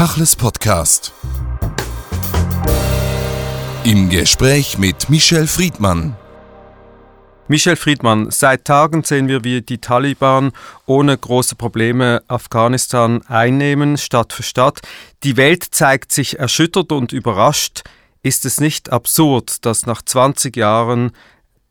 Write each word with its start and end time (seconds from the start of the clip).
Tachles 0.00 0.34
Podcast. 0.34 1.12
Im 3.84 4.08
Gespräch 4.08 4.78
mit 4.78 5.10
Michel 5.10 5.46
Friedmann. 5.46 6.16
Michel 7.48 7.76
Friedmann, 7.76 8.30
seit 8.30 8.64
Tagen 8.64 9.04
sehen 9.04 9.28
wir, 9.28 9.44
wie 9.44 9.60
die 9.60 9.76
Taliban 9.76 10.52
ohne 10.86 11.18
große 11.18 11.54
Probleme 11.54 12.22
Afghanistan 12.28 13.20
einnehmen, 13.26 13.98
Stadt 13.98 14.32
für 14.32 14.42
Stadt. 14.42 14.80
Die 15.22 15.36
Welt 15.36 15.66
zeigt 15.70 16.12
sich 16.12 16.38
erschüttert 16.38 16.92
und 16.92 17.12
überrascht. 17.12 17.82
Ist 18.22 18.46
es 18.46 18.58
nicht 18.58 18.90
absurd, 18.90 19.66
dass 19.66 19.84
nach 19.84 20.00
20 20.00 20.56
Jahren 20.56 21.12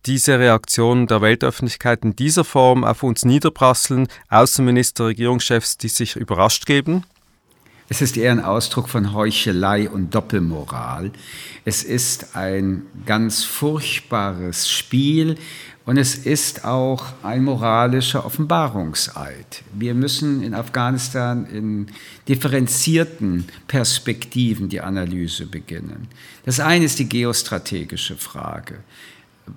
diese 0.05 0.37
Reaktionen 0.37 1.07
der 1.07 1.23
Weltöffentlichkeit 1.23 2.03
in 2.03 2.15
dieser 2.15 2.43
Form 2.43 2.83
auf 2.83 3.01
uns 3.01 3.25
niederprasseln, 3.25 4.07
Außenminister, 4.29 5.07
Regierungschefs, 5.07 5.79
die 5.79 5.89
sich 5.89 6.15
überrascht 6.15 6.67
geben? 6.67 7.05
Es 7.91 8.03
ist 8.03 8.17
eher 8.17 8.31
ein 8.31 8.43
Ausdruck 8.43 8.87
von 8.87 9.13
Heuchelei 9.13 9.89
und 9.89 10.13
Doppelmoral. 10.13 11.11
Es 11.65 11.81
ist 11.81 12.35
ein 12.35 12.83
ganz 13.07 13.43
furchtbares 13.43 14.69
Spiel 14.69 15.37
und 15.87 15.97
es 15.97 16.13
ist 16.13 16.65
auch 16.65 17.03
ein 17.23 17.43
moralischer 17.43 18.27
Offenbarungseid. 18.27 19.63
Wir 19.73 19.95
müssen 19.95 20.43
in 20.43 20.53
Afghanistan 20.53 21.47
in 21.47 21.87
differenzierten 22.27 23.47
Perspektiven 23.67 24.69
die 24.69 24.81
Analyse 24.81 25.47
beginnen. 25.47 26.09
Das 26.45 26.59
eine 26.59 26.85
ist 26.85 26.99
die 26.99 27.09
geostrategische 27.09 28.17
Frage 28.17 28.83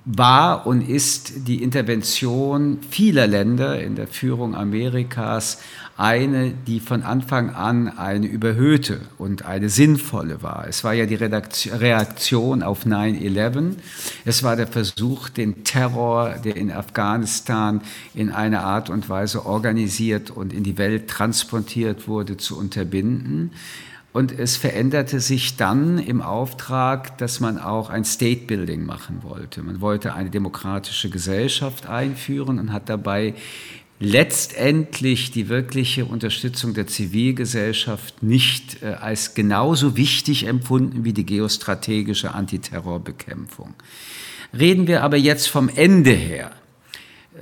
war 0.04 0.66
und 0.66 0.88
ist 0.88 1.48
die 1.48 1.62
Intervention 1.62 2.78
vieler 2.90 3.26
Länder 3.26 3.80
in 3.80 3.94
der 3.94 4.06
Führung 4.06 4.54
Amerikas 4.54 5.60
eine, 5.96 6.52
die 6.66 6.80
von 6.80 7.02
Anfang 7.02 7.50
an 7.50 7.88
eine 7.98 8.26
überhöhte 8.26 9.00
und 9.18 9.44
eine 9.44 9.68
sinnvolle 9.68 10.42
war. 10.42 10.66
Es 10.68 10.84
war 10.84 10.94
ja 10.94 11.06
die 11.06 11.16
Reaktion 11.16 12.62
auf 12.62 12.86
9-11. 12.86 13.76
Es 14.24 14.42
war 14.42 14.56
der 14.56 14.66
Versuch, 14.66 15.28
den 15.28 15.64
Terror, 15.64 16.36
der 16.44 16.56
in 16.56 16.72
Afghanistan 16.72 17.82
in 18.14 18.30
einer 18.30 18.64
Art 18.64 18.90
und 18.90 19.08
Weise 19.08 19.44
organisiert 19.44 20.30
und 20.30 20.52
in 20.52 20.64
die 20.64 20.78
Welt 20.78 21.08
transportiert 21.08 22.08
wurde, 22.08 22.36
zu 22.36 22.58
unterbinden. 22.58 23.52
Und 24.12 24.38
es 24.38 24.58
veränderte 24.58 25.20
sich 25.20 25.56
dann 25.56 25.98
im 25.98 26.20
Auftrag, 26.20 27.16
dass 27.16 27.40
man 27.40 27.58
auch 27.58 27.88
ein 27.88 28.04
State 28.04 28.46
Building 28.46 28.84
machen 28.84 29.22
wollte. 29.22 29.62
Man 29.62 29.80
wollte 29.80 30.14
eine 30.14 30.28
demokratische 30.28 31.08
Gesellschaft 31.08 31.86
einführen 31.86 32.58
und 32.58 32.74
hat 32.74 32.90
dabei 32.90 33.34
letztendlich 34.02 35.30
die 35.30 35.48
wirkliche 35.48 36.04
Unterstützung 36.04 36.74
der 36.74 36.88
Zivilgesellschaft 36.88 38.22
nicht 38.22 38.82
äh, 38.82 38.94
als 38.94 39.34
genauso 39.34 39.96
wichtig 39.96 40.46
empfunden 40.46 41.04
wie 41.04 41.12
die 41.12 41.24
geostrategische 41.24 42.34
Antiterrorbekämpfung. 42.34 43.74
Reden 44.58 44.86
wir 44.88 45.02
aber 45.02 45.16
jetzt 45.16 45.48
vom 45.48 45.68
Ende 45.68 46.10
her 46.10 46.50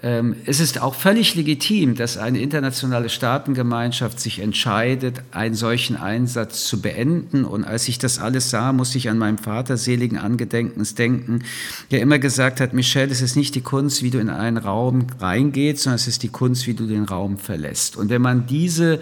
es 0.03 0.61
ist 0.61 0.81
auch 0.81 0.95
völlig 0.95 1.35
legitim, 1.35 1.95
dass 1.95 2.17
eine 2.17 2.41
internationale 2.41 3.11
Staatengemeinschaft 3.11 4.19
sich 4.19 4.39
entscheidet, 4.39 5.21
einen 5.31 5.55
solchen 5.55 5.97
Einsatz 5.97 6.65
zu 6.65 6.81
beenden. 6.81 7.45
Und 7.45 7.65
als 7.65 7.87
ich 7.87 7.99
das 7.99 8.19
alles 8.19 8.49
sah, 8.49 8.73
musste 8.73 8.97
ich 8.97 9.11
an 9.11 9.19
meinem 9.19 9.37
Vater 9.37 9.77
seligen 9.77 10.17
Angedenkens 10.17 10.95
denken, 10.95 11.43
der 11.91 12.01
immer 12.01 12.19
gesagt 12.19 12.61
hat, 12.61 12.73
Michel, 12.73 13.11
es 13.11 13.21
ist 13.21 13.37
nicht 13.37 13.55
die 13.55 13.61
Kunst, 13.61 14.03
wie 14.03 14.11
du 14.11 14.19
in 14.19 14.31
einen 14.31 14.57
Raum 14.57 15.07
reingehst, 15.19 15.83
sondern 15.83 15.97
es 15.97 16.07
ist 16.07 16.23
die 16.23 16.29
Kunst, 16.29 16.67
wie 16.67 16.75
du 16.75 16.87
den 16.87 17.05
Raum 17.05 17.37
verlässt. 17.37 17.99
Und 17.99 18.09
wenn 18.09 18.23
man 18.23 18.47
diese 18.47 19.01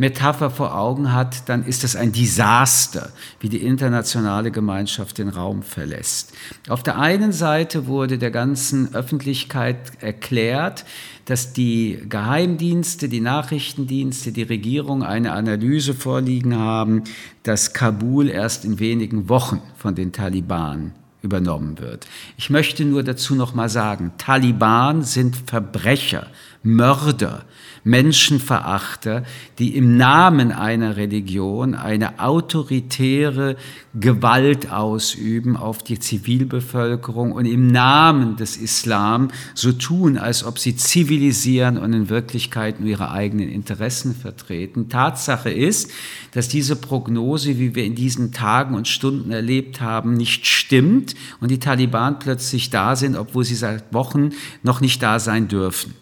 Metapher 0.00 0.48
vor 0.50 0.74
Augen 0.74 1.12
hat, 1.12 1.46
dann 1.50 1.62
ist 1.62 1.84
es 1.84 1.94
ein 1.94 2.12
Desaster, 2.12 3.10
wie 3.38 3.50
die 3.50 3.62
internationale 3.62 4.50
Gemeinschaft 4.50 5.18
den 5.18 5.28
Raum 5.28 5.62
verlässt. 5.62 6.32
Auf 6.70 6.82
der 6.82 6.98
einen 6.98 7.32
Seite 7.32 7.86
wurde 7.86 8.16
der 8.16 8.30
ganzen 8.30 8.94
Öffentlichkeit 8.94 9.76
erklärt, 10.00 10.86
dass 11.26 11.52
die 11.52 11.98
Geheimdienste, 12.08 13.10
die 13.10 13.20
Nachrichtendienste, 13.20 14.32
die 14.32 14.42
Regierung 14.42 15.02
eine 15.02 15.32
Analyse 15.32 15.92
vorliegen 15.92 16.56
haben, 16.56 17.04
dass 17.42 17.74
Kabul 17.74 18.30
erst 18.30 18.64
in 18.64 18.78
wenigen 18.78 19.28
Wochen 19.28 19.60
von 19.76 19.94
den 19.94 20.12
Taliban 20.12 20.92
übernommen 21.20 21.78
wird. 21.78 22.06
Ich 22.38 22.48
möchte 22.48 22.86
nur 22.86 23.02
dazu 23.02 23.34
noch 23.34 23.54
mal 23.54 23.68
sagen, 23.68 24.12
Taliban 24.16 25.02
sind 25.02 25.36
Verbrecher, 25.36 26.26
Mörder, 26.62 27.46
Menschenverachter, 27.84 29.24
die 29.58 29.76
im 29.76 29.96
Namen 29.96 30.52
einer 30.52 30.96
Religion 30.96 31.74
eine 31.74 32.20
autoritäre 32.20 33.56
Gewalt 33.94 34.70
ausüben 34.70 35.56
auf 35.56 35.82
die 35.82 35.98
Zivilbevölkerung 35.98 37.32
und 37.32 37.46
im 37.46 37.68
Namen 37.68 38.36
des 38.36 38.58
Islam 38.58 39.28
so 39.54 39.72
tun, 39.72 40.18
als 40.18 40.44
ob 40.44 40.58
sie 40.58 40.76
zivilisieren 40.76 41.78
und 41.78 41.94
in 41.94 42.10
Wirklichkeit 42.10 42.80
nur 42.80 42.90
ihre 42.90 43.10
eigenen 43.10 43.48
Interessen 43.48 44.14
vertreten. 44.14 44.90
Tatsache 44.90 45.50
ist, 45.50 45.90
dass 46.32 46.48
diese 46.48 46.76
Prognose, 46.76 47.58
wie 47.58 47.74
wir 47.74 47.84
in 47.84 47.94
diesen 47.94 48.32
Tagen 48.32 48.74
und 48.74 48.86
Stunden 48.86 49.30
erlebt 49.30 49.80
haben, 49.80 50.12
nicht 50.12 50.46
stimmt 50.46 51.14
und 51.40 51.50
die 51.50 51.58
Taliban 51.58 52.18
plötzlich 52.18 52.68
da 52.68 52.96
sind, 52.96 53.16
obwohl 53.16 53.44
sie 53.44 53.54
seit 53.54 53.94
Wochen 53.94 54.30
noch 54.62 54.82
nicht 54.82 55.02
da 55.02 55.18
sein 55.18 55.48
dürfen. 55.48 55.94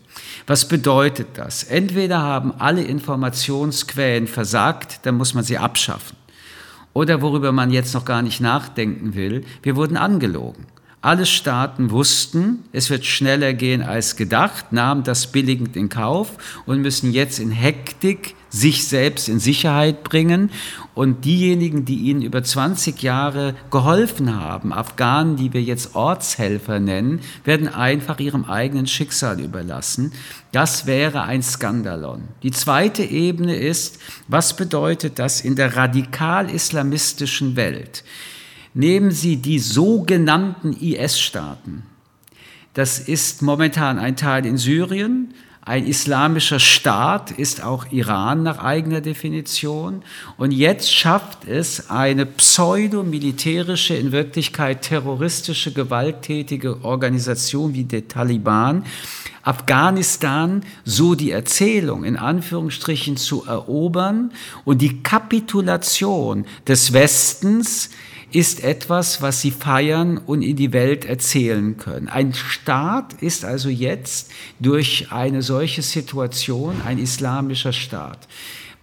Was 0.47 0.69
bedeutet 0.69 1.29
das? 1.35 1.65
Entweder 1.65 2.21
haben 2.21 2.53
alle 2.59 2.83
Informationsquellen 2.83 4.27
versagt, 4.27 5.01
dann 5.03 5.17
muss 5.17 5.35
man 5.35 5.45
sie 5.45 5.59
abschaffen. 5.59 6.17
Oder 6.95 7.23
worüber 7.23 7.53
man 7.53 7.71
jetzt 7.71 7.95
noch 7.95 8.05
gar 8.05 8.23
nicht 8.23 8.41
nachdenken 8.41 9.15
will, 9.15 9.45
wir 9.63 9.77
wurden 9.77 9.97
angelogen. 9.97 10.67
Alle 11.01 11.27
Staaten 11.27 11.91
wussten, 11.91 12.65
es 12.73 12.91
wird 12.91 13.05
schneller 13.05 13.53
gehen 13.53 13.83
als 13.83 14.17
gedacht, 14.17 14.73
nahmen 14.73 15.05
das 15.05 15.31
billigend 15.31 15.77
in 15.77 15.89
Kauf 15.89 16.33
und 16.67 16.81
müssen 16.81 17.13
jetzt 17.13 17.39
in 17.39 17.53
Hektik 17.53 18.35
sich 18.51 18.89
selbst 18.89 19.29
in 19.29 19.39
Sicherheit 19.39 20.05
bringen. 20.05 20.51
Und 20.95 21.25
diejenigen, 21.25 21.85
die 21.85 21.97
ihnen 21.97 22.23
über 22.23 22.43
20 22.43 23.03
Jahre 23.03 23.55
geholfen 23.71 24.35
haben, 24.35 24.73
Afghanen, 24.73 25.37
die 25.37 25.53
wir 25.53 25.63
jetzt 25.63 25.95
Ortshelfer 25.95 26.81
nennen, 26.81 27.21
werden 27.45 27.69
einfach 27.69 28.19
ihrem 28.19 28.45
eigenen 28.45 28.87
Schicksal 28.87 29.41
überlassen. 29.41 30.13
Das 30.53 30.87
wäre 30.87 31.23
ein 31.23 31.43
Skandalon. 31.43 32.23
Die 32.43 32.51
zweite 32.51 33.05
Ebene 33.05 33.57
ist, 33.57 33.99
was 34.27 34.57
bedeutet 34.57 35.19
das 35.19 35.41
in 35.41 35.57
der 35.57 35.77
radikal-islamistischen 35.77 37.57
Welt? 37.57 38.03
Nehmen 38.75 39.11
Sie 39.11 39.37
die 39.37 39.59
sogenannten 39.59 40.73
IS-Staaten. 40.73 41.83
Das 42.75 43.01
ist 43.01 43.43
momentan 43.43 43.99
ein 43.99 44.15
Teil 44.15 44.47
in 44.47 44.57
Syrien, 44.57 45.35
ein 45.69 45.87
islamischer 45.87 46.61
Staat 46.61 47.31
ist 47.31 47.63
auch 47.63 47.93
Iran 47.93 48.43
nach 48.43 48.59
eigener 48.59 49.03
Definition. 49.03 50.03
Und 50.39 50.53
jetzt 50.53 50.91
schafft 50.91 51.47
es 51.47 51.91
eine 51.91 52.25
pseudo-militärische, 52.25 53.95
in 53.95 54.11
Wirklichkeit 54.11 54.81
terroristische, 54.81 55.71
gewalttätige 55.75 56.83
Organisation 56.85 57.75
wie 57.75 57.85
der 57.85 58.09
Taliban, 58.09 58.87
Afghanistan, 59.43 60.63
so 60.87 61.15
die 61.15 61.33
Erzählung 61.33 62.05
in 62.05 62.17
Anführungsstrichen 62.17 63.19
zu 63.19 63.45
erobern 63.45 64.33
und 64.65 64.81
die 64.81 65.03
Kapitulation 65.03 66.47
des 66.67 66.95
Westens 66.95 67.91
ist 68.31 68.63
etwas, 68.63 69.23
was 69.23 69.41
sie 69.41 69.51
feiern 69.51 70.19
und 70.19 70.43
in 70.43 70.57
die 70.57 70.73
Welt 70.73 71.05
erzählen 71.05 71.77
können. 71.77 72.09
Ein 72.09 72.35
Staat 72.35 73.15
ist 73.23 73.45
also 73.45 73.69
jetzt 73.69 74.31
durch 74.61 75.09
eine 75.11 75.43
solche 75.43 75.83
Situation 75.83 76.83
ein 76.85 76.99
islamischer 76.99 77.73
Staat. 77.73 78.29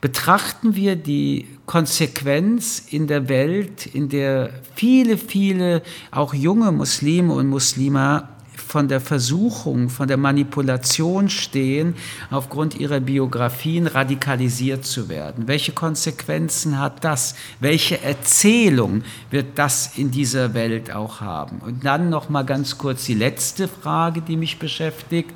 Betrachten 0.01 0.75
wir 0.75 0.95
die 0.95 1.47
Konsequenz 1.65 2.85
in 2.89 3.07
der 3.07 3.29
Welt, 3.29 3.85
in 3.87 4.09
der 4.09 4.51
viele, 4.75 5.17
viele 5.17 5.81
auch 6.11 6.33
junge 6.33 6.71
Muslime 6.71 7.33
und 7.33 7.47
Muslime 7.47 8.27
von 8.75 8.89
der 8.89 8.99
Versuchung, 8.99 9.87
von 9.87 10.09
der 10.09 10.17
Manipulation 10.17 11.29
stehen, 11.29 11.95
aufgrund 12.29 12.75
ihrer 12.75 12.99
Biografien 12.99 13.87
radikalisiert 13.87 14.83
zu 14.83 15.07
werden. 15.07 15.47
Welche 15.47 15.71
Konsequenzen 15.71 16.77
hat 16.77 17.05
das? 17.05 17.35
Welche 17.61 18.01
Erzählung 18.01 19.05
wird 19.31 19.57
das 19.57 19.95
in 19.95 20.11
dieser 20.11 20.53
Welt 20.53 20.91
auch 20.91 21.21
haben? 21.21 21.59
Und 21.59 21.85
dann 21.85 22.09
noch 22.09 22.27
mal 22.27 22.43
ganz 22.43 22.77
kurz 22.77 23.05
die 23.05 23.13
letzte 23.13 23.69
Frage, 23.69 24.19
die 24.19 24.35
mich 24.35 24.59
beschäftigt. 24.59 25.31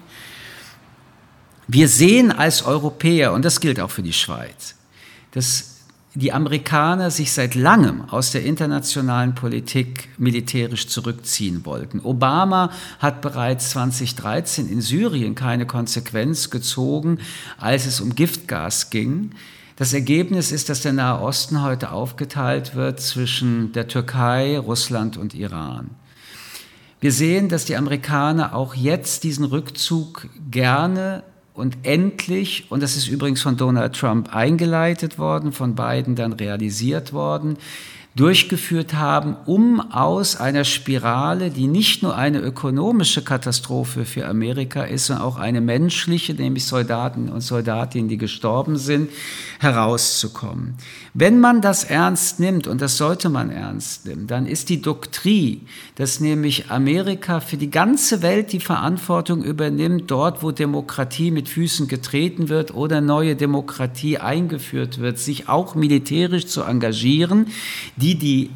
Wir 1.65 1.87
sehen 1.87 2.33
als 2.33 2.63
Europäer, 2.63 3.31
und 3.31 3.45
das 3.45 3.61
gilt 3.61 3.79
auch 3.79 3.91
für 3.91 4.03
die 4.03 4.11
Schweiz, 4.11 4.75
dass 5.31 5.78
die 6.15 6.33
Amerikaner 6.33 7.11
sich 7.11 7.31
seit 7.31 7.53
langem 7.53 8.09
aus 8.09 8.31
der 8.31 8.43
internationalen 8.43 9.35
Politik 9.35 10.09
militärisch 10.17 10.87
zurückziehen 10.87 11.65
wollten. 11.65 11.99
Obama 11.99 12.71
hat 12.97 13.21
bereits 13.21 13.69
2013 13.71 14.67
in 14.67 14.81
Syrien 14.81 15.35
keine 15.35 15.67
Konsequenz 15.67 16.49
gezogen, 16.49 17.19
als 17.57 17.85
es 17.85 18.01
um 18.01 18.15
Giftgas 18.15 18.89
ging. 18.89 19.31
Das 19.75 19.93
Ergebnis 19.93 20.51
ist, 20.51 20.67
dass 20.69 20.81
der 20.81 20.93
Nahe 20.93 21.21
Osten 21.21 21.61
heute 21.61 21.91
aufgeteilt 21.91 22.75
wird 22.75 22.99
zwischen 22.99 23.71
der 23.71 23.87
Türkei, 23.87 24.57
Russland 24.57 25.15
und 25.15 25.35
Iran. 25.35 25.91
Wir 26.99 27.13
sehen, 27.13 27.47
dass 27.47 27.63
die 27.63 27.77
Amerikaner 27.77 28.55
auch 28.55 28.75
jetzt 28.75 29.23
diesen 29.23 29.45
Rückzug 29.45 30.27
gerne 30.51 31.23
und 31.59 31.77
endlich, 31.83 32.67
und 32.69 32.81
das 32.81 32.95
ist 32.95 33.09
übrigens 33.09 33.41
von 33.41 33.57
Donald 33.57 33.93
Trump 33.93 34.33
eingeleitet 34.33 35.19
worden, 35.19 35.51
von 35.51 35.75
Biden 35.75 36.15
dann 36.15 36.31
realisiert 36.31 37.11
worden, 37.11 37.57
durchgeführt 38.15 38.95
haben, 38.95 39.37
um 39.45 39.79
aus 39.79 40.35
einer 40.35 40.63
Spirale, 40.63 41.51
die 41.51 41.67
nicht 41.67 42.01
nur 42.01 42.15
eine 42.15 42.39
ökonomische 42.39 43.23
Katastrophe 43.23 44.03
für 44.03 44.27
Amerika 44.27 44.83
ist, 44.83 45.05
sondern 45.05 45.25
auch 45.25 45.37
eine 45.37 45.61
menschliche, 45.61 46.33
nämlich 46.33 46.65
Soldaten 46.65 47.29
und 47.29 47.41
Soldatinnen, 47.41 48.09
die 48.09 48.17
gestorben 48.17 48.77
sind, 48.77 49.09
herauszukommen. 49.59 50.75
Wenn 51.13 51.39
man 51.39 51.61
das 51.61 51.83
ernst 51.83 52.39
nimmt, 52.39 52.67
und 52.67 52.81
das 52.81 52.97
sollte 52.97 53.29
man 53.29 53.51
ernst 53.51 54.05
nehmen, 54.05 54.25
dann 54.25 54.47
ist 54.47 54.69
die 54.69 54.81
Doktrin, 54.81 55.61
dass 55.95 56.19
nämlich 56.19 56.71
Amerika 56.71 57.39
für 57.39 57.57
die 57.57 57.69
ganze 57.69 58.21
Welt 58.21 58.51
die 58.51 58.59
Verantwortung 58.59 59.43
übernimmt, 59.43 60.09
dort 60.09 60.41
wo 60.41 60.51
Demokratie 60.51 61.29
mit 61.29 61.47
Füßen 61.47 61.87
getreten 61.87 62.49
wird 62.49 62.73
oder 62.73 63.01
neue 63.01 63.35
Demokratie 63.35 64.17
eingeführt 64.17 64.99
wird, 64.99 65.19
sich 65.19 65.47
auch 65.47 65.75
militärisch 65.75 66.47
zu 66.47 66.63
engagieren, 66.63 67.47
die 67.99 68.15
die 68.15 68.49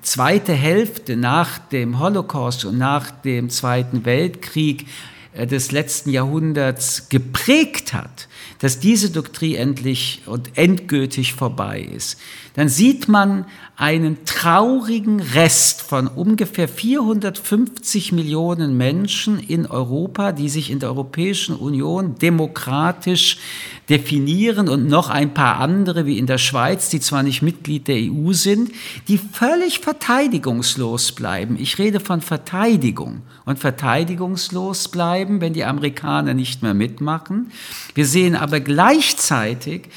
zweite 0.00 0.54
Hälfte 0.54 1.16
nach 1.16 1.58
dem 1.58 1.98
Holocaust 1.98 2.64
und 2.64 2.78
nach 2.78 3.10
dem 3.10 3.50
Zweiten 3.50 4.04
Weltkrieg 4.04 4.86
äh, 5.34 5.46
des 5.46 5.72
letzten 5.72 6.10
Jahrhunderts 6.10 7.08
geprägt 7.08 7.92
hat, 7.92 8.28
dass 8.60 8.80
diese 8.80 9.10
Doktrin 9.10 9.56
endlich 9.56 10.22
und 10.26 10.56
endgültig 10.56 11.34
vorbei 11.34 11.80
ist, 11.80 12.18
dann 12.54 12.68
sieht 12.68 13.08
man 13.08 13.46
einen 13.76 14.24
traurigen 14.26 15.20
Rest 15.20 15.80
von 15.82 16.06
ungefähr 16.06 16.68
450 16.68 18.12
Millionen 18.12 18.76
Menschen 18.76 19.38
in 19.40 19.66
Europa, 19.66 20.32
die 20.32 20.48
sich 20.48 20.70
in 20.70 20.78
der 20.78 20.90
Europäischen 20.90 21.56
Union 21.56 22.16
demokratisch 22.18 23.38
definieren 23.88 24.68
und 24.68 24.86
noch 24.86 25.10
ein 25.10 25.34
paar 25.34 25.56
andere 25.56 26.06
wie 26.06 26.18
in 26.18 26.26
der 26.26 26.38
Schweiz, 26.38 26.88
die 26.90 27.00
zwar 27.00 27.22
nicht 27.22 27.42
Mitglied 27.42 27.88
der 27.88 27.96
EU 27.96 28.32
sind, 28.32 28.70
die 29.08 29.18
völlig 29.18 29.80
verteidigungslos 29.80 31.12
bleiben. 31.12 31.56
Ich 31.58 31.78
rede 31.78 32.00
von 32.00 32.20
Verteidigung 32.20 33.22
und 33.44 33.58
verteidigungslos 33.58 34.88
bleiben, 34.88 35.40
wenn 35.40 35.54
die 35.54 35.64
Amerikaner 35.64 36.34
nicht 36.34 36.62
mehr 36.62 36.74
mitmachen. 36.74 37.50
Wir 37.94 38.06
sehen 38.06 38.36
aber 38.36 38.60
gleichzeitig, 38.60 39.88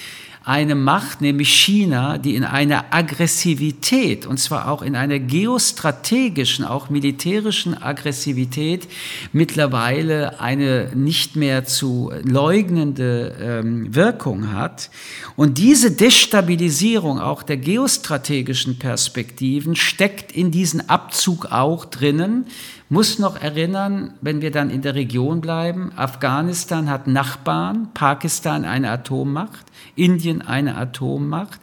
eine 0.45 0.75
Macht, 0.75 1.21
nämlich 1.21 1.49
China, 1.49 2.19
die 2.19 2.35
in 2.35 2.43
einer 2.43 2.85
Aggressivität, 2.91 4.27
und 4.27 4.37
zwar 4.37 4.69
auch 4.69 4.83
in 4.83 4.95
einer 4.95 5.17
geostrategischen, 5.17 6.63
auch 6.63 6.91
militärischen 6.91 7.81
Aggressivität, 7.81 8.87
mittlerweile 9.33 10.39
eine 10.39 10.91
nicht 10.93 11.35
mehr 11.35 11.65
zu 11.65 12.11
leugnende 12.23 13.35
ähm, 13.41 13.95
Wirkung 13.95 14.53
hat. 14.53 14.91
Und 15.35 15.57
diese 15.57 15.91
Destabilisierung 15.91 17.19
auch 17.19 17.41
der 17.41 17.57
geostrategischen 17.57 18.77
Perspektiven 18.77 19.75
steckt 19.75 20.31
in 20.31 20.51
diesen 20.51 20.89
Abzug 20.89 21.47
auch 21.51 21.85
drinnen, 21.85 22.45
muss 22.87 23.17
noch 23.17 23.41
erinnern, 23.41 24.13
wenn 24.21 24.41
wir 24.41 24.51
dann 24.51 24.69
in 24.69 24.83
der 24.83 24.93
Region 24.93 25.41
bleiben, 25.41 25.91
Afghanistan 25.95 26.87
hat 26.87 27.07
Nachbarn, 27.07 27.89
Pakistan 27.95 28.63
eine 28.63 28.91
Atommacht, 28.91 29.65
Indien 29.95 30.34
eine 30.41 30.77
Atommacht. 30.77 31.59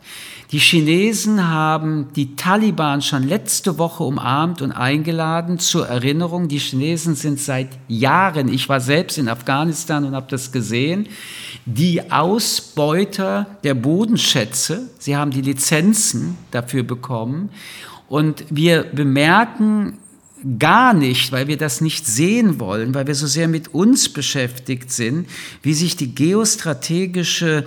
Die 0.53 0.59
Chinesen 0.59 1.49
haben 1.49 2.09
die 2.15 2.37
Taliban 2.37 3.01
schon 3.01 3.27
letzte 3.27 3.79
Woche 3.79 4.05
umarmt 4.05 4.61
und 4.61 4.71
eingeladen 4.71 5.59
zur 5.59 5.89
Erinnerung. 5.89 6.49
Die 6.49 6.59
Chinesen 6.59 7.15
sind 7.15 7.41
seit 7.41 7.69
Jahren, 7.89 8.49
ich 8.49 8.69
war 8.69 8.81
selbst 8.81 9.17
in 9.17 9.29
Afghanistan 9.29 10.05
und 10.05 10.15
habe 10.15 10.27
das 10.29 10.53
gesehen, 10.53 11.09
die 11.65 12.13
Ausbeuter 12.13 13.47
der 13.65 13.73
Bodenschätze. 13.73 14.91
Sie 14.99 15.17
haben 15.17 15.31
die 15.31 15.41
Lizenzen 15.41 16.37
dafür 16.51 16.83
bekommen. 16.83 17.49
Und 18.09 18.45
wir 18.51 18.83
bemerken 18.83 19.97
gar 20.59 20.93
nicht, 20.93 21.33
weil 21.33 21.47
wir 21.49 21.57
das 21.57 21.81
nicht 21.81 22.07
sehen 22.07 22.61
wollen, 22.61 22.95
weil 22.95 23.07
wir 23.07 23.15
so 23.15 23.27
sehr 23.27 23.49
mit 23.49 23.73
uns 23.73 24.11
beschäftigt 24.11 24.91
sind, 24.91 25.29
wie 25.63 25.73
sich 25.73 25.97
die 25.97 26.15
geostrategische 26.15 27.67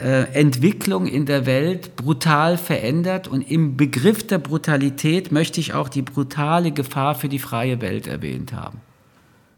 Entwicklung 0.00 1.06
in 1.06 1.26
der 1.26 1.46
Welt 1.46 1.96
brutal 1.96 2.58
verändert. 2.58 3.28
Und 3.28 3.48
im 3.50 3.76
Begriff 3.76 4.26
der 4.26 4.38
Brutalität 4.38 5.32
möchte 5.32 5.60
ich 5.60 5.74
auch 5.74 5.88
die 5.88 6.02
brutale 6.02 6.72
Gefahr 6.72 7.14
für 7.14 7.28
die 7.28 7.38
freie 7.38 7.80
Welt 7.80 8.06
erwähnt 8.06 8.52
haben. 8.52 8.80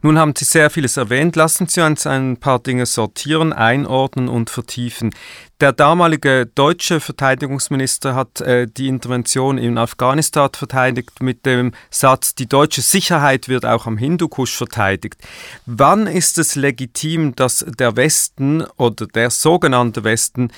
Nun 0.06 0.20
haben 0.20 0.34
Sie 0.36 0.44
sehr 0.44 0.70
vieles 0.70 0.96
erwähnt. 0.98 1.34
Lassen 1.34 1.66
Sie 1.66 1.80
uns 1.84 2.06
ein 2.06 2.36
paar 2.36 2.60
Dinge 2.60 2.86
sortieren, 2.86 3.52
einordnen 3.52 4.28
und 4.28 4.50
vertiefen. 4.50 5.12
Der 5.60 5.72
damalige 5.72 6.46
deutsche 6.46 7.00
Verteidigungsminister 7.00 8.14
hat 8.14 8.40
äh, 8.40 8.68
die 8.68 8.86
Intervention 8.86 9.58
in 9.58 9.78
Afghanistan 9.78 10.50
verteidigt 10.52 11.22
mit 11.22 11.44
dem 11.44 11.72
Satz, 11.90 12.36
die 12.36 12.46
deutsche 12.46 12.82
Sicherheit 12.82 13.48
wird 13.48 13.66
auch 13.66 13.86
am 13.86 13.98
Hindukusch 13.98 14.54
verteidigt. 14.54 15.16
Wann 15.64 16.06
ist 16.06 16.38
es 16.38 16.54
legitim, 16.54 17.34
dass 17.34 17.64
der 17.66 17.96
Westen 17.96 18.62
oder 18.76 19.08
der 19.08 19.30
sogenannte 19.30 20.04
Westen 20.04 20.52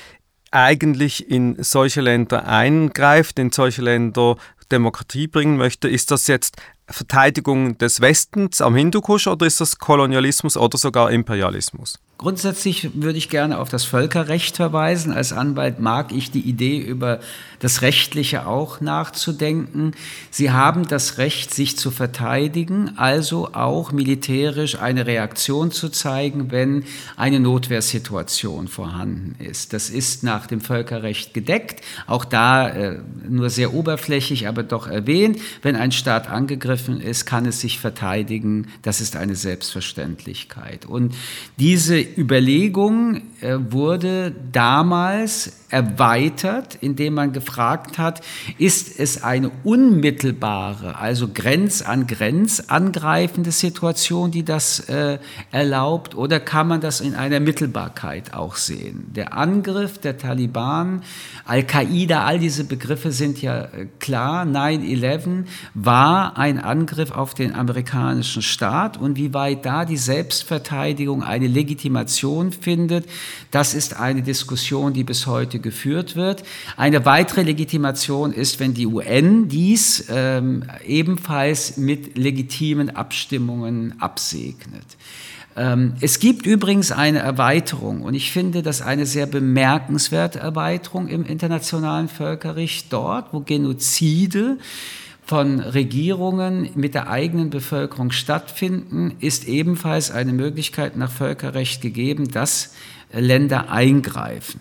eigentlich 0.51 1.31
in 1.31 1.63
solche 1.63 2.01
Länder 2.01 2.47
eingreift, 2.47 3.39
in 3.39 3.51
solche 3.53 3.83
Länder 3.83 4.37
Demokratie 4.71 5.27
bringen 5.27 5.57
möchte. 5.57 5.89
Ist 5.89 6.11
das 6.11 6.27
jetzt 6.27 6.57
Verteidigung 6.87 7.79
des 7.79 8.01
Westens 8.01 8.61
am 8.61 8.75
Hindukusch 8.75 9.27
oder 9.27 9.47
ist 9.47 9.61
das 9.61 9.79
Kolonialismus 9.79 10.57
oder 10.57 10.79
sogar 10.79 11.11
Imperialismus? 11.11 11.99
Grundsätzlich 12.19 12.91
würde 12.95 13.17
ich 13.17 13.29
gerne 13.29 13.59
auf 13.59 13.69
das 13.69 13.85
Völkerrecht 13.85 14.57
verweisen. 14.57 15.13
Als 15.13 15.33
Anwalt 15.33 15.79
mag 15.79 16.11
ich 16.11 16.33
die 16.33 16.41
Idee, 16.41 16.79
über 16.79 17.21
das 17.61 17.83
Rechtliche 17.83 18.49
auch 18.49 18.81
nachzudenken. 18.81 19.93
Sie 20.29 20.51
haben 20.51 20.89
das 20.89 21.19
Recht, 21.19 21.55
sich 21.55 21.77
zu 21.77 21.93
verteidigen, 21.93 22.93
also 22.97 23.55
auch 23.55 23.93
militärisch 23.93 24.81
eine 24.81 25.07
Reaktion 25.07 25.71
zu 25.71 25.91
zeigen, 25.91 26.51
wenn 26.51 26.83
eine 27.17 27.39
Notwehrsituation 27.39 28.67
vorhanden 28.67 29.37
ist. 29.39 29.73
Das 29.73 29.89
ist 29.89 30.25
nach 30.25 30.49
dem 30.49 30.61
Völkerrecht 30.61 31.35
gedeckt, 31.35 31.85
auch 32.09 32.25
da 32.25 32.69
äh, 32.69 32.99
nur 33.29 33.49
sehr 33.49 33.75
oberflächlich, 33.75 34.49
aber 34.49 34.65
doch 34.65 34.89
erwähnt. 34.89 35.39
Wenn 35.63 35.77
ein 35.77 35.93
Staat 35.93 36.29
angegriffen 36.29 37.01
ist, 37.01 37.27
kann 37.27 37.47
es 37.47 37.61
sich 37.61 37.79
verteidigen. 37.79 38.67
Das 38.83 39.01
ist 39.01 39.15
eine 39.15 39.37
Selbstverständlichkeit. 39.37 40.85
Und 40.85 41.15
diese 41.59 42.08
Überlegung 42.17 43.23
äh, 43.41 43.57
wurde 43.71 44.35
damals 44.53 45.59
erweitert, 45.71 46.79
indem 46.81 47.15
man 47.15 47.33
gefragt 47.33 47.99
hat, 47.99 48.23
ist 48.57 48.99
es 48.99 49.23
eine 49.23 49.51
unmittelbare, 49.65 50.97
also 50.97 51.29
Grenz 51.33 51.83
an 51.83 52.07
Grenz 52.07 52.65
angreifende 52.69 53.53
Situation, 53.53 54.31
die 54.31 54.45
das 54.45 54.81
äh, 54.89 55.19
erlaubt, 55.53 56.15
oder 56.15 56.41
kann 56.41 56.69
man 56.69 56.81
das 56.81 57.01
in 57.01 57.15
einer 57.15 57.41
Mittelbarkeit 57.41 58.35
auch 58.35 58.57
sehen? 58.57 59.09
Der 59.15 59.35
Angriff 59.35 59.99
der 59.99 60.17
Taliban, 60.17 61.03
Al-Qaida, 61.45 62.25
all 62.25 62.39
diese 62.39 62.65
Begriffe 62.65 63.13
sind 63.13 63.43
ja 63.43 63.65
äh, 63.65 63.87
klar. 64.01 64.45
9-11 64.45 65.45
war 65.75 66.39
ein 66.39 66.59
Angriff 66.59 67.11
auf 67.11 67.35
den 67.35 67.55
amerikanischen 67.55 68.43
Staat 68.43 68.97
und 68.97 69.17
wie 69.17 69.35
weit 69.35 69.67
da 69.67 69.85
die 69.85 69.97
Selbstverteidigung 69.97 71.23
eine 71.23 71.47
Legitimation 71.99 72.53
findet, 72.53 73.07
das 73.51 73.75
ist 73.75 73.97
eine 73.99 74.23
Diskussion, 74.23 74.93
die 74.93 75.05
bis 75.05 75.27
heute 75.27 75.59
geführt 75.59 76.17
wird. 76.17 76.45
Eine 76.77 77.05
weitere 77.05 77.43
Legitimation 77.43 78.33
ist, 78.33 78.61
wenn 78.61 78.75
die 78.75 78.87
UN 78.87 79.49
dies 79.49 80.07
ähm, 80.09 80.65
ebenfalls 80.87 81.77
mit 81.77 82.17
legitimen 82.17 82.95
Abstimmungen 82.95 84.01
absegnet. 84.01 84.85
Ähm, 85.57 85.95
es 86.01 86.21
gibt 86.21 86.47
übrigens 86.47 86.93
eine 86.93 87.19
Erweiterung 87.19 88.03
und 88.03 88.15
ich 88.15 88.31
finde 88.31 88.63
das 88.63 88.81
eine 88.81 89.07
sehr 89.07 89.27
bemerkenswerte 89.27 90.39
Erweiterung 90.39 91.09
im 91.09 91.25
internationalen 91.25 92.09
Völkerrecht 92.09 92.93
dort, 92.93 93.33
wo 93.33 93.41
Genozide 93.41 94.59
von 95.29 95.61
Regierungen 95.61 96.71
mit 96.75 96.95
der 96.95 97.11
eigenen 97.11 97.51
Bevölkerung 97.51 98.13
stattfinden, 98.13 99.15
ist 99.21 99.47
ebenfalls 99.47 100.11
eine 100.11 100.33
Möglichkeit 100.33 100.97
nach 100.97 101.13
Völkerrecht 101.13 101.83
gegeben, 101.83 102.29
dass 102.29 102.75
Länder 103.13 103.71
eingreifen. 103.71 104.61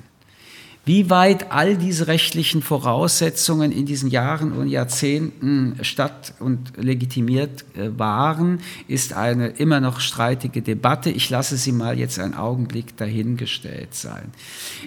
Wie 0.83 1.09
weit 1.09 1.53
all 1.53 1.77
diese 1.77 2.07
rechtlichen 2.07 2.61
Voraussetzungen 2.61 3.71
in 3.71 3.85
diesen 3.85 4.09
Jahren 4.09 4.51
und 4.51 4.67
Jahrzehnten 4.67 5.77
statt 5.83 6.33
und 6.39 6.73
legitimiert 6.75 7.63
äh, 7.77 7.97
waren, 7.97 8.59
ist 8.89 9.13
eine 9.13 9.47
immer 9.47 9.79
noch 9.79 10.01
streitige 10.01 10.61
Debatte. 10.61 11.09
Ich 11.09 11.29
lasse 11.29 11.55
sie 11.55 11.71
mal 11.71 11.97
jetzt 11.97 12.19
einen 12.19 12.33
Augenblick 12.33 12.97
dahingestellt 12.97 13.95
sein. 13.95 14.33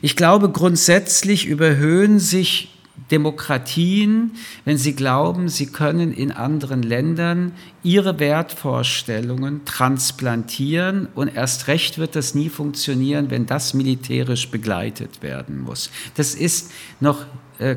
Ich 0.02 0.14
glaube, 0.14 0.50
grundsätzlich 0.50 1.46
überhöhen 1.46 2.18
sich 2.18 2.68
Demokratien, 3.11 4.33
wenn 4.64 4.76
sie 4.76 4.95
glauben, 4.95 5.49
sie 5.49 5.66
können 5.66 6.12
in 6.12 6.33
anderen 6.33 6.83
Ländern 6.83 7.52
ihre 7.83 8.19
Wertvorstellungen 8.19 9.64
transplantieren 9.64 11.09
und 11.14 11.35
erst 11.35 11.66
recht 11.66 11.99
wird 11.99 12.14
das 12.16 12.35
nie 12.35 12.49
funktionieren, 12.49 13.30
wenn 13.30 13.47
das 13.47 13.75
militärisch 13.75 14.50
begleitet 14.50 15.23
werden 15.23 15.61
muss. 15.61 15.90
Das 16.14 16.35
ist 16.35 16.73
noch 17.00 17.26
äh, 17.59 17.76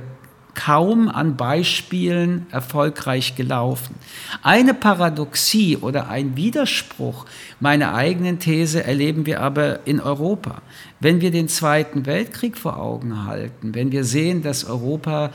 kaum 0.56 1.10
an 1.10 1.36
Beispielen 1.36 2.46
erfolgreich 2.52 3.36
gelaufen. 3.36 3.96
Eine 4.42 4.74
Paradoxie 4.74 5.78
oder 5.78 6.10
ein 6.10 6.36
Widerspruch 6.36 7.26
meiner 7.60 7.94
eigenen 7.96 8.40
These 8.40 8.84
erleben 8.84 9.26
wir 9.26 9.42
aber 9.42 9.86
in 9.86 10.00
Europa. 10.00 10.62
Wenn 11.00 11.22
wir 11.22 11.32
den 11.32 11.48
Zweiten 11.48 12.06
Weltkrieg 12.06 12.58
vor 12.58 12.78
Augen 12.80 13.26
halten, 13.26 13.76
wenn 13.76 13.92
wir 13.92 14.04
sehen, 14.04 14.42
dass 14.42 14.66
Europa 14.66 15.32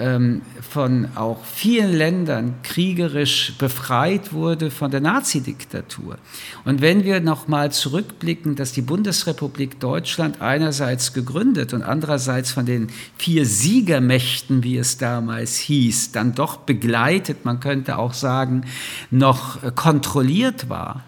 von 0.00 1.08
auch 1.14 1.44
vielen 1.44 1.92
Ländern 1.92 2.54
kriegerisch 2.62 3.52
befreit 3.58 4.32
wurde 4.32 4.70
von 4.70 4.90
der 4.90 5.00
Nazidiktatur. 5.00 6.16
Und 6.64 6.80
wenn 6.80 7.04
wir 7.04 7.20
nochmal 7.20 7.70
zurückblicken, 7.70 8.56
dass 8.56 8.72
die 8.72 8.80
Bundesrepublik 8.80 9.78
Deutschland 9.78 10.40
einerseits 10.40 11.12
gegründet 11.12 11.74
und 11.74 11.82
andererseits 11.82 12.50
von 12.50 12.64
den 12.64 12.88
vier 13.18 13.44
Siegermächten, 13.44 14.64
wie 14.64 14.78
es 14.78 14.96
damals 14.96 15.58
hieß, 15.58 16.12
dann 16.12 16.34
doch 16.34 16.56
begleitet, 16.56 17.44
man 17.44 17.60
könnte 17.60 17.98
auch 17.98 18.14
sagen, 18.14 18.64
noch 19.10 19.74
kontrolliert 19.74 20.70
war, 20.70 21.04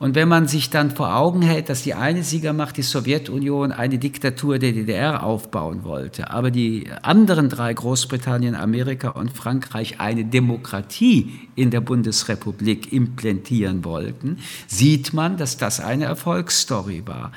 und 0.00 0.14
wenn 0.14 0.28
man 0.28 0.48
sich 0.48 0.70
dann 0.70 0.90
vor 0.90 1.14
Augen 1.14 1.42
hält, 1.42 1.68
dass 1.68 1.82
die 1.82 1.92
eine 1.92 2.22
Siegermacht, 2.22 2.78
die 2.78 2.82
Sowjetunion, 2.82 3.70
eine 3.70 3.98
Diktatur 3.98 4.58
der 4.58 4.72
DDR 4.72 5.22
aufbauen 5.22 5.84
wollte, 5.84 6.30
aber 6.30 6.50
die 6.50 6.86
anderen 7.02 7.50
drei, 7.50 7.74
Großbritannien, 7.74 8.54
Amerika 8.54 9.10
und 9.10 9.30
Frankreich, 9.30 10.00
eine 10.00 10.24
Demokratie 10.24 11.50
in 11.54 11.70
der 11.70 11.82
Bundesrepublik 11.82 12.94
implantieren 12.94 13.84
wollten, 13.84 14.38
sieht 14.66 15.12
man, 15.12 15.36
dass 15.36 15.58
das 15.58 15.80
eine 15.80 16.06
Erfolgsstory 16.06 17.02
war. 17.04 17.32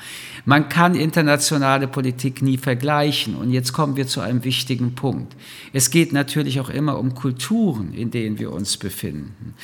Man 0.46 0.70
kann 0.70 0.94
internationale 0.94 1.86
Politik 1.86 2.40
nie 2.40 2.56
vergleichen. 2.56 3.34
Und 3.34 3.50
jetzt 3.50 3.74
kommen 3.74 3.96
wir 3.96 4.06
zu 4.06 4.22
einem 4.22 4.42
wichtigen 4.42 4.94
Punkt. 4.94 5.36
Es 5.74 5.90
geht 5.90 6.14
natürlich 6.14 6.60
auch 6.60 6.70
immer 6.70 6.98
um 6.98 7.14
Kulturen, 7.14 7.92
in 7.92 8.10
denen 8.10 8.38
wir 8.38 8.52
uns 8.52 8.78
befinden. 8.78 9.54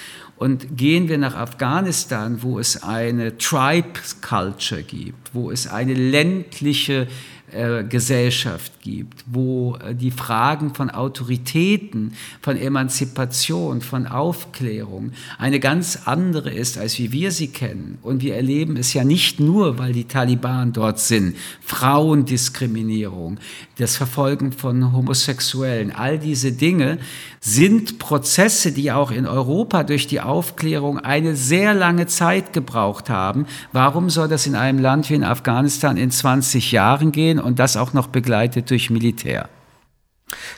Und 0.40 0.78
gehen 0.78 1.11
wir 1.11 1.18
nach 1.18 1.35
Afghanistan, 1.35 2.38
wo 2.40 2.59
es 2.59 2.82
eine 2.82 3.37
Tribe 3.37 4.00
Culture 4.26 4.82
gibt, 4.82 5.35
wo 5.35 5.50
es 5.50 5.66
eine 5.66 5.92
ländliche 5.92 7.09
äh, 7.52 7.85
Gesellschaft 7.85 8.80
gibt, 8.81 9.25
wo 9.27 9.77
äh, 9.77 9.95
die 9.95 10.11
Fragen 10.11 10.75
von 10.75 10.91
Autoritäten, 10.91 12.15
von 12.41 12.57
Emanzipation, 12.57 13.81
von 13.81 14.07
Aufklärung 14.07 15.13
eine 15.39 15.61
ganz 15.61 16.01
andere 16.07 16.51
ist, 16.51 16.79
als 16.79 16.99
wie 16.99 17.13
wir 17.13 17.31
sie 17.31 17.49
kennen. 17.49 17.99
Und 18.03 18.23
wir 18.23 18.37
erleben 18.37 18.77
es 18.77 18.95
ja 18.95 19.05
nicht 19.05 19.41
nur, 19.41 19.79
weil 19.79 19.93
die 19.93 20.05
Taliban 20.05 20.73
dort 20.73 20.99
sind. 20.99 21.37
Frauendiskriminierung, 21.61 23.39
das 23.79 23.97
Verfolgen 23.97 24.53
von 24.53 24.93
Homosexuellen, 24.93 25.93
all 25.93 26.19
diese 26.19 26.53
Dinge 26.53 26.99
sind 27.41 27.99
Prozesse, 27.99 28.73
die 28.73 28.93
auch 28.93 29.11
in 29.11 29.27
Europa 29.27 29.83
durch 29.83 30.07
die 30.07 30.21
Aufklärung 30.21 30.99
eine 30.99 31.37
sehr 31.37 31.73
lange 31.73 32.07
Zeit 32.07 32.53
gebraucht 32.53 33.09
haben. 33.09 33.47
Warum 33.73 34.11
soll 34.11 34.29
das 34.29 34.47
in 34.47 34.55
einem 34.55 34.79
Land 34.79 35.09
wie 35.09 35.15
in 35.15 35.25
Afghanistan 35.25 35.97
in 35.97 36.11
20 36.11 36.73
Jahren 36.73 37.13
gehen 37.13 37.39
und 37.39 37.59
das 37.59 37.77
auch 37.77 37.95
noch 37.95 38.09
begleitet 38.09 38.71
durch 38.71 38.80
Militär? 38.89 39.51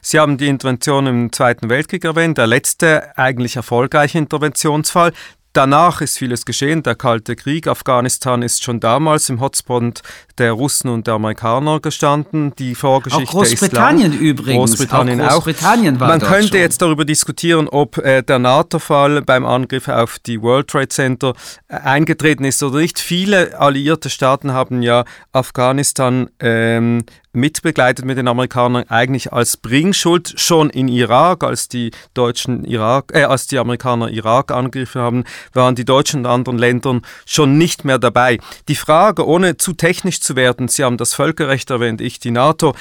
Sie 0.00 0.20
haben 0.20 0.36
die 0.36 0.48
Intervention 0.48 1.06
im 1.06 1.32
Zweiten 1.32 1.68
Weltkrieg 1.68 2.04
erwähnt, 2.04 2.38
der 2.38 2.46
letzte 2.46 3.16
eigentlich 3.16 3.56
erfolgreiche 3.56 4.18
Interventionsfall. 4.18 5.12
Danach 5.54 6.00
ist 6.00 6.16
vieles 6.16 6.46
geschehen. 6.46 6.82
Der 6.82 6.94
Kalte 6.94 7.36
Krieg, 7.36 7.66
Afghanistan 7.66 8.40
ist 8.40 8.64
schon 8.64 8.80
damals 8.80 9.28
im 9.28 9.38
Hotspot 9.40 10.00
der 10.38 10.52
Russen 10.52 10.88
und 10.88 11.06
der 11.06 11.14
Amerikaner 11.14 11.78
gestanden. 11.80 12.54
Die 12.56 12.74
Vorgeschichte 12.74 13.28
auch 13.28 13.32
Großbritannien 13.32 14.12
ist 14.12 14.18
lang. 14.18 14.28
übrigens. 14.28 14.70
Großbritannien 14.70 15.20
auch. 15.20 15.28
Großbritannien 15.44 15.96
auch. 15.96 16.08
Man 16.08 16.20
könnte 16.20 16.48
schon. 16.48 16.58
jetzt 16.58 16.80
darüber 16.80 17.04
diskutieren, 17.04 17.68
ob 17.68 17.98
äh, 17.98 18.22
der 18.22 18.38
NATO-Fall 18.38 19.20
beim 19.20 19.44
Angriff 19.44 19.88
auf 19.88 20.18
die 20.20 20.40
World 20.40 20.68
Trade 20.68 20.88
Center 20.88 21.34
äh, 21.68 21.74
eingetreten 21.76 22.44
ist 22.44 22.62
oder 22.62 22.78
nicht. 22.78 22.98
Viele 22.98 23.58
alliierte 23.60 24.08
Staaten 24.08 24.52
haben 24.52 24.80
ja 24.80 25.04
Afghanistan 25.32 26.30
ähm, 26.40 27.04
mitbegleitet 27.32 28.04
mit 28.04 28.18
den 28.18 28.28
Amerikanern 28.28 28.84
eigentlich 28.88 29.32
als 29.32 29.56
Bringschuld 29.56 30.34
schon 30.36 30.70
in 30.70 30.88
Irak, 30.88 31.44
als 31.44 31.68
die 31.68 31.90
Deutschen 32.14 32.64
Irak, 32.64 33.12
äh, 33.14 33.24
als 33.24 33.46
die 33.46 33.58
Amerikaner 33.58 34.10
Irak 34.10 34.50
angegriffen 34.50 35.00
haben, 35.00 35.24
waren 35.52 35.74
die 35.74 35.84
Deutschen 35.84 36.20
und 36.20 36.26
anderen 36.26 36.58
Ländern 36.58 37.02
schon 37.26 37.58
nicht 37.58 37.84
mehr 37.84 37.98
dabei. 37.98 38.38
Die 38.68 38.76
Frage, 38.76 39.26
ohne 39.26 39.56
zu 39.56 39.72
technisch 39.72 40.20
zu 40.20 40.36
werden, 40.36 40.68
Sie 40.68 40.84
haben 40.84 40.96
das 40.96 41.14
Völkerrecht 41.14 41.70
erwähnt, 41.70 42.00
ich 42.00 42.20
die 42.20 42.30
NATO, 42.30 42.74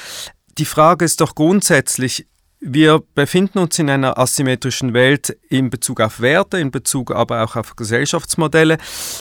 die 0.58 0.64
Frage 0.66 1.04
ist 1.04 1.20
doch 1.20 1.34
grundsätzlich, 1.34 2.26
wir 2.64 3.02
befinden 3.16 3.58
uns 3.58 3.76
in 3.80 3.90
einer 3.90 4.18
asymmetrischen 4.18 4.94
Welt 4.94 5.36
in 5.48 5.68
Bezug 5.68 6.00
auf 6.00 6.20
Werte, 6.20 6.58
in 6.58 6.70
Bezug 6.70 7.10
aber 7.10 7.42
auch 7.42 7.56
auf 7.56 7.74
Gesellschaftsmodelle. 7.74 8.78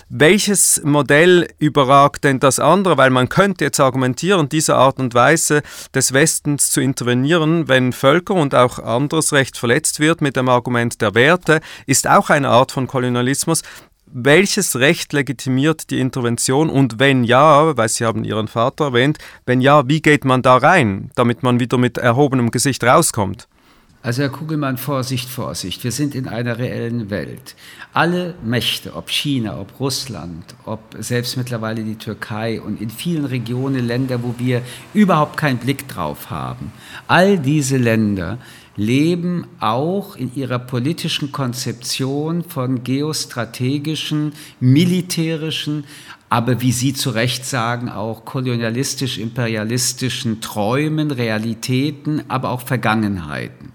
Welches 0.09 0.79
Modell 0.83 1.47
überragt 1.57 2.23
denn 2.23 2.39
das 2.39 2.59
andere? 2.59 2.97
Weil 2.97 3.09
man 3.09 3.29
könnte 3.29 3.65
jetzt 3.65 3.79
argumentieren, 3.79 4.47
diese 4.47 4.75
Art 4.75 4.99
und 4.99 5.15
Weise 5.15 5.63
des 5.95 6.13
Westens 6.13 6.69
zu 6.69 6.81
intervenieren, 6.81 7.67
wenn 7.67 7.93
Völker 7.93 8.35
und 8.35 8.53
auch 8.53 8.77
anderes 8.77 9.33
Recht 9.33 9.57
verletzt 9.57 9.99
wird 9.99 10.21
mit 10.21 10.35
dem 10.35 10.47
Argument 10.47 11.01
der 11.01 11.15
Werte, 11.15 11.61
ist 11.87 12.07
auch 12.07 12.29
eine 12.29 12.49
Art 12.49 12.71
von 12.71 12.85
Kolonialismus 12.85 13.63
welches 14.13 14.77
Recht 14.77 15.13
legitimiert 15.13 15.89
die 15.89 15.99
Intervention 15.99 16.69
und 16.69 16.99
wenn 16.99 17.23
ja, 17.23 17.75
weil 17.77 17.89
Sie 17.89 18.05
haben 18.05 18.23
Ihren 18.23 18.47
Vater 18.47 18.85
erwähnt, 18.85 19.17
wenn 19.45 19.61
ja, 19.61 19.87
wie 19.87 20.01
geht 20.01 20.25
man 20.25 20.41
da 20.41 20.57
rein, 20.57 21.11
damit 21.15 21.43
man 21.43 21.59
wieder 21.59 21.77
mit 21.77 21.97
erhobenem 21.97 22.51
Gesicht 22.51 22.83
rauskommt? 22.83 23.47
Also 24.03 24.23
Herr 24.23 24.29
Kugelmann, 24.29 24.77
Vorsicht, 24.77 25.29
Vorsicht. 25.29 25.83
Wir 25.83 25.91
sind 25.91 26.15
in 26.15 26.27
einer 26.27 26.57
reellen 26.57 27.11
Welt. 27.11 27.55
Alle 27.93 28.33
Mächte, 28.43 28.95
ob 28.95 29.11
China, 29.11 29.59
ob 29.59 29.79
Russland, 29.79 30.55
ob 30.65 30.79
selbst 30.97 31.37
mittlerweile 31.37 31.83
die 31.83 31.97
Türkei 31.97 32.59
und 32.59 32.81
in 32.81 32.89
vielen 32.89 33.25
Regionen 33.25 33.85
Länder, 33.85 34.23
wo 34.23 34.33
wir 34.39 34.63
überhaupt 34.95 35.37
keinen 35.37 35.59
Blick 35.59 35.87
drauf 35.87 36.31
haben, 36.31 36.71
all 37.07 37.37
diese 37.37 37.77
Länder 37.77 38.39
leben 38.75 39.47
auch 39.59 40.15
in 40.15 40.35
ihrer 40.35 40.59
politischen 40.59 41.31
Konzeption 41.31 42.43
von 42.43 42.83
geostrategischen, 42.83 44.33
militärischen, 44.59 45.85
aber 46.29 46.61
wie 46.61 46.71
Sie 46.71 46.93
zu 46.93 47.09
Recht 47.09 47.43
sagen, 47.45 47.89
auch 47.89 48.23
kolonialistisch-imperialistischen 48.23 50.39
Träumen, 50.39 51.09
Realitäten, 51.11 52.23
aber 52.29 52.51
auch 52.51 52.61
Vergangenheiten. 52.61 53.73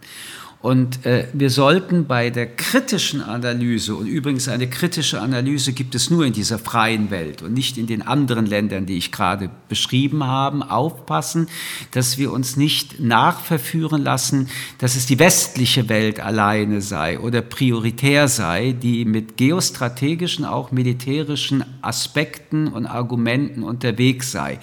Und 0.66 1.06
äh, 1.06 1.28
wir 1.32 1.50
sollten 1.50 2.08
bei 2.08 2.28
der 2.30 2.48
kritischen 2.48 3.22
Analyse, 3.22 3.94
und 3.94 4.08
übrigens 4.08 4.48
eine 4.48 4.68
kritische 4.68 5.20
Analyse 5.20 5.72
gibt 5.72 5.94
es 5.94 6.10
nur 6.10 6.26
in 6.26 6.32
dieser 6.32 6.58
freien 6.58 7.12
Welt 7.12 7.40
und 7.42 7.52
nicht 7.52 7.78
in 7.78 7.86
den 7.86 8.02
anderen 8.02 8.46
Ländern, 8.46 8.84
die 8.84 8.96
ich 8.96 9.12
gerade 9.12 9.48
beschrieben 9.68 10.24
habe, 10.24 10.68
aufpassen, 10.68 11.46
dass 11.92 12.18
wir 12.18 12.32
uns 12.32 12.56
nicht 12.56 12.98
nachverführen 12.98 14.02
lassen, 14.02 14.48
dass 14.78 14.96
es 14.96 15.06
die 15.06 15.20
westliche 15.20 15.88
Welt 15.88 16.18
alleine 16.18 16.80
sei 16.80 17.20
oder 17.20 17.42
prioritär 17.42 18.26
sei, 18.26 18.72
die 18.72 19.04
mit 19.04 19.36
geostrategischen, 19.36 20.44
auch 20.44 20.72
militärischen 20.72 21.64
Aspekten 21.80 22.66
und 22.66 22.86
Argumenten 22.86 23.62
unterwegs 23.62 24.32
sei. 24.32 24.58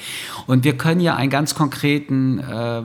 Und 0.48 0.65
wir 0.65 0.77
können 0.77 1.00
ja 1.00 1.15
einen 1.15 1.29
ganz 1.29 1.55
konkreten 1.55 2.39
äh, 2.39 2.83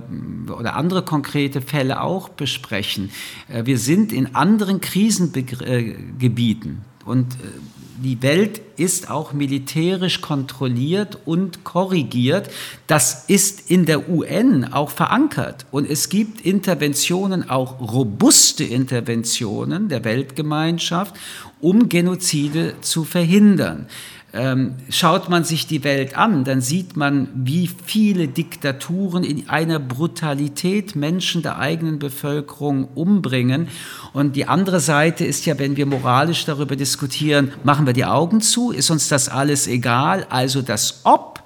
oder 0.52 0.76
andere 0.76 1.02
konkrete 1.02 1.60
Fälle 1.60 2.00
auch 2.00 2.28
besprechen. 2.28 3.07
Äh, 3.48 3.66
wir 3.66 3.78
sind 3.78 4.12
in 4.12 4.34
anderen 4.34 4.80
Krisengebieten 4.80 6.78
und 7.04 7.34
äh, 7.34 7.36
die 8.02 8.22
Welt 8.22 8.60
ist 8.76 9.10
auch 9.10 9.32
militärisch 9.32 10.20
kontrolliert 10.20 11.18
und 11.24 11.64
korrigiert. 11.64 12.48
Das 12.86 13.24
ist 13.26 13.70
in 13.70 13.86
der 13.86 14.08
UN 14.08 14.72
auch 14.72 14.90
verankert. 14.90 15.66
Und 15.72 15.90
es 15.90 16.08
gibt 16.08 16.42
Interventionen, 16.42 17.50
auch 17.50 17.80
robuste 17.80 18.62
Interventionen 18.62 19.88
der 19.88 20.04
Weltgemeinschaft, 20.04 21.16
um 21.60 21.88
Genozide 21.88 22.74
zu 22.82 23.02
verhindern. 23.02 23.86
Ähm, 24.34 24.74
schaut 24.90 25.30
man 25.30 25.44
sich 25.44 25.66
die 25.66 25.84
Welt 25.84 26.16
an, 26.16 26.44
dann 26.44 26.60
sieht 26.60 26.96
man, 26.96 27.28
wie 27.34 27.70
viele 27.86 28.28
Diktaturen 28.28 29.24
in 29.24 29.48
einer 29.48 29.78
Brutalität 29.78 30.94
Menschen 30.96 31.42
der 31.42 31.58
eigenen 31.58 31.98
Bevölkerung 31.98 32.88
umbringen. 32.94 33.68
Und 34.12 34.36
die 34.36 34.46
andere 34.46 34.80
Seite 34.80 35.24
ist 35.24 35.46
ja, 35.46 35.58
wenn 35.58 35.76
wir 35.78 35.86
moralisch 35.86 36.44
darüber 36.44 36.76
diskutieren, 36.76 37.52
machen 37.64 37.86
wir 37.86 37.94
die 37.94 38.04
Augen 38.04 38.42
zu, 38.42 38.70
ist 38.70 38.90
uns 38.90 39.08
das 39.08 39.30
alles 39.30 39.66
egal? 39.66 40.26
Also 40.28 40.60
das 40.60 41.00
Ob 41.04 41.37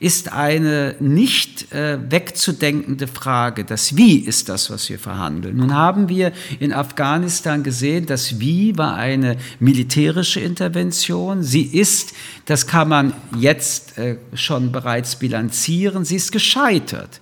ist 0.00 0.32
eine 0.32 0.94
nicht 1.00 1.72
äh, 1.72 1.98
wegzudenkende 2.10 3.08
Frage. 3.08 3.64
Das 3.64 3.96
Wie 3.96 4.18
ist 4.18 4.48
das, 4.48 4.70
was 4.70 4.88
wir 4.88 4.98
verhandeln. 4.98 5.56
Nun 5.56 5.74
haben 5.74 6.08
wir 6.08 6.32
in 6.60 6.72
Afghanistan 6.72 7.64
gesehen, 7.64 8.06
das 8.06 8.38
Wie 8.38 8.78
war 8.78 8.94
eine 8.94 9.36
militärische 9.58 10.40
Intervention. 10.40 11.42
Sie 11.42 11.62
ist, 11.62 12.14
das 12.44 12.66
kann 12.66 12.88
man 12.88 13.12
jetzt 13.36 13.98
äh, 13.98 14.18
schon 14.34 14.70
bereits 14.70 15.16
bilanzieren, 15.16 16.04
sie 16.04 16.16
ist 16.16 16.30
gescheitert. 16.30 17.20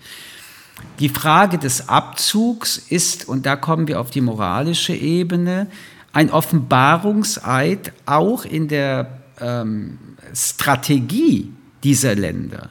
Die 1.01 1.09
Frage 1.09 1.57
des 1.57 1.89
Abzugs 1.89 2.77
ist, 2.77 3.27
und 3.27 3.47
da 3.47 3.57
kommen 3.57 3.89
wir 3.89 4.01
auf 4.01 4.11
die 4.11 4.21
moralische 4.21 4.95
Ebene, 4.95 5.69
ein 6.13 6.31
Offenbarungseid 6.31 7.93
auch 8.05 8.45
in 8.45 8.69
der 8.69 9.21
ähm, 9.41 9.99
Strategie 10.35 11.56
dieser 11.87 12.17
Länder. 12.17 12.71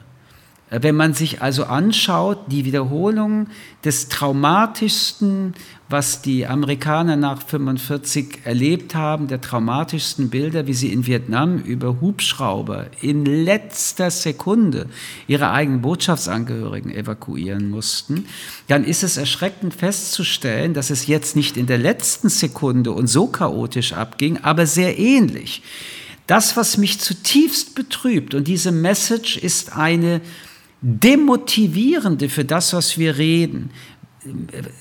Äh, 0.68 0.82
wenn 0.82 0.94
man 0.94 1.14
sich 1.14 1.40
also 1.40 1.64
anschaut, 1.64 2.38
die 2.48 2.66
Wiederholung 2.66 3.46
des 3.82 4.10
traumatischsten, 4.10 5.54
was 5.88 6.20
die 6.20 6.46
Amerikaner 6.46 7.16
nach 7.16 7.40
1945 7.40 8.40
erlebt 8.44 8.94
haben, 8.94 9.26
der 9.26 9.40
traumatischsten 9.40 10.28
Bilder, 10.28 10.66
wie 10.66 10.74
sie 10.74 10.92
in 10.92 11.06
Vietnam 11.06 11.60
über 11.60 12.02
Hubschrauber 12.02 12.88
in 13.00 13.24
letzter 13.24 14.10
Sekunde 14.10 14.90
ihre 15.26 15.50
eigenen 15.50 15.80
Botschaftsangehörigen 15.80 16.92
evakuieren 16.92 17.70
mussten, 17.70 18.26
dann 18.68 18.84
ist 18.84 19.02
es 19.02 19.16
erschreckend 19.16 19.72
festzustellen, 19.72 20.74
dass 20.74 20.90
es 20.90 21.06
jetzt 21.06 21.36
nicht 21.36 21.56
in 21.56 21.66
der 21.66 21.78
letzten 21.78 22.28
Sekunde 22.28 22.92
und 22.92 23.06
so 23.06 23.28
chaotisch 23.28 23.94
abging, 23.94 24.40
aber 24.42 24.66
sehr 24.66 24.98
ähnlich. 24.98 25.62
Das, 26.26 26.56
was 26.56 26.76
mich 26.76 26.98
zutiefst 26.98 27.74
betrübt, 27.74 28.34
und 28.34 28.48
diese 28.48 28.72
Message 28.72 29.36
ist 29.36 29.76
eine 29.76 30.20
demotivierende 30.80 32.28
für 32.28 32.44
das, 32.44 32.72
was 32.72 32.98
wir 32.98 33.16
reden. 33.16 33.70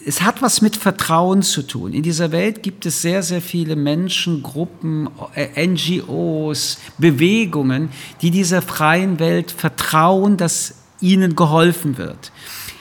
Es 0.05 0.21
hat 0.21 0.41
was 0.41 0.61
mit 0.61 0.75
Vertrauen 0.75 1.43
zu 1.43 1.61
tun. 1.61 1.93
In 1.93 2.01
dieser 2.01 2.31
Welt 2.31 2.63
gibt 2.63 2.85
es 2.87 3.03
sehr, 3.03 3.21
sehr 3.21 3.41
viele 3.41 3.75
Menschen, 3.75 4.41
Gruppen, 4.41 5.07
NGOs, 5.55 6.79
Bewegungen, 6.97 7.89
die 8.23 8.31
dieser 8.31 8.63
freien 8.63 9.19
Welt 9.19 9.51
vertrauen, 9.51 10.37
dass 10.37 10.75
ihnen 10.99 11.35
geholfen 11.35 11.97
wird. 11.97 12.31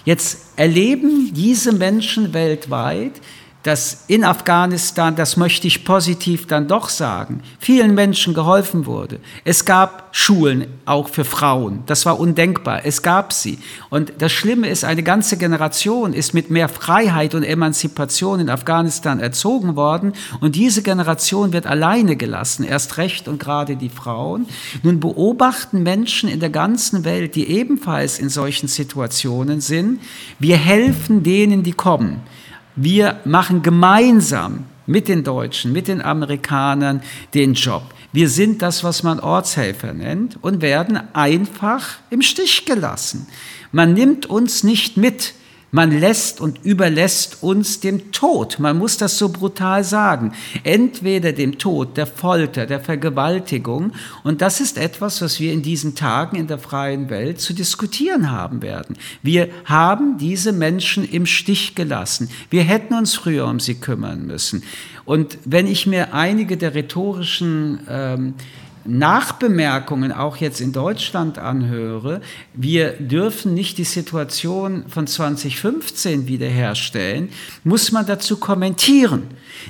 Jetzt 0.07 0.39
erleben 0.57 1.35
diese 1.35 1.73
Menschen 1.73 2.33
weltweit, 2.33 3.21
dass 3.65 4.05
in 4.09 4.25
Afghanistan, 4.25 5.17
das 5.17 5.39
möchte 5.39 5.67
ich 5.67 5.85
positiv 5.85 6.47
dann 6.47 6.69
doch 6.69 6.91
sagen, 6.91 7.41
vielen 7.59 7.95
Menschen 7.95 8.35
geholfen 8.35 8.85
wurde. 8.85 9.21
Es 9.43 9.65
gab 9.65 10.11
Schulen 10.13 10.67
auch 10.85 11.09
für 11.09 11.25
Frauen. 11.25 11.83
Das 11.87 12.05
war 12.05 12.21
undenkbar. 12.21 12.83
Es 12.85 13.03
gab 13.03 13.33
sie. 13.33 13.59
Und 13.89 14.13
das 14.19 14.33
Schlimme 14.33 14.69
ist, 14.69 14.85
eine 14.85 15.03
ganze 15.03 15.39
Generation 15.39 16.13
ist 16.13 16.35
mit 16.35 16.51
mehr 16.51 16.69
Freiheit 16.69 17.35
und 17.35 17.43
Emanzipation 17.43 18.39
in 18.39 18.51
Afghanistan 18.51 19.19
erzogen 19.19 19.77
worden. 19.77 20.13
Und 20.41 20.57
diese 20.57 20.83
Generation 20.83 21.55
wird 21.55 21.67
alleine 21.67 22.17
gelassen, 22.17 22.65
erst 22.65 22.99
recht 22.99 23.29
und 23.29 23.41
gerade 23.41 23.77
die 23.77 23.89
Frauen. 23.89 24.47
Nun 24.83 25.01
beobachten 25.01 25.83
Menschen 25.83 26.29
in 26.29 26.39
der 26.39 26.51
ganzen 26.51 27.05
Welt, 27.05 27.35
die 27.35 27.49
ebenfalls 27.49 28.19
in 28.19 28.29
solchen 28.29 28.69
Situationen 28.69 29.63
sind. 29.63 30.01
Wir 30.39 30.59
helfen 30.59 31.23
denen, 31.23 31.63
die 31.63 31.73
kommen. 31.73 32.21
Wir 32.77 33.21
machen 33.25 33.63
gemeinsam 33.63 34.65
mit 34.87 35.09
den 35.09 35.25
Deutschen, 35.25 35.73
mit 35.73 35.89
den 35.89 36.03
Amerikanern 36.03 37.03
den 37.33 37.55
Job. 37.55 37.83
Wir 38.13 38.29
sind 38.29 38.63
das, 38.63 38.85
was 38.85 39.03
man 39.03 39.21
Ortshelfer 39.21 39.93
nennt 39.93 40.39
und 40.43 40.61
werden 40.61 41.01
einfach 41.15 41.97
im 42.11 42.23
Stich 42.23 42.65
gelassen. 42.65 43.27
Man 43.73 43.93
nimmt 43.93 44.27
uns 44.27 44.63
nicht 44.63 44.97
mit. 44.97 45.35
Man 45.75 45.91
lässt 45.91 46.41
und 46.41 46.65
überlässt 46.65 47.43
uns 47.43 47.81
dem 47.81 48.13
Tod. 48.13 48.61
Man 48.61 48.79
muss 48.79 48.97
das 48.97 49.19
so 49.19 49.29
brutal 49.29 49.83
sagen. 49.83 50.33
Entweder 50.63 51.33
dem 51.33 51.59
Tod, 51.59 51.97
der 51.97 52.07
Folter, 52.07 52.65
der 52.67 52.79
Vergewaltigung. 52.79 53.91
Und 54.23 54.41
das 54.41 54.61
ist 54.61 54.79
etwas, 54.79 55.21
was 55.21 55.41
wir 55.41 55.53
in 55.53 55.63
diesen 55.63 55.97
Tagen 55.97 56.37
in 56.37 56.47
der 56.47 56.59
freien 56.59 57.11
Welt 57.11 57.41
zu 57.41 57.55
diskutieren 57.55 58.31
haben 58.31 58.63
werden. 58.63 58.95
Wir 59.21 59.49
haben 59.65 60.17
diese 60.17 60.53
Menschen 60.53 61.05
im 61.11 61.27
Stich 61.27 61.75
gelassen. 61.75 62.31
Wir 62.51 62.63
hätten 62.63 62.95
uns 62.95 63.17
früher 63.17 63.49
um 63.49 63.59
sie 63.59 63.75
kümmern 63.75 64.29
müssen. 64.29 64.63
Und 65.05 65.39
wenn 65.45 65.67
ich 65.67 65.89
mir 65.89 66.15
einige 66.15 66.57
der 66.57 66.77
rhetorischen 66.77 67.81
ähm, 67.91 68.35
Nachbemerkungen 68.85 70.13
auch 70.13 70.37
jetzt 70.37 70.61
in 70.61 70.73
Deutschland 70.73 71.39
anhöre, 71.39 72.21
wir 72.53 72.93
dürfen 72.93 73.55
nicht 73.55 73.79
die 73.79 73.85
Situation 73.85 74.85
von 74.89 75.07
2015 75.07 76.27
wiederherstellen, 76.27 77.31
muss 77.65 77.93
man 77.93 78.07
dazu 78.07 78.37
kommentieren. 78.37 79.25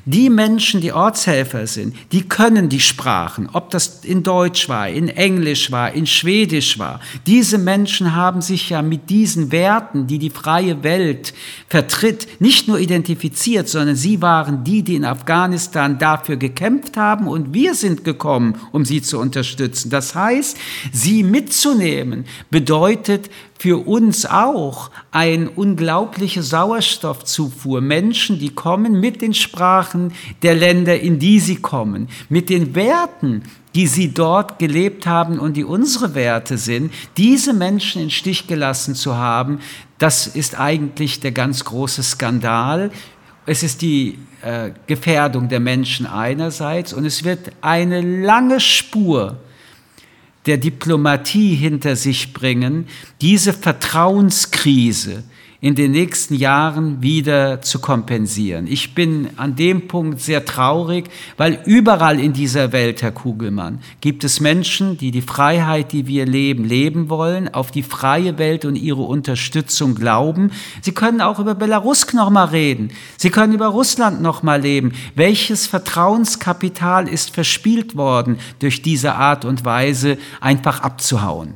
Die 0.07 0.31
Menschen, 0.31 0.81
die 0.81 0.93
Ortshelfer 0.93 1.67
sind, 1.67 1.95
die 2.13 2.27
können 2.29 2.69
die 2.69 2.81
Sprachen, 2.81 3.49
ob 3.53 3.71
das 3.71 4.05
in 4.05 4.23
Deutsch 4.23 4.69
war, 4.69 4.89
in 4.89 5.09
Englisch 5.09 5.71
war, 5.71 5.93
in 5.93 6.07
Schwedisch 6.07 6.79
war. 6.79 7.01
Diese 7.27 7.59
Menschen 7.59 8.15
haben 8.15 8.41
sich 8.41 8.71
ja 8.71 8.83
mit 8.83 9.11
diesen 9.11 9.53
Werten, 9.53 10.07
die 10.07 10.19
die 10.19 10.31
freie 10.31 10.83
Welt 10.83 11.35
vertritt, 11.69 12.27
nicht 12.41 12.67
nur 12.67 12.79
identifiziert, 12.79 13.69
sondern 13.69 13.97
sie 13.97 14.21
waren 14.21 14.65
die, 14.65 14.83
die 14.83 14.97
in 14.97 15.05
Afghanistan 15.05 15.99
dafür 15.99 16.37
gekämpft 16.37 16.97
haben 16.97 17.29
und 17.29 17.55
wir 17.55 17.75
sind 17.75 18.05
gekommen, 18.05 18.57
um 18.73 18.85
sie 18.85 19.04
zu 19.05 19.19
unterstützen. 19.19 19.91
Das 19.91 20.15
heißt, 20.15 20.57
sie 20.93 21.23
mitzunehmen 21.23 22.25
bedeutet 22.51 23.31
für 23.59 23.87
uns 23.87 24.27
auch 24.27 24.91
eine 25.11 25.49
unglaubliche 25.51 26.43
Sauerstoffzufuhr. 26.43 27.81
Menschen, 27.81 28.39
die 28.39 28.51
kommen 28.51 29.01
mit 29.01 29.23
den 29.23 29.35
Sprachen 29.35 30.13
der 30.43 30.55
Länder, 30.55 30.99
in 30.99 31.19
die 31.19 31.41
sie 31.41 31.57
kommen, 31.57 32.09
mit 32.29 32.51
den 32.51 32.75
Werten, 32.75 33.43
die 33.75 33.87
sie 33.87 34.13
dort 34.13 34.59
gelebt 34.59 35.07
haben 35.07 35.39
und 35.39 35.57
die 35.57 35.65
unsere 35.65 36.15
Werte 36.15 36.59
sind, 36.59 36.93
diese 37.17 37.53
Menschen 37.53 38.03
in 38.03 38.11
Stich 38.11 38.47
gelassen 38.47 38.95
zu 38.95 39.17
haben, 39.17 39.61
das 39.99 40.27
ist 40.27 40.59
eigentlich 40.59 41.21
der 41.21 41.33
ganz 41.33 41.65
große 41.65 42.03
Skandal. 42.03 42.91
Es 43.47 43.63
ist 43.63 43.83
die 43.83 44.19
äh, 44.45 44.73
Gefährdung 44.87 45.49
der 45.49 45.61
Menschen 45.61 46.07
einerseits 46.07 46.93
und 46.93 47.07
es 47.07 47.25
wird 47.25 47.51
eine 47.63 48.03
lange 48.03 48.61
Spur 48.61 49.39
der 50.45 50.59
Diplomatie 50.59 51.55
hinter 51.55 51.97
sich 51.97 52.35
bringen, 52.35 52.87
diese 53.23 53.55
Vertrauenskrise, 53.55 55.25
in 55.65 55.75
den 55.75 55.93
nächsten 55.93 56.35
Jahren 56.35 57.01
wieder 57.01 57.63
zu 57.63 57.79
kompensieren. 57.79 58.67
Ich 58.67 58.95
bin 58.95 59.31
an 59.39 59.57
dem 59.57 59.89
Punkt 59.89 60.21
sehr 60.21 60.45
traurig, 60.45 61.07
weil 61.39 61.59
überall 61.65 62.21
in 62.21 62.35
dieser 62.35 62.71
Welt, 62.73 63.01
Herr 63.01 63.13
Kugelmann, 63.13 63.79
gibt 64.03 64.25
es 64.25 64.41
Menschen, 64.41 64.99
die 64.99 65.11
die 65.11 65.23
Freiheit, 65.23 65.93
die 65.93 66.07
wir 66.07 66.27
leben, 66.27 66.65
leben 66.65 67.09
wollen, 67.09 67.49
auf 67.49 67.71
die 67.71 67.83
freie 67.83 68.37
Welt 68.37 68.67
und 68.67 68.77
ihre 68.77 69.01
Unterstützung 69.01 69.95
glauben. 69.95 70.51
Sie 70.83 70.93
können 70.93 71.23
auch 71.23 71.39
über 71.39 71.55
Belarus 71.55 72.13
noch 72.13 72.29
mal 72.29 72.45
reden. 72.45 72.91
Sie 73.17 73.31
können 73.31 73.55
über 73.55 73.69
Russland 73.69 74.21
noch 74.21 74.43
mal 74.43 74.61
leben. 74.61 74.93
Welches 75.15 75.67
Vertrauenskapital 75.67 77.09
ist 77.09 77.31
verspielt 77.31 77.97
worden 77.97 78.39
durch 78.59 78.83
diese 78.83 79.15
Art 79.15 79.47
und 79.47 79.65
Weise, 79.65 80.19
einfach 80.43 80.81
abzuhauen? 80.81 81.55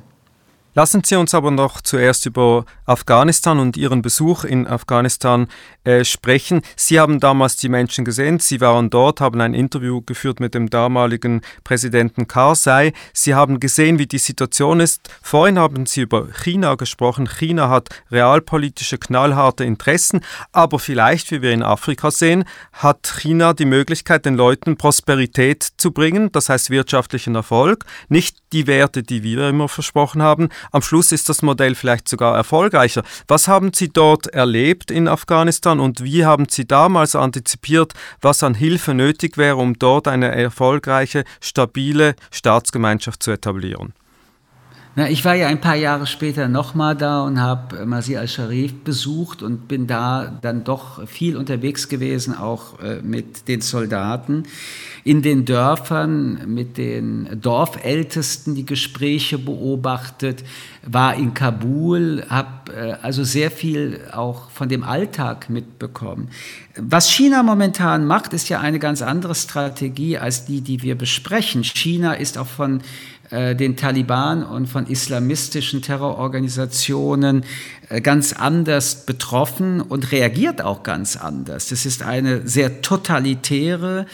Lassen 0.78 1.02
Sie 1.04 1.16
uns 1.16 1.34
aber 1.34 1.50
noch 1.50 1.80
zuerst 1.80 2.24
über 2.26 2.64
Afghanistan 2.88 3.58
und 3.58 3.76
Ihren 3.76 4.00
Besuch 4.00 4.44
in 4.44 4.66
Afghanistan 4.66 5.48
äh, 5.84 6.04
sprechen. 6.04 6.62
Sie 6.74 6.98
haben 6.98 7.20
damals 7.20 7.56
die 7.56 7.68
Menschen 7.68 8.06
gesehen, 8.06 8.38
Sie 8.40 8.62
waren 8.62 8.88
dort, 8.88 9.20
haben 9.20 9.42
ein 9.42 9.52
Interview 9.52 10.00
geführt 10.00 10.40
mit 10.40 10.54
dem 10.54 10.70
damaligen 10.70 11.42
Präsidenten 11.64 12.28
Karzai. 12.28 12.94
Sie 13.12 13.34
haben 13.34 13.60
gesehen, 13.60 13.98
wie 13.98 14.06
die 14.06 14.18
Situation 14.18 14.80
ist. 14.80 15.10
Vorhin 15.20 15.58
haben 15.58 15.84
Sie 15.84 16.00
über 16.00 16.28
China 16.32 16.76
gesprochen. 16.76 17.28
China 17.28 17.68
hat 17.68 17.90
realpolitische, 18.10 18.96
knallharte 18.96 19.64
Interessen, 19.64 20.22
aber 20.52 20.78
vielleicht, 20.78 21.30
wie 21.30 21.42
wir 21.42 21.52
in 21.52 21.62
Afrika 21.62 22.10
sehen, 22.10 22.44
hat 22.72 23.06
China 23.20 23.52
die 23.52 23.66
Möglichkeit, 23.66 24.24
den 24.24 24.34
Leuten 24.34 24.78
Prosperität 24.78 25.62
zu 25.76 25.92
bringen, 25.92 26.32
das 26.32 26.48
heißt 26.48 26.70
wirtschaftlichen 26.70 27.34
Erfolg, 27.34 27.84
nicht 28.08 28.38
die 28.54 28.66
Werte, 28.66 29.02
die 29.02 29.22
wir 29.22 29.50
immer 29.50 29.68
versprochen 29.68 30.22
haben. 30.22 30.48
Am 30.72 30.80
Schluss 30.80 31.12
ist 31.12 31.28
das 31.28 31.42
Modell 31.42 31.74
vielleicht 31.74 32.08
sogar 32.08 32.34
erfolgreich 32.34 32.77
erfolgreicher. 32.78 33.02
Was 33.26 33.48
haben 33.48 33.72
Sie 33.72 33.88
dort 33.88 34.28
erlebt 34.28 34.90
in 34.90 35.08
Afghanistan 35.08 35.80
und 35.80 36.02
wie 36.02 36.24
haben 36.24 36.46
Sie 36.48 36.66
damals 36.66 37.14
antizipiert, 37.14 37.92
was 38.20 38.42
an 38.42 38.54
Hilfe 38.54 38.94
nötig 38.94 39.36
wäre, 39.36 39.56
um 39.56 39.78
dort 39.78 40.08
eine 40.08 40.34
erfolgreiche, 40.34 41.24
stabile 41.40 42.14
Staatsgemeinschaft 42.30 43.22
zu 43.22 43.30
etablieren? 43.30 43.92
Na, 44.96 45.08
ich 45.08 45.24
war 45.24 45.36
ja 45.36 45.46
ein 45.46 45.60
paar 45.60 45.76
Jahre 45.76 46.08
später 46.08 46.48
nochmal 46.48 46.96
da 46.96 47.22
und 47.22 47.40
habe 47.40 47.86
Masih 47.86 48.18
al-Sharif 48.18 48.82
besucht 48.82 49.44
und 49.44 49.68
bin 49.68 49.86
da 49.86 50.38
dann 50.42 50.64
doch 50.64 51.06
viel 51.06 51.36
unterwegs 51.36 51.88
gewesen, 51.88 52.36
auch 52.36 52.80
äh, 52.80 53.00
mit 53.00 53.46
den 53.46 53.60
Soldaten 53.60 54.42
in 55.04 55.22
den 55.22 55.44
Dörfern, 55.44 56.52
mit 56.52 56.78
den 56.78 57.40
Dorfältesten 57.40 58.56
die 58.56 58.66
Gespräche 58.66 59.38
beobachtet, 59.38 60.42
war 60.86 61.14
in 61.14 61.34
Kabul, 61.34 62.24
habe 62.28 62.72
äh, 62.72 62.92
also 63.02 63.24
sehr 63.24 63.50
viel 63.50 64.00
auch 64.12 64.50
von 64.50 64.68
dem 64.68 64.82
Alltag 64.82 65.50
mitbekommen. 65.50 66.28
Was 66.76 67.10
China 67.10 67.42
momentan 67.42 68.06
macht, 68.06 68.32
ist 68.32 68.48
ja 68.48 68.60
eine 68.60 68.78
ganz 68.78 69.02
andere 69.02 69.34
Strategie 69.34 70.18
als 70.18 70.44
die, 70.44 70.60
die 70.60 70.82
wir 70.82 70.96
besprechen. 70.96 71.64
China 71.64 72.14
ist 72.14 72.38
auch 72.38 72.46
von 72.46 72.82
äh, 73.30 73.54
den 73.54 73.76
Taliban 73.76 74.42
und 74.42 74.68
von 74.68 74.86
islamistischen 74.86 75.82
Terrororganisationen 75.82 77.44
äh, 77.90 78.00
ganz 78.00 78.32
anders 78.32 79.04
betroffen 79.04 79.82
und 79.82 80.12
reagiert 80.12 80.62
auch 80.62 80.82
ganz 80.82 81.16
anders. 81.16 81.68
Das 81.68 81.84
ist 81.84 82.02
eine 82.02 82.46
sehr 82.48 82.80
totalitäre, 82.80 84.06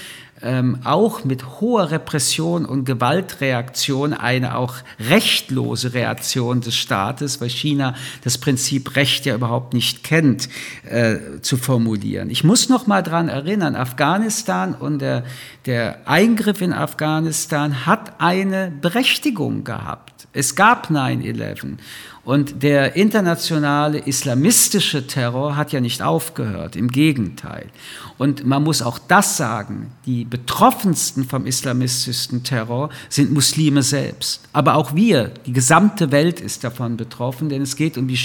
ähm, 0.45 0.79
auch 0.85 1.25
mit 1.25 1.61
hoher 1.61 1.91
Repression 1.91 2.67
und 2.67 2.85
Gewaltreaktion 2.85 4.13
eine 4.13 4.57
auch 4.57 4.75
rechtlose 5.01 5.95
Reaktion 5.95 6.61
des 6.61 6.77
Staates, 6.77 7.41
weil 7.41 7.49
China 7.49 7.95
das 8.23 8.39
Prinzip 8.39 8.95
Recht 8.97 9.27
ja 9.27 9.35
überhaupt 9.35 9.75
nicht 9.75 10.05
kennt, 10.05 10.49
äh, 10.89 11.17
zu 11.41 11.57
formulieren. 11.57 12.31
Ich 12.31 12.45
muss 12.45 12.69
noch 12.69 12.87
mal 12.87 13.03
daran 13.03 13.29
erinnern, 13.29 13.75
Afghanistan 13.75 14.75
und 14.75 15.01
der, 15.01 15.25
der 15.67 16.07
Eingriff 16.07 16.61
in 16.61 16.73
Afghanistan 16.73 17.87
hat 17.87 18.21
eine 18.21 18.71
Berechtigung 18.71 19.65
gehabt. 19.65 20.29
Es 20.33 20.55
gab 20.55 20.91
9-11 20.91 21.79
und 22.25 22.63
der 22.63 22.97
internationale 22.97 23.99
islamistische 23.99 25.07
Terror 25.07 25.57
hat 25.57 25.73
ja 25.73 25.81
nicht 25.81 26.01
aufgehört, 26.01 26.75
im 26.75 26.89
Gegenteil. 26.89 27.67
Und 28.17 28.47
man 28.47 28.63
muss 28.63 28.81
auch 28.81 28.99
das 28.99 29.37
sagen, 29.37 29.91
die 30.07 30.25
betroffensten 30.25 31.25
vom 31.25 31.45
islamistischen 31.47 32.43
Terror 32.43 32.89
sind 33.11 33.33
Muslime 33.33 33.83
selbst. 33.83 34.49
Aber 34.53 34.77
auch 34.77 34.95
wir, 34.95 35.33
die 35.45 35.53
gesamte 35.53 36.13
Welt 36.13 36.41
ist 36.41 36.65
davon 36.65 36.97
betroffen, 36.97 37.51
denn 37.51 37.61
es 37.61 37.77
geht 37.77 37.99
um 37.99 38.09
die 38.09 38.19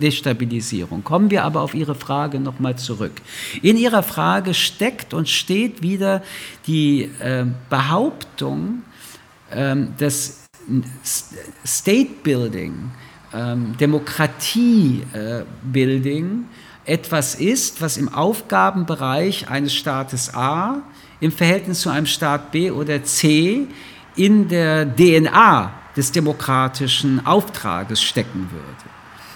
Destabilisierung. 0.00 1.02
Kommen 1.02 1.30
wir 1.30 1.44
aber 1.44 1.62
auf 1.62 1.74
Ihre 1.74 1.94
Frage 1.94 2.40
nochmal 2.40 2.76
zurück. 2.76 3.22
In 3.62 3.78
Ihrer 3.78 4.02
Frage 4.02 4.52
steckt 4.52 5.14
und 5.14 5.28
steht 5.28 5.82
wieder 5.82 6.22
die 6.66 7.10
äh, 7.20 7.46
Behauptung, 7.70 8.82
äh, 9.50 9.76
dass 9.96 10.42
State 11.64 12.10
Building, 12.22 12.90
ähm, 13.32 13.76
Demokratie-Building 13.78 16.44
äh, 16.44 16.46
etwas 16.86 17.34
ist, 17.34 17.82
was 17.82 17.96
im 17.96 18.08
Aufgabenbereich 18.08 19.48
eines 19.48 19.74
Staates 19.74 20.32
A 20.34 20.82
im 21.20 21.32
Verhältnis 21.32 21.80
zu 21.80 21.90
einem 21.90 22.06
Staat 22.06 22.52
B 22.52 22.70
oder 22.70 23.02
C 23.02 23.66
in 24.14 24.48
der 24.48 24.86
DNA 24.86 25.72
des 25.96 26.12
demokratischen 26.12 27.26
Auftrages 27.26 28.02
stecken 28.02 28.48
würde. 28.52 28.94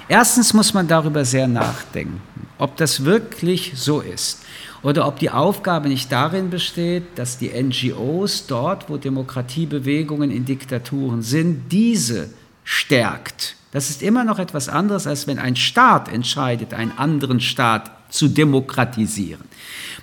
Erstens 0.09 0.55
muss 0.55 0.75
man 0.75 0.89
darüber 0.89 1.25
sehr 1.25 1.49
nachdenken, 1.49 2.21
ob 2.59 2.77
das 2.77 3.05
wirklich 3.05 3.73
so 3.77 4.01
ist 4.01 4.43
oder 4.83 5.07
ob 5.07 5.19
die 5.19 5.31
Aufgabe 5.31 5.89
nicht 5.89 6.11
darin 6.11 6.51
besteht, 6.51 7.05
dass 7.17 7.39
die 7.39 7.51
NGOs 7.51 8.47
dort, 8.47 8.89
wo 8.89 8.97
Demokratiebewegungen 8.97 10.31
in 10.31 10.45
Diktaturen 10.45 11.23
sind, 11.23 11.71
diese 11.71 12.31
stärkt 12.65 13.57
das 13.73 13.91
ist 13.91 14.03
immer 14.03 14.25
noch 14.25 14.39
etwas 14.39 14.69
anderes, 14.69 15.07
als 15.07 15.27
wenn 15.27 15.39
ein 15.39 15.57
Staat 15.57 16.09
entscheidet, 16.09 16.75
einen 16.75 16.97
anderen 16.99 17.41
Staat 17.41 17.91
zu 18.11 18.29
demokratisieren. 18.29 19.45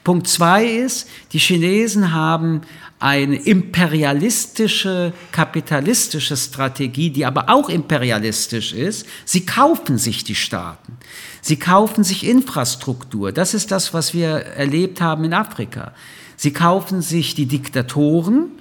Punkt 0.04 0.28
zwei 0.28 0.66
ist, 0.66 1.10
die 1.34 1.40
Chinesen 1.40 2.14
haben 2.14 2.62
eine 3.00 3.36
imperialistische, 3.36 5.14
kapitalistische 5.32 6.36
Strategie, 6.36 7.12
die 7.12 7.26
aber 7.26 7.50
auch 7.50 7.70
imperialistisch 7.70 8.74
ist. 8.74 9.06
Sie 9.26 9.46
kaufen 9.46 9.98
sich 9.98 10.24
die 10.24 10.36
Staaten. 10.36 10.98
Sie 11.42 11.58
kaufen 11.58 12.04
sich 12.04 12.26
Infrastruktur. 12.26 13.32
Das 13.32 13.54
ist 13.54 13.72
das, 13.72 13.94
was 13.94 14.14
wir 14.14 14.30
erlebt 14.30 15.00
haben 15.00 15.26
in 15.26 15.34
Afrika. 15.34 15.92
Sie 16.38 16.54
kaufen 16.54 17.02
sich 17.02 17.36
die 17.36 17.46
Diktatoren, 17.46 18.52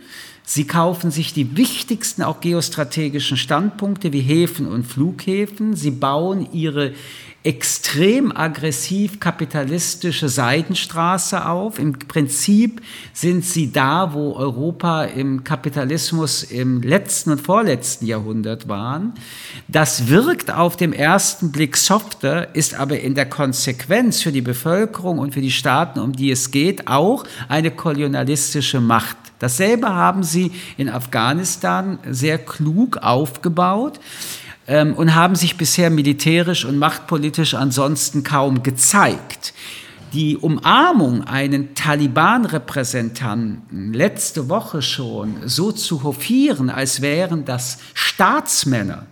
Sie 0.48 0.64
kaufen 0.64 1.10
sich 1.10 1.34
die 1.34 1.56
wichtigsten 1.56 2.22
auch 2.22 2.40
geostrategischen 2.40 3.36
Standpunkte 3.36 4.12
wie 4.12 4.20
Häfen 4.20 4.68
und 4.68 4.84
Flughäfen. 4.84 5.74
Sie 5.74 5.90
bauen 5.90 6.46
ihre 6.52 6.92
extrem 7.42 8.30
aggressiv 8.30 9.18
kapitalistische 9.18 10.28
Seidenstraße 10.28 11.48
auf. 11.48 11.80
Im 11.80 11.94
Prinzip 11.94 12.80
sind 13.12 13.44
sie 13.44 13.72
da, 13.72 14.14
wo 14.14 14.34
Europa 14.34 15.04
im 15.04 15.42
Kapitalismus 15.42 16.44
im 16.44 16.80
letzten 16.80 17.32
und 17.32 17.40
vorletzten 17.40 18.06
Jahrhundert 18.06 18.68
waren. 18.68 19.14
Das 19.66 20.06
wirkt 20.06 20.52
auf 20.52 20.76
dem 20.76 20.92
ersten 20.92 21.50
Blick 21.50 21.76
softer, 21.76 22.54
ist 22.54 22.74
aber 22.74 23.00
in 23.00 23.16
der 23.16 23.28
Konsequenz 23.28 24.22
für 24.22 24.30
die 24.30 24.42
Bevölkerung 24.42 25.18
und 25.18 25.34
für 25.34 25.40
die 25.40 25.50
Staaten, 25.50 25.98
um 25.98 26.12
die 26.12 26.30
es 26.30 26.52
geht, 26.52 26.86
auch 26.86 27.24
eine 27.48 27.72
kolonialistische 27.72 28.80
Macht. 28.80 29.25
Dasselbe 29.38 29.88
haben 29.88 30.22
sie 30.22 30.52
in 30.76 30.88
Afghanistan 30.88 31.98
sehr 32.08 32.38
klug 32.38 32.98
aufgebaut 32.98 33.98
ähm, 34.66 34.94
und 34.94 35.14
haben 35.14 35.36
sich 35.36 35.56
bisher 35.56 35.90
militärisch 35.90 36.64
und 36.64 36.78
machtpolitisch 36.78 37.54
ansonsten 37.54 38.22
kaum 38.22 38.62
gezeigt. 38.62 39.52
Die 40.12 40.36
Umarmung 40.36 41.24
einen 41.24 41.74
Taliban-Repräsentanten 41.74 43.92
letzte 43.92 44.48
Woche 44.48 44.80
schon 44.80 45.38
so 45.44 45.72
zu 45.72 46.04
hofieren, 46.04 46.70
als 46.70 47.02
wären 47.02 47.44
das 47.44 47.78
Staatsmänner, 47.92 49.06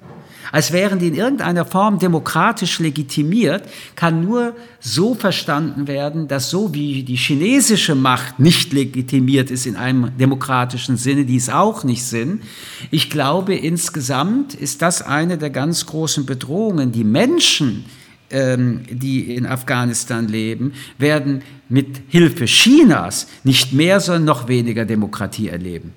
als 0.54 0.70
wären 0.70 1.00
die 1.00 1.08
in 1.08 1.16
irgendeiner 1.16 1.64
Form 1.64 1.98
demokratisch 1.98 2.78
legitimiert, 2.78 3.64
kann 3.96 4.24
nur 4.24 4.54
so 4.78 5.16
verstanden 5.16 5.88
werden, 5.88 6.28
dass 6.28 6.48
so 6.48 6.72
wie 6.72 7.02
die 7.02 7.16
chinesische 7.16 7.96
Macht 7.96 8.38
nicht 8.38 8.72
legitimiert 8.72 9.50
ist 9.50 9.66
in 9.66 9.74
einem 9.74 10.16
demokratischen 10.16 10.96
Sinne, 10.96 11.24
die 11.24 11.38
es 11.38 11.50
auch 11.50 11.82
nicht 11.82 12.04
sind. 12.04 12.44
Ich 12.92 13.10
glaube, 13.10 13.56
insgesamt 13.56 14.54
ist 14.54 14.80
das 14.80 15.02
eine 15.02 15.38
der 15.38 15.50
ganz 15.50 15.86
großen 15.86 16.24
Bedrohungen. 16.24 16.92
Die 16.92 17.02
Menschen, 17.02 17.86
ähm, 18.30 18.82
die 18.88 19.34
in 19.34 19.46
Afghanistan 19.46 20.28
leben, 20.28 20.74
werden 20.98 21.42
mit 21.68 22.00
Hilfe 22.06 22.44
Chinas 22.44 23.26
nicht 23.42 23.72
mehr, 23.72 23.98
sondern 23.98 24.26
noch 24.26 24.46
weniger 24.46 24.84
Demokratie 24.84 25.48
erleben. 25.48 25.94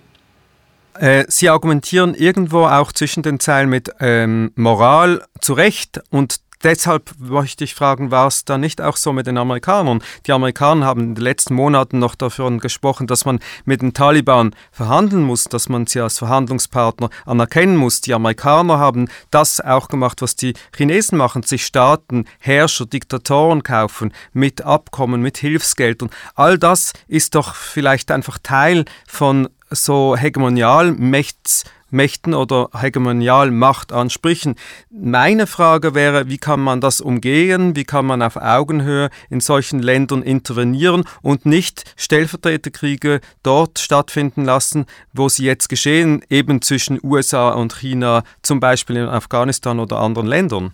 Äh, 1.00 1.26
Sie 1.28 1.50
argumentieren 1.50 2.16
irgendwo 2.16 2.66
auch 2.66 2.92
zwischen 2.92 3.24
den 3.24 3.40
Zeilen 3.40 3.70
mit 3.70 3.92
ähm, 4.00 4.52
Moral 4.56 5.24
zu 5.42 5.54
Recht 5.54 6.02
und 6.10 6.40
deshalb 6.64 7.12
möchte 7.20 7.64
ich 7.64 7.76
fragen, 7.76 8.12
war 8.12 8.28
es 8.28 8.46
da 8.46 8.58
nicht 8.58 8.82
auch 8.82 8.98
so 8.98 9.14
mit 9.14 9.28
den 9.28 9.38
Amerikanern? 9.38 10.02
Die 10.26 10.32
Amerikaner 10.32 10.86
haben 10.86 11.02
in 11.02 11.16
den 11.16 11.24
letzten 11.24 11.54
Monaten 11.54 12.00
noch 12.00 12.16
davon 12.16 12.60
gesprochen, 12.60 13.08
dass 13.08 13.26
man 13.26 13.40
mit 13.66 13.82
den 13.82 13.94
Taliban 13.94 14.56
verhandeln 14.72 15.24
muss, 15.24 15.46
dass 15.46 15.70
man 15.70 15.88
sie 15.88 16.02
als 16.02 16.18
Verhandlungspartner 16.18 17.10
anerkennen 17.26 17.78
muss. 17.78 18.02
Die 18.02 18.14
Amerikaner 18.14 18.80
haben 18.80 19.08
das 19.32 19.62
auch 19.62 19.88
gemacht, 19.88 20.22
was 20.22 20.36
die 20.36 20.54
Chinesen 20.76 21.18
machen, 21.18 21.44
sich 21.44 21.66
Staaten, 21.66 22.26
Herrscher, 22.40 22.86
Diktatoren 22.86 23.64
kaufen 23.64 24.14
mit 24.34 24.64
Abkommen, 24.64 25.22
mit 25.22 25.38
Hilfsgeld. 25.38 26.02
Und 26.02 26.12
all 26.36 26.58
das 26.58 26.94
ist 27.08 27.36
doch 27.36 27.56
vielleicht 27.56 28.12
einfach 28.12 28.40
Teil 28.42 28.86
von 29.08 29.48
so 29.70 30.16
Hegemonialmächten 30.16 32.34
oder 32.34 32.70
Hegemonialmachtansprüchen. 32.74 34.56
Meine 34.90 35.48
Frage 35.48 35.96
wäre, 35.96 36.30
wie 36.30 36.38
kann 36.38 36.60
man 36.60 36.82
das 36.82 37.02
umgehen? 37.02 37.76
Wie 37.76 37.84
kann 37.84 38.06
man 38.06 38.22
auf 38.22 38.38
Augenhöhe 38.38 39.10
in 39.30 39.40
solchen 39.40 39.80
Ländern 39.80 40.24
intervenieren 40.24 41.04
und 41.22 41.46
nicht 41.46 41.84
Stellvertreterkriege 41.96 43.22
dort 43.44 43.80
stattfinden 43.80 44.46
lassen, 44.46 44.86
wo 45.14 45.30
sie 45.30 45.46
jetzt 45.46 45.70
geschehen, 45.70 46.24
eben 46.30 46.62
zwischen 46.62 47.00
USA 47.04 47.50
und 47.50 47.76
China, 47.76 48.24
zum 48.42 48.60
Beispiel 48.60 48.98
in 48.98 49.08
Afghanistan 49.08 49.80
oder 49.80 50.00
anderen 50.00 50.28
Ländern? 50.28 50.74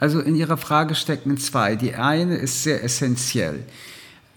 Also 0.00 0.20
in 0.20 0.34
Ihrer 0.34 0.56
Frage 0.56 0.94
stecken 0.94 1.38
zwei. 1.38 1.76
Die 1.76 1.94
eine 1.94 2.36
ist 2.36 2.62
sehr 2.62 2.82
essentiell. 2.82 3.64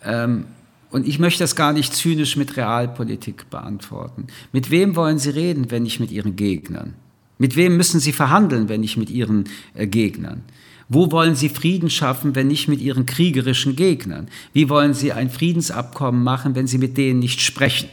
Ähm, 0.03 0.45
und 0.89 1.08
ich 1.08 1.19
möchte 1.19 1.43
das 1.43 1.56
gar 1.56 1.73
nicht 1.73 1.93
zynisch 1.93 2.38
mit 2.38 2.58
Realpolitik 2.58 3.50
beantworten. 3.50 4.28
Mit 4.52 4.71
wem 4.71 4.95
wollen 4.95 5.19
Sie 5.19 5.30
reden, 5.30 5.71
wenn 5.71 5.84
nicht 5.84 6.00
mit 6.00 6.12
Ihren 6.12 6.36
Gegnern? 6.36 6.93
Mit 7.38 7.56
wem 7.56 7.78
müssen 7.78 8.00
sie 8.00 8.13
verhandeln, 8.13 8.69
wenn 8.69 8.82
nicht 8.82 8.97
mit 8.97 9.10
ihren 9.10 9.45
äh, 9.73 9.88
Gegnern? 9.88 10.43
Wo 10.89 11.12
wollen 11.12 11.36
sie 11.36 11.50
Frieden 11.50 11.89
schaffen, 11.89 12.34
wenn 12.34 12.47
nicht 12.47 12.67
mit 12.67 12.80
ihren 12.82 13.06
kriegerischen 13.06 13.76
Gegnern? 13.76 14.30
Wie 14.54 14.69
wollen 14.69 14.93
sie 14.93 15.12
ein 15.12 15.30
Friedensabkommen 15.30 16.23
machen, 16.23 16.56
wenn 16.56 16.67
sie 16.67 16.78
mit 16.78 16.97
denen 16.97 17.19
nicht 17.19 17.41
sprechen? 17.41 17.89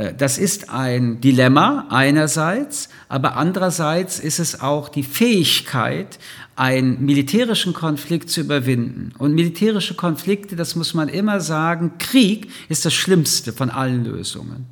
Äh, 0.00 0.14
das 0.14 0.38
ist 0.38 0.70
ein 0.70 1.20
Dilemma 1.20 1.86
einerseits, 1.90 2.88
aber 3.08 3.36
andererseits 3.36 4.18
ist 4.18 4.38
es 4.38 4.60
auch 4.60 4.88
die 4.88 5.02
Fähigkeit, 5.02 6.18
einen 6.56 7.04
militärischen 7.04 7.72
Konflikt 7.72 8.30
zu 8.30 8.40
überwinden. 8.40 9.12
Und 9.18 9.34
militärische 9.34 9.94
Konflikte, 9.94 10.56
das 10.56 10.74
muss 10.76 10.94
man 10.94 11.08
immer 11.08 11.40
sagen, 11.40 11.92
Krieg 11.98 12.50
ist 12.68 12.84
das 12.84 12.94
Schlimmste 12.94 13.52
von 13.52 13.70
allen 13.70 14.04
Lösungen. 14.04 14.66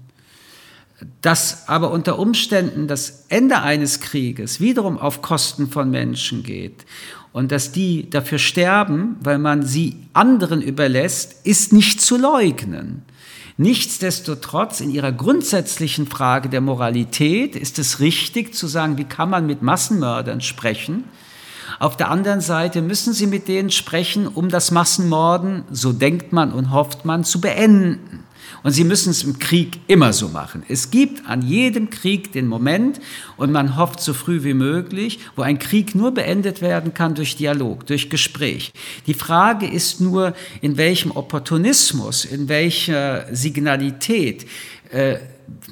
Dass 1.23 1.69
aber 1.69 1.93
unter 1.93 2.19
Umständen 2.19 2.89
das 2.89 3.27
Ende 3.29 3.63
eines 3.63 4.01
Krieges 4.01 4.61
wiederum 4.61 4.99
auf 4.99 5.23
Kosten 5.23 5.71
von 5.71 5.91
Menschen 5.91 6.43
geht 6.43 6.85
und 7.33 7.53
dass 7.53 7.71
die 7.71 8.11
dafür 8.11 8.39
sterben, 8.39 9.17
weil 9.21 9.39
man 9.39 9.65
sie 9.65 9.97
anderen 10.13 10.61
überlässt, 10.61 11.47
ist 11.47 11.73
nicht 11.73 12.01
zu 12.01 12.17
leugnen. 12.17 13.03
Nichtsdestotrotz, 13.61 14.81
in 14.81 14.89
ihrer 14.89 15.11
grundsätzlichen 15.11 16.07
Frage 16.07 16.49
der 16.49 16.61
Moralität 16.61 17.57
ist 17.57 17.81
es 17.81 17.99
richtig 17.99 18.55
zu 18.55 18.69
sagen, 18.69 18.99
wie 18.99 19.05
kann 19.05 19.31
man 19.31 19.49
mit 19.49 19.63
Massenmördern 19.63 20.41
sprechen? 20.41 21.03
Auf 21.81 21.97
der 21.97 22.09
anderen 22.09 22.41
Seite 22.41 22.83
müssen 22.83 23.13
sie 23.13 23.27
mit 23.27 23.49
denen 23.49 23.71
sprechen, 23.71 24.29
um 24.29 24.49
das 24.49 24.71
Massenmorden, 24.71 25.65
so 25.73 25.93
denkt 25.93 26.33
man 26.33 26.53
und 26.53 26.71
hofft 26.71 27.05
man, 27.05 27.25
zu 27.25 27.41
beenden. 27.41 28.23
Und 28.69 28.75
sie 28.75 28.85
müssen 28.85 29.09
es 29.13 29.23
im 29.23 29.39
Krieg 29.39 29.81
immer 29.87 30.13
so 30.13 30.29
machen. 30.29 30.63
Es 30.69 30.91
gibt 30.91 31.27
an 31.27 31.41
jedem 31.41 31.89
Krieg 31.89 32.33
den 32.33 32.47
Moment, 32.47 33.01
und 33.39 33.51
man 33.51 33.79
hofft 33.79 33.99
so 33.99 34.13
früh 34.13 34.45
wie 34.45 34.53
möglich, 34.53 35.21
wo 35.37 35.41
ein 35.41 35.59
Krieg 35.59 35.95
nur 35.95 36.13
beendet 36.13 36.61
werden 36.61 36.93
kann 36.93 37.15
durch 37.15 37.35
Dialog, 37.35 37.87
durch 37.87 38.11
Gespräch. 38.11 38.73
Die 39.07 39.15
Frage 39.15 39.67
ist 39.67 40.03
nur, 40.03 40.35
in 40.61 40.77
welchem 40.77 41.13
Opportunismus, 41.13 42.27
in 42.27 42.51
welcher 42.51 43.35
Signalität 43.35 44.45
äh, 44.91 45.17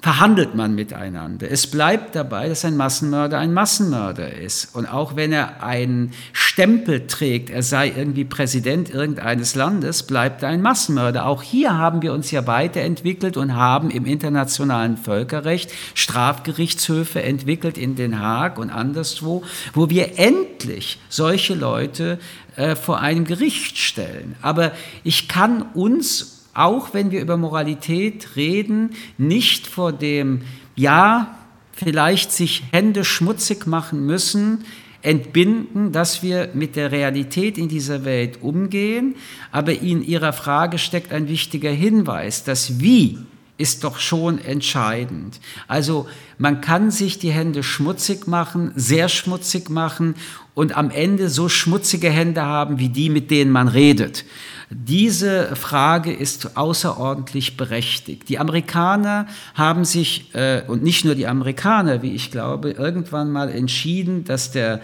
verhandelt 0.02 0.54
man 0.54 0.74
miteinander. 0.74 1.50
Es 1.50 1.66
bleibt 1.66 2.14
dabei, 2.14 2.48
dass 2.48 2.64
ein 2.64 2.76
Massenmörder 2.76 3.38
ein 3.38 3.52
Massenmörder 3.52 4.32
ist. 4.32 4.74
Und 4.74 4.86
auch 4.86 5.16
wenn 5.16 5.32
er 5.32 5.62
einen 5.62 6.12
Stempel 6.32 7.06
trägt, 7.06 7.50
er 7.50 7.62
sei 7.62 7.92
irgendwie 7.96 8.24
Präsident 8.24 8.90
irgendeines 8.90 9.54
Landes, 9.54 10.02
bleibt 10.02 10.42
er 10.42 10.50
ein 10.50 10.62
Massenmörder. 10.62 11.26
Auch 11.26 11.42
hier 11.42 11.76
haben 11.76 12.02
wir 12.02 12.12
uns 12.12 12.30
ja 12.30 12.46
weiterentwickelt 12.46 13.36
und 13.36 13.54
haben 13.54 13.90
im 13.90 14.06
internationalen 14.06 14.96
Völkerrecht 14.96 15.72
Strafgerichtshöfe 15.94 17.22
entwickelt 17.22 17.78
in 17.78 17.96
Den 17.96 18.20
Haag 18.20 18.58
und 18.58 18.70
anderswo, 18.70 19.42
wo 19.72 19.90
wir 19.90 20.18
endlich 20.18 20.98
solche 21.08 21.54
Leute 21.54 22.18
äh, 22.56 22.76
vor 22.76 23.00
einem 23.00 23.24
Gericht 23.24 23.78
stellen. 23.78 24.36
Aber 24.42 24.72
ich 25.04 25.28
kann 25.28 25.62
uns 25.74 26.35
auch 26.56 26.94
wenn 26.94 27.10
wir 27.10 27.20
über 27.20 27.36
Moralität 27.36 28.36
reden, 28.36 28.90
nicht 29.18 29.66
vor 29.66 29.92
dem, 29.92 30.42
ja, 30.74 31.36
vielleicht 31.72 32.32
sich 32.32 32.64
Hände 32.72 33.04
schmutzig 33.04 33.66
machen 33.66 34.06
müssen, 34.06 34.64
entbinden, 35.02 35.92
dass 35.92 36.22
wir 36.22 36.50
mit 36.54 36.74
der 36.74 36.90
Realität 36.90 37.58
in 37.58 37.68
dieser 37.68 38.04
Welt 38.04 38.38
umgehen. 38.42 39.14
Aber 39.52 39.72
in 39.72 40.02
Ihrer 40.02 40.32
Frage 40.32 40.78
steckt 40.78 41.12
ein 41.12 41.28
wichtiger 41.28 41.70
Hinweis, 41.70 42.42
das 42.44 42.80
Wie 42.80 43.18
ist 43.58 43.84
doch 43.84 43.98
schon 43.98 44.38
entscheidend. 44.38 45.40
Also 45.66 46.06
man 46.38 46.60
kann 46.60 46.90
sich 46.90 47.18
die 47.18 47.30
Hände 47.30 47.62
schmutzig 47.62 48.26
machen, 48.26 48.72
sehr 48.74 49.08
schmutzig 49.08 49.70
machen 49.70 50.14
und 50.54 50.76
am 50.76 50.90
Ende 50.90 51.30
so 51.30 51.48
schmutzige 51.48 52.10
Hände 52.10 52.42
haben 52.42 52.78
wie 52.78 52.90
die, 52.90 53.08
mit 53.08 53.30
denen 53.30 53.50
man 53.50 53.68
redet. 53.68 54.24
Diese 54.68 55.54
Frage 55.54 56.12
ist 56.12 56.56
außerordentlich 56.56 57.56
berechtigt. 57.56 58.28
Die 58.28 58.40
Amerikaner 58.40 59.28
haben 59.54 59.84
sich, 59.84 60.34
äh, 60.34 60.62
und 60.66 60.82
nicht 60.82 61.04
nur 61.04 61.14
die 61.14 61.28
Amerikaner, 61.28 62.02
wie 62.02 62.14
ich 62.14 62.32
glaube, 62.32 62.72
irgendwann 62.72 63.30
mal 63.30 63.48
entschieden, 63.48 64.24
dass 64.24 64.50
der, 64.50 64.80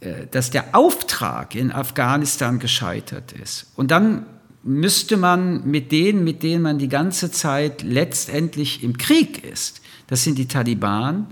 äh, 0.00 0.26
dass 0.30 0.50
der 0.50 0.74
Auftrag 0.74 1.54
in 1.54 1.72
Afghanistan 1.72 2.58
gescheitert 2.58 3.32
ist. 3.32 3.72
Und 3.74 3.90
dann 3.90 4.26
müsste 4.62 5.16
man 5.16 5.66
mit 5.66 5.92
denen, 5.92 6.22
mit 6.22 6.42
denen 6.42 6.60
man 6.60 6.78
die 6.78 6.88
ganze 6.88 7.30
Zeit 7.30 7.82
letztendlich 7.82 8.82
im 8.82 8.98
Krieg 8.98 9.42
ist, 9.44 9.80
das 10.08 10.24
sind 10.24 10.36
die 10.36 10.48
Taliban, 10.48 11.26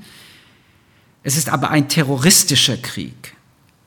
es 1.23 1.37
ist 1.37 1.51
aber 1.51 1.71
ein 1.71 1.89
terroristischer 1.89 2.79
Krieg, 2.79 3.35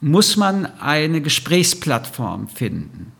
muss 0.02 0.38
man 0.38 0.66
eine 0.80 1.22
Gesprächsplattform 1.22 2.48
finden 2.48 3.14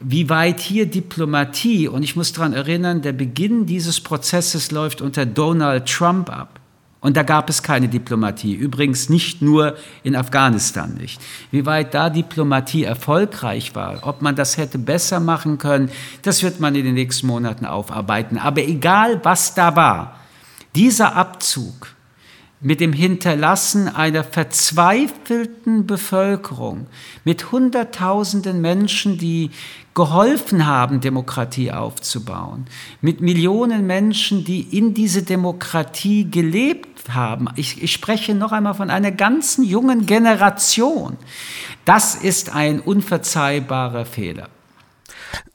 wie 0.00 0.28
weit 0.30 0.60
hier 0.60 0.86
Diplomatie, 0.86 1.86
und 1.86 2.02
ich 2.02 2.16
muss 2.16 2.32
daran 2.32 2.54
erinnern, 2.54 3.02
der 3.02 3.12
Beginn 3.12 3.66
dieses 3.66 4.00
Prozesses 4.00 4.70
läuft 4.70 5.02
unter 5.02 5.26
Donald 5.26 5.86
Trump 5.86 6.30
ab. 6.30 6.58
Und 7.02 7.16
da 7.16 7.22
gab 7.22 7.48
es 7.48 7.62
keine 7.62 7.88
Diplomatie. 7.88 8.52
Übrigens 8.54 9.08
nicht 9.08 9.40
nur 9.40 9.76
in 10.02 10.14
Afghanistan 10.14 10.94
nicht. 10.94 11.20
Wie 11.50 11.64
weit 11.64 11.94
da 11.94 12.10
Diplomatie 12.10 12.84
erfolgreich 12.84 13.74
war, 13.74 14.00
ob 14.06 14.20
man 14.20 14.36
das 14.36 14.58
hätte 14.58 14.78
besser 14.78 15.18
machen 15.18 15.56
können, 15.56 15.90
das 16.22 16.42
wird 16.42 16.60
man 16.60 16.74
in 16.74 16.84
den 16.84 16.94
nächsten 16.94 17.26
Monaten 17.26 17.64
aufarbeiten. 17.64 18.36
Aber 18.36 18.62
egal, 18.62 19.20
was 19.22 19.54
da 19.54 19.76
war, 19.76 20.20
dieser 20.74 21.16
Abzug 21.16 21.88
mit 22.60 22.80
dem 22.80 22.92
Hinterlassen 22.92 23.88
einer 23.88 24.22
verzweifelten 24.22 25.86
Bevölkerung, 25.86 26.86
mit 27.24 27.52
Hunderttausenden 27.52 28.60
Menschen, 28.60 29.16
die 29.16 29.50
geholfen 29.94 30.66
haben, 30.66 31.00
Demokratie 31.00 31.72
aufzubauen, 31.72 32.66
mit 33.00 33.20
Millionen 33.22 33.86
Menschen, 33.86 34.44
die 34.44 34.60
in 34.76 34.92
diese 34.92 35.22
Demokratie 35.22 36.30
gelebt 36.30 37.08
haben. 37.08 37.48
Ich, 37.56 37.82
ich, 37.82 37.92
spreche 37.92 38.34
noch 38.34 38.52
einmal 38.52 38.74
von 38.74 38.90
einer 38.90 39.10
ganzen 39.10 39.64
jungen 39.64 40.06
Generation. 40.06 41.16
Das 41.86 42.14
ist 42.14 42.54
ein 42.54 42.80
unverzeihbarer 42.80 44.04
Fehler. 44.04 44.48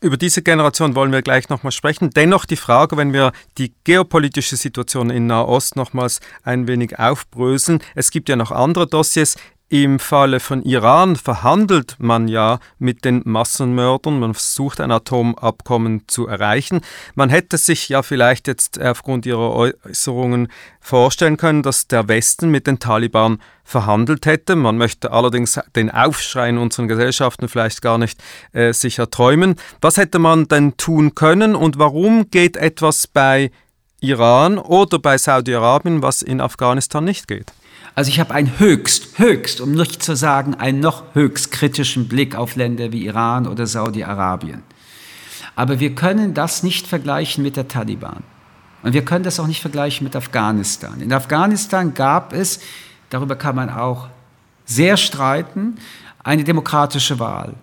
Über 0.02 0.18
diese 0.18 0.42
Generation 0.42 0.96
wollen 0.96 1.12
wir 1.12 1.22
gleich 1.22 1.50
nochmal 1.50 1.72
sprechen. 1.72 2.10
Dennoch 2.10 2.46
die 2.46 2.56
Frage, 2.56 2.98
wenn 2.98 3.14
wir 3.14 3.32
die 3.58 3.74
geopolitische 3.84 4.56
Situation 4.56 5.10
in 5.10 5.28
Nahost 5.28 5.76
nochmals 5.76 6.20
ein 6.44 6.68
wenig 6.68 7.00
aufbröseln. 7.00 7.80
Es 7.96 8.12
gibt 8.12 8.30
ja 8.30 8.36
noch 8.36 8.52
andere 8.52 8.88
Dossiers. 8.88 9.36
Im 9.68 9.98
Falle 9.98 10.40
von 10.40 10.62
Iran 10.62 11.16
verhandelt 11.16 11.96
man 11.98 12.28
ja 12.28 12.60
mit 12.78 13.04
den 13.04 13.24
Massenmördern, 13.26 14.20
man 14.20 14.36
versucht 14.36 14.80
ein 14.80 14.92
Atomabkommen 14.92 16.04
zu 16.08 16.28
erreichen. 16.28 16.82
Man 17.16 17.32
hätte 17.32 17.58
sich 17.58 17.90
ja 17.90 18.04
vielleicht 18.04 18.48
jetzt 18.48 18.80
aufgrund 18.80 19.26
ihrer 19.26 19.54
Äußerungen 19.54 20.50
vorstellen 20.80 21.38
können, 21.38 21.64
dass 21.64 21.88
der 21.88 22.08
Westen 22.08 22.52
mit 22.52 22.68
den 22.68 22.78
Taliban 22.78 23.40
verhandelt 23.64 24.28
hätte. 24.28 24.56
Man 24.56 24.78
möchte 24.78 25.12
allerdings 25.12 25.60
den 25.76 25.90
Aufschrei 25.90 26.50
in 26.50 26.60
unseren 26.60 26.88
Gesellschaften 26.88 27.48
vielleicht 27.48 27.82
gar 27.82 27.98
nicht 27.98 28.22
äh, 28.54 28.72
sich 28.72 29.00
erträumen. 29.00 29.56
Was 29.82 29.98
hätte 29.98 30.20
man 30.20 30.48
denn 30.48 30.78
tun 30.78 31.16
können 31.16 31.56
und 31.56 31.80
warum 31.80 32.30
geht 32.30 32.56
etwas 32.56 33.08
bei 33.08 33.50
Iran 34.00 34.60
oder 34.60 35.00
bei 35.00 35.18
Saudi-Arabien, 35.18 36.04
was 36.04 36.22
in 36.22 36.40
Afghanistan 36.40 37.04
nicht 37.04 37.28
geht? 37.28 37.52
Also 37.96 38.10
ich 38.10 38.20
habe 38.20 38.34
einen 38.34 38.60
höchst, 38.60 39.18
höchst, 39.18 39.62
um 39.62 39.72
nicht 39.72 40.04
zu 40.04 40.16
sagen, 40.16 40.54
einen 40.54 40.82
noch 40.82 41.04
höchst 41.14 41.52
kritischen 41.52 42.10
Blick 42.10 42.36
auf 42.36 42.58
Länder 42.58 42.92
wie 42.92 43.06
Iran 43.06 43.48
oder 43.48 43.66
Saudi-Arabien. 43.66 44.64
Aber 45.56 45.80
wir 45.80 45.96
können 45.96 46.34
das 46.34 46.62
nicht 46.62 46.88
vergleichen 46.88 47.42
mit 47.42 47.56
der 47.56 47.70
Taliban. 47.70 48.24
Und 48.84 48.94
wir 48.94 49.06
können 49.06 49.24
das 49.24 49.40
auch 49.40 49.48
nicht 49.48 49.62
vergleichen 49.62 50.04
mit 50.04 50.16
Afghanistan. 50.16 51.00
In 51.00 51.14
Afghanistan 51.14 51.94
gab 51.94 52.34
es, 52.34 52.60
darüber 53.10 53.38
kann 53.38 53.56
man 53.56 53.70
auch 53.70 54.10
sehr 54.66 54.98
streiten, 54.98 55.78
eine 56.22 56.44
demokratische 56.44 57.18
Wahl. 57.18 57.54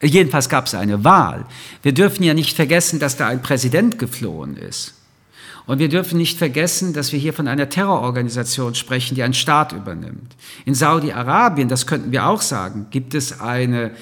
Jedenfalls 0.00 0.48
gab 0.48 0.66
es 0.66 0.74
eine 0.74 1.04
Wahl. 1.04 1.44
Wir 1.82 1.92
dürfen 1.92 2.24
ja 2.24 2.34
nicht 2.34 2.56
vergessen, 2.56 2.98
dass 2.98 3.16
da 3.16 3.28
ein 3.28 3.42
Präsident 3.42 3.98
geflohen 3.98 4.56
ist. 4.56 4.94
Und 5.66 5.78
wir 5.78 5.88
dürfen 5.88 6.18
nicht 6.18 6.38
vergessen, 6.38 6.92
dass 6.92 7.12
wir 7.12 7.18
hier 7.18 7.32
von 7.32 7.46
einer 7.46 7.68
Terrororganisation 7.68 8.74
sprechen, 8.74 9.14
die 9.14 9.22
einen 9.22 9.34
Staat 9.34 9.72
übernimmt. 9.72 10.34
In 10.64 10.74
Saudi-Arabien, 10.74 11.68
das 11.68 11.86
könnten 11.86 12.10
wir 12.10 12.26
auch 12.26 12.42
sagen, 12.42 12.86
gibt 12.90 13.14
es 13.14 13.40
eine 13.40 13.92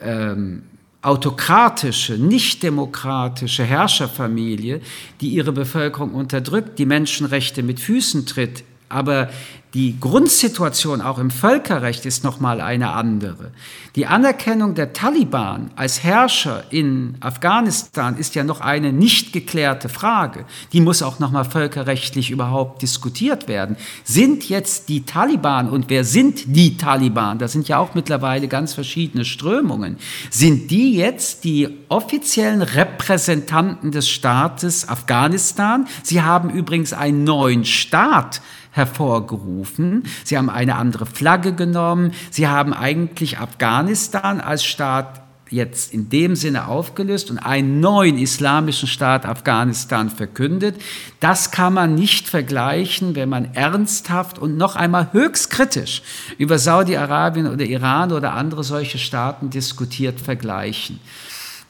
ähm, 0.00 0.62
autokratische, 1.02 2.14
nicht 2.14 2.62
demokratische 2.62 3.64
Herrscherfamilie, 3.64 4.80
die 5.20 5.28
ihre 5.28 5.52
Bevölkerung 5.52 6.14
unterdrückt, 6.14 6.78
die 6.78 6.86
Menschenrechte 6.86 7.62
mit 7.62 7.80
Füßen 7.80 8.26
tritt, 8.26 8.64
aber 8.88 9.30
die 9.74 10.00
Grundsituation 10.00 11.00
auch 11.00 11.18
im 11.18 11.30
Völkerrecht 11.30 12.04
ist 12.04 12.24
nochmal 12.24 12.60
eine 12.60 12.92
andere. 12.92 13.52
Die 13.94 14.06
Anerkennung 14.06 14.74
der 14.74 14.92
Taliban 14.92 15.70
als 15.76 16.02
Herrscher 16.02 16.64
in 16.70 17.16
Afghanistan 17.20 18.16
ist 18.16 18.34
ja 18.34 18.42
noch 18.42 18.60
eine 18.60 18.92
nicht 18.92 19.32
geklärte 19.32 19.88
Frage. 19.88 20.44
Die 20.72 20.80
muss 20.80 21.02
auch 21.02 21.20
nochmal 21.20 21.44
völkerrechtlich 21.44 22.30
überhaupt 22.30 22.82
diskutiert 22.82 23.46
werden. 23.46 23.76
Sind 24.02 24.48
jetzt 24.48 24.88
die 24.88 25.04
Taliban 25.04 25.70
und 25.70 25.88
wer 25.88 26.04
sind 26.04 26.56
die 26.56 26.76
Taliban? 26.76 27.38
Da 27.38 27.46
sind 27.46 27.68
ja 27.68 27.78
auch 27.78 27.94
mittlerweile 27.94 28.48
ganz 28.48 28.74
verschiedene 28.74 29.24
Strömungen. 29.24 29.98
Sind 30.30 30.70
die 30.70 30.94
jetzt 30.94 31.44
die 31.44 31.79
offiziellen 31.90 32.62
Repräsentanten 32.62 33.90
des 33.90 34.08
Staates 34.08 34.88
Afghanistan? 34.88 35.86
Sie 36.02 36.22
haben 36.22 36.48
übrigens 36.48 36.92
einen 36.92 37.24
neuen 37.24 37.64
Staat 37.64 38.40
hervorgerufen. 38.70 40.04
Sie 40.24 40.38
haben 40.38 40.48
eine 40.48 40.76
andere 40.76 41.04
Flagge 41.04 41.52
genommen. 41.52 42.12
Sie 42.30 42.48
haben 42.48 42.72
eigentlich 42.72 43.38
Afghanistan 43.38 44.40
als 44.40 44.64
Staat 44.64 45.20
jetzt 45.50 45.92
in 45.92 46.08
dem 46.08 46.36
Sinne 46.36 46.68
aufgelöst 46.68 47.28
und 47.28 47.38
einen 47.38 47.80
neuen 47.80 48.18
islamischen 48.18 48.86
Staat 48.86 49.26
Afghanistan 49.26 50.08
verkündet. 50.08 50.80
Das 51.18 51.50
kann 51.50 51.74
man 51.74 51.96
nicht 51.96 52.28
vergleichen, 52.28 53.16
wenn 53.16 53.28
man 53.28 53.52
ernsthaft 53.54 54.38
und 54.38 54.56
noch 54.56 54.76
einmal 54.76 55.12
höchst 55.12 55.50
kritisch 55.50 56.02
über 56.38 56.60
Saudi-Arabien 56.60 57.48
oder 57.48 57.64
Iran 57.64 58.12
oder 58.12 58.34
andere 58.34 58.62
solche 58.62 58.98
Staaten 58.98 59.50
diskutiert, 59.50 60.20
vergleichen. 60.20 61.00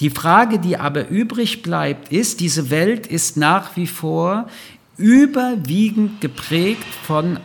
Die 0.00 0.10
Frage, 0.10 0.58
die 0.58 0.78
aber 0.78 1.08
übrig 1.08 1.62
bleibt, 1.62 2.10
ist, 2.10 2.40
diese 2.40 2.70
Welt 2.70 3.06
ist 3.06 3.36
nach 3.36 3.76
wie 3.76 3.86
vor 3.86 4.48
überwiegend 4.96 6.20
geprägt 6.20 6.84
von 7.06 7.38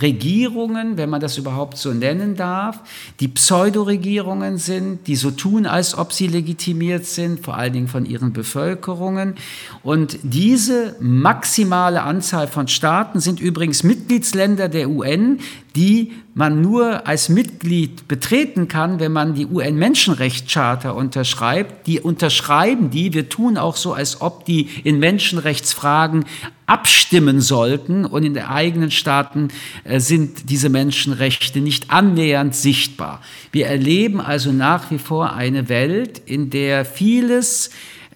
Regierungen, 0.00 0.96
wenn 0.96 1.08
man 1.08 1.20
das 1.20 1.38
überhaupt 1.38 1.78
so 1.78 1.92
nennen 1.92 2.34
darf, 2.34 2.80
die 3.20 3.28
Pseudoregierungen 3.28 4.58
sind, 4.58 5.06
die 5.06 5.14
so 5.14 5.30
tun, 5.30 5.66
als 5.66 5.96
ob 5.96 6.12
sie 6.12 6.26
legitimiert 6.26 7.06
sind, 7.06 7.44
vor 7.44 7.56
allen 7.56 7.72
Dingen 7.72 7.88
von 7.88 8.04
ihren 8.04 8.32
Bevölkerungen. 8.32 9.36
Und 9.82 10.18
diese 10.22 10.96
maximale 10.98 12.02
Anzahl 12.02 12.48
von 12.48 12.66
Staaten 12.66 13.20
sind 13.20 13.40
übrigens 13.40 13.84
Mitgliedsländer 13.84 14.68
der 14.68 14.90
UN, 14.90 15.38
die 15.76 16.12
man 16.34 16.62
nur 16.62 17.06
als 17.06 17.28
Mitglied 17.28 18.08
betreten 18.08 18.66
kann, 18.66 18.98
wenn 18.98 19.12
man 19.12 19.34
die 19.34 19.46
UN-Menschenrechtscharta 19.46 20.90
unterschreibt. 20.90 21.86
Die 21.86 22.00
unterschreiben 22.00 22.90
die. 22.90 23.12
Wir 23.12 23.28
tun 23.28 23.58
auch 23.58 23.76
so, 23.76 23.92
als 23.92 24.20
ob 24.20 24.46
die 24.46 24.68
in 24.84 24.98
Menschenrechtsfragen 24.98 26.24
abstimmen 26.64 27.40
sollten. 27.40 28.06
Und 28.06 28.24
in 28.24 28.34
den 28.34 28.44
eigenen 28.44 28.90
Staaten 28.90 29.48
äh, 29.84 30.00
sind 30.00 30.50
diese 30.50 30.70
Menschenrechte 30.70 31.60
nicht 31.60 31.90
annähernd 31.90 32.54
sichtbar. 32.54 33.20
Wir 33.52 33.66
erleben 33.66 34.20
also 34.20 34.52
nach 34.52 34.90
wie 34.90 34.98
vor 34.98 35.34
eine 35.34 35.68
Welt, 35.68 36.22
in 36.24 36.50
der 36.50 36.84
vieles 36.86 37.70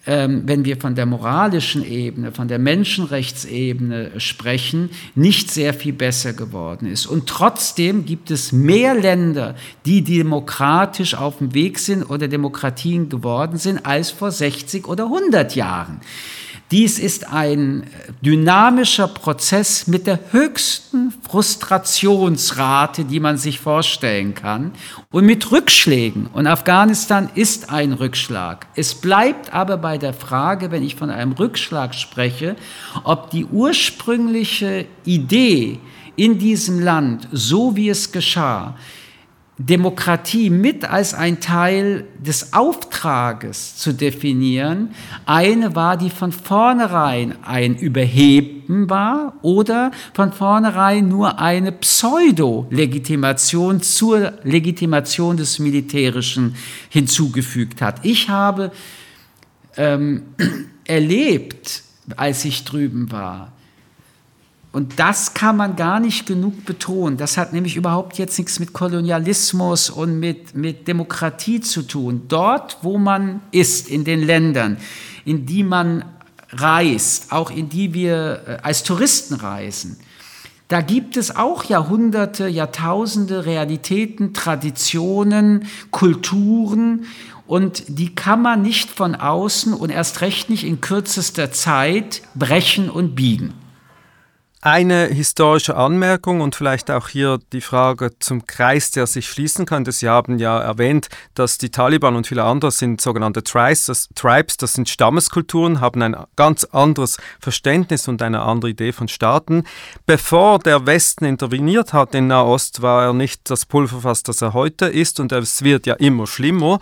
wenn 0.07 0.65
wir 0.65 0.79
von 0.79 0.95
der 0.95 1.05
moralischen 1.05 1.85
Ebene, 1.85 2.33
von 2.33 2.49
der 2.49 2.59
Menschenrechtsebene 2.59 4.13
sprechen, 4.19 4.91
nicht 5.15 5.51
sehr 5.51 5.75
viel 5.75 5.93
besser 5.93 6.33
geworden 6.33 6.87
ist. 6.87 7.07
Und 7.07 7.27
trotzdem 7.27 8.07
gibt 8.07 8.31
es 8.31 8.51
mehr 8.51 8.95
Länder, 8.95 9.57
die 9.85 10.03
demokratisch 10.03 11.15
auf 11.15 11.39
dem 11.39 11.53
Weg 11.53 11.79
sind 11.79 12.05
oder 12.05 12.29
Demokratien 12.29 13.11
geworden 13.11 13.59
sind, 13.59 13.85
als 13.85 14.11
vor 14.11 14.31
60 14.31 14.89
oder 14.89 15.05
100 15.05 15.55
Jahren. 15.55 16.01
Dies 16.71 17.01
ist 17.01 17.33
ein 17.33 17.85
dynamischer 18.23 19.09
Prozess 19.09 19.89
mit 19.89 20.07
der 20.07 20.21
höchsten 20.31 21.13
Frustrationsrate, 21.29 23.05
die 23.05 23.19
man 23.19 23.39
sich 23.39 23.59
vorstellen 23.59 24.37
kann 24.37 24.71
und 25.11 25.27
mit 25.27 25.51
Rückschlägen. 25.51 26.29
Und 26.33 26.47
Afghanistan 26.47 27.29
ist 27.35 27.71
ein 27.71 27.93
Rückschlag. 27.93 28.69
Es 28.77 28.95
bleibt 28.95 29.53
aber 29.53 29.79
bei 29.79 29.99
der 29.99 30.15
Frage, 30.15 30.71
wenn 30.71 30.85
ich 30.85 30.95
von 30.95 31.11
einem 31.11 31.33
Rückschlag 31.33 31.93
spreche, 31.93 32.55
ob 33.03 33.31
die 33.31 33.47
ursprüngliche 33.47 34.87
Idee 35.05 35.81
in 36.15 36.39
diesem 36.39 36.79
Land, 36.79 37.27
so 37.33 37.75
wie 37.75 37.89
es 37.89 38.13
geschah, 38.13 38.77
Demokratie 39.63 40.49
mit 40.49 40.87
als 40.87 41.13
ein 41.13 41.41
Teil 41.41 42.07
des 42.19 42.55
Auftrages 42.55 43.77
zu 43.77 43.93
definieren. 43.93 44.95
Eine 45.27 45.77
war, 45.77 45.99
die 45.99 46.09
von 46.09 46.33
vornherein 46.33 47.45
ein 47.45 47.77
Überheben 47.77 48.89
war 48.89 49.35
oder 49.43 49.91
von 50.15 50.33
vornherein 50.33 51.09
nur 51.09 51.39
eine 51.39 51.73
Pseudo-Legitimation 51.73 53.83
zur 53.83 54.33
Legitimation 54.45 55.37
des 55.37 55.59
Militärischen 55.59 56.55
hinzugefügt 56.89 57.83
hat. 57.83 58.03
Ich 58.03 58.31
habe 58.31 58.73
ähm, 59.77 60.23
erlebt, 60.87 61.83
als 62.17 62.47
ich 62.47 62.65
drüben 62.65 63.13
war, 63.13 63.53
und 64.73 65.01
das 65.01 65.35
kann 65.35 65.57
man 65.57 65.75
gar 65.75 65.99
nicht 65.99 66.27
genug 66.27 66.65
betonen. 66.65 67.17
Das 67.17 67.37
hat 67.37 67.53
nämlich 67.53 67.77
überhaupt 67.77 68.19
jetzt 68.19 68.39
nichts 68.39 68.61
mit 68.61 68.73
Kolonialismus 68.73 69.91
und 69.91 70.21
mit, 70.21 70.55
mit 70.55 70.87
Demokratie 70.87 71.61
zu 71.61 71.83
tun. 71.83 72.23
Dort, 72.29 72.79
wo 72.83 72.97
man 72.97 73.41
ist, 73.51 73.89
in 73.89 74.05
den 74.05 74.23
Ländern, 74.23 74.77
in 75.25 75.45
die 75.45 75.65
man 75.65 76.05
reist, 76.53 77.33
auch 77.33 77.51
in 77.51 77.69
die 77.69 77.95
wir 77.95 78.43
äh, 78.47 78.57
als 78.63 78.85
Touristen 78.85 79.35
reisen, 79.35 79.99
da 80.69 80.83
gibt 80.83 81.17
es 81.17 81.35
auch 81.35 81.65
Jahrhunderte, 81.65 82.47
Jahrtausende 82.47 83.45
Realitäten, 83.45 84.35
Traditionen, 84.35 85.67
Kulturen 85.91 87.07
und 87.49 87.83
die 87.89 88.15
kann 88.15 88.41
man 88.41 88.63
nicht 88.63 88.89
von 88.89 89.17
außen 89.17 89.73
und 89.73 89.91
erst 89.91 90.21
recht 90.21 90.49
nicht 90.49 90.63
in 90.63 90.81
kürzester 90.81 91.51
Zeit 91.51 92.23
brechen 92.37 92.89
und 92.89 93.17
biegen. 93.17 93.53
Eine 94.63 95.07
historische 95.07 95.75
Anmerkung 95.75 96.43
und 96.43 96.55
vielleicht 96.55 96.91
auch 96.91 97.09
hier 97.09 97.39
die 97.55 97.63
Frage 97.63 98.11
zum 98.19 98.45
Kreis, 98.45 98.91
der 98.91 99.07
sich 99.07 99.27
schließen 99.27 99.65
könnte. 99.65 99.91
Sie 99.91 100.07
haben 100.07 100.39
ja 100.39 100.61
erwähnt, 100.61 101.09
dass 101.33 101.57
die 101.57 101.71
Taliban 101.71 102.15
und 102.15 102.27
viele 102.27 102.45
andere 102.45 102.71
sind 102.71 103.01
sogenannte 103.01 103.43
Tribes, 103.43 103.87
das, 103.87 104.11
Tribes, 104.15 104.59
das 104.59 104.75
sind 104.75 104.91
Stammeskulturen, 104.91 105.81
haben 105.81 106.03
ein 106.03 106.15
ganz 106.37 106.65
anderes 106.65 107.17
Verständnis 107.41 108.07
und 108.07 108.21
eine 108.21 108.43
andere 108.43 108.73
Idee 108.73 108.93
von 108.93 109.09
Staaten. 109.09 109.65
Bevor 110.05 110.59
der 110.59 110.85
Westen 110.85 111.25
interveniert 111.25 111.95
hat 111.95 112.15
in 112.15 112.27
Nahost, 112.27 112.83
war 112.83 113.05
er 113.05 113.13
nicht 113.15 113.49
das 113.49 113.65
Pulverfass, 113.65 114.25
das 114.25 114.43
er 114.43 114.53
heute 114.53 114.89
ist 114.89 115.21
und 115.21 115.33
es 115.33 115.65
wird 115.65 115.87
ja 115.87 115.95
immer 115.95 116.27
schlimmer. 116.27 116.81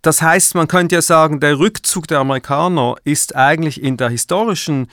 Das 0.00 0.22
heißt, 0.22 0.54
man 0.54 0.68
könnte 0.68 0.94
ja 0.94 1.02
sagen, 1.02 1.38
der 1.38 1.58
Rückzug 1.58 2.06
der 2.08 2.20
Amerikaner 2.20 2.94
ist 3.04 3.36
eigentlich 3.36 3.82
in 3.82 3.98
der 3.98 4.08
historischen 4.08 4.88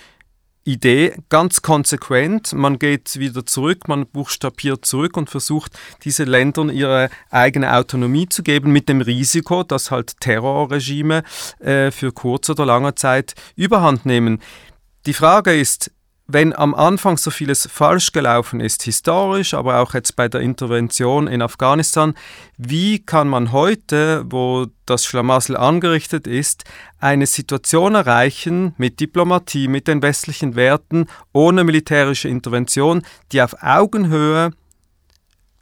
Idee 0.63 1.15
ganz 1.29 1.61
konsequent. 1.61 2.53
Man 2.53 2.77
geht 2.77 3.17
wieder 3.17 3.45
zurück, 3.45 3.87
man 3.87 4.05
buchstabiert 4.05 4.85
zurück 4.85 5.17
und 5.17 5.29
versucht, 5.29 5.77
diese 6.03 6.23
Ländern 6.23 6.69
ihre 6.69 7.09
eigene 7.29 7.75
Autonomie 7.75 8.29
zu 8.29 8.43
geben, 8.43 8.71
mit 8.71 8.87
dem 8.87 9.01
Risiko, 9.01 9.63
dass 9.63 9.89
halt 9.91 10.19
Terrorregime 10.19 11.23
äh, 11.59 11.91
für 11.91 12.11
kurze 12.11 12.51
oder 12.51 12.65
lange 12.65 12.95
Zeit 12.95 13.33
überhand 13.55 14.05
nehmen. 14.05 14.39
Die 15.07 15.13
Frage 15.13 15.59
ist, 15.59 15.91
wenn 16.33 16.55
am 16.55 16.73
Anfang 16.73 17.17
so 17.17 17.31
vieles 17.31 17.67
falsch 17.71 18.11
gelaufen 18.11 18.59
ist, 18.59 18.83
historisch, 18.83 19.53
aber 19.53 19.79
auch 19.79 19.93
jetzt 19.93 20.15
bei 20.15 20.27
der 20.27 20.41
Intervention 20.41 21.27
in 21.27 21.41
Afghanistan, 21.41 22.13
wie 22.57 22.99
kann 22.99 23.27
man 23.27 23.51
heute, 23.51 24.23
wo 24.29 24.67
das 24.85 25.05
Schlamassel 25.05 25.57
angerichtet 25.57 26.27
ist, 26.27 26.63
eine 26.99 27.25
Situation 27.25 27.95
erreichen 27.95 28.73
mit 28.77 28.99
Diplomatie, 28.99 29.67
mit 29.67 29.87
den 29.87 30.01
westlichen 30.01 30.55
Werten, 30.55 31.07
ohne 31.33 31.63
militärische 31.63 32.29
Intervention, 32.29 33.03
die 33.31 33.41
auf 33.41 33.55
Augenhöhe 33.61 34.51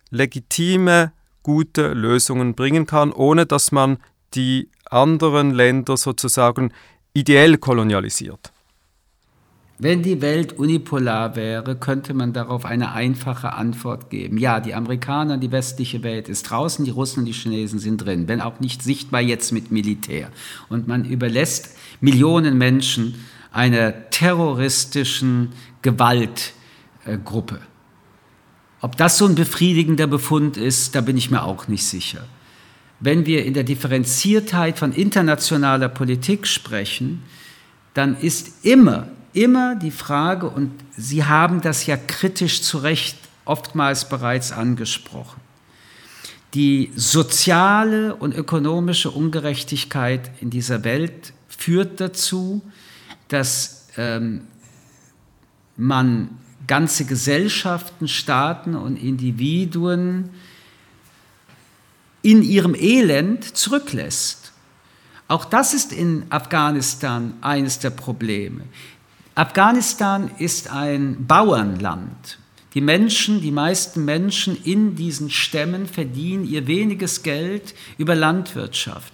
legitime, 0.09 1.13
gute 1.43 1.93
Lösungen 1.93 2.55
bringen 2.55 2.85
kann, 2.85 3.11
ohne 3.11 3.45
dass 3.45 3.71
man 3.71 3.97
die 4.33 4.69
anderen 4.89 5.51
Länder 5.51 5.97
sozusagen 5.97 6.73
ideell 7.13 7.57
kolonialisiert? 7.57 8.51
Wenn 9.81 10.03
die 10.03 10.21
Welt 10.21 10.59
unipolar 10.59 11.37
wäre, 11.37 11.77
könnte 11.77 12.13
man 12.13 12.33
darauf 12.33 12.65
eine 12.65 12.91
einfache 12.91 13.53
Antwort 13.53 14.09
geben. 14.09 14.37
Ja, 14.37 14.59
die 14.59 14.73
Amerikaner, 14.73 15.37
die 15.37 15.53
westliche 15.53 16.03
Welt 16.03 16.27
ist 16.27 16.49
draußen, 16.49 16.83
die 16.83 16.91
Russen 16.91 17.19
und 17.19 17.25
die 17.25 17.31
Chinesen 17.31 17.79
sind 17.79 18.03
drin, 18.03 18.27
wenn 18.27 18.41
auch 18.41 18.59
nicht 18.59 18.83
sichtbar 18.83 19.21
jetzt 19.21 19.53
mit 19.53 19.71
Militär. 19.71 20.31
Und 20.67 20.89
man 20.89 21.05
überlässt 21.05 21.77
Millionen 22.01 22.57
Menschen 22.57 23.23
einer 23.53 24.09
terroristischen 24.09 25.53
Gewaltgruppe. 25.81 27.61
Ob 28.81 28.97
das 28.97 29.17
so 29.17 29.27
ein 29.27 29.35
befriedigender 29.35 30.07
Befund 30.07 30.57
ist, 30.57 30.93
da 30.93 30.99
bin 30.99 31.15
ich 31.15 31.31
mir 31.31 31.43
auch 31.43 31.69
nicht 31.69 31.85
sicher. 31.85 32.25
Wenn 32.99 33.25
wir 33.25 33.45
in 33.45 33.53
der 33.53 33.63
Differenziertheit 33.63 34.77
von 34.77 34.91
internationaler 34.91 35.87
Politik 35.87 36.47
sprechen, 36.47 37.23
dann 37.93 38.17
ist 38.17 38.65
immer 38.65 39.07
immer 39.33 39.75
die 39.75 39.91
Frage, 39.91 40.49
und 40.49 40.71
Sie 40.95 41.25
haben 41.25 41.61
das 41.61 41.85
ja 41.85 41.97
kritisch 41.97 42.61
zu 42.61 42.79
Recht 42.79 43.17
oftmals 43.45 44.07
bereits 44.07 44.51
angesprochen. 44.51 45.41
Die 46.53 46.91
soziale 46.95 48.15
und 48.15 48.33
ökonomische 48.33 49.11
Ungerechtigkeit 49.11 50.31
in 50.41 50.49
dieser 50.49 50.83
Welt 50.83 51.33
führt 51.47 51.99
dazu, 51.99 52.61
dass 53.27 53.87
ähm, 53.97 54.41
man 55.77 56.29
ganze 56.65 57.05
Gesellschaften, 57.05 58.07
Staaten 58.07 58.75
und 58.75 58.97
Individuen 58.97 60.29
in 62.21 62.43
ihrem 62.43 62.75
Elend 62.75 63.43
zurücklässt. 63.57 64.51
Auch 65.27 65.45
das 65.45 65.73
ist 65.73 65.93
in 65.93 66.25
Afghanistan 66.29 67.33
eines 67.41 67.79
der 67.79 67.91
Probleme. 67.91 68.61
Afghanistan 69.39 70.31
ist 70.37 70.69
ein 70.69 71.25
Bauernland. 71.25 72.39
Die 72.73 72.81
Menschen, 72.81 73.39
die 73.39 73.51
meisten 73.51 74.03
Menschen 74.03 74.57
in 74.65 74.97
diesen 74.97 75.29
Stämmen 75.29 75.85
verdienen 75.85 76.43
ihr 76.43 76.67
weniges 76.67 77.23
Geld 77.23 77.73
über 77.97 78.15
Landwirtschaft. 78.15 79.13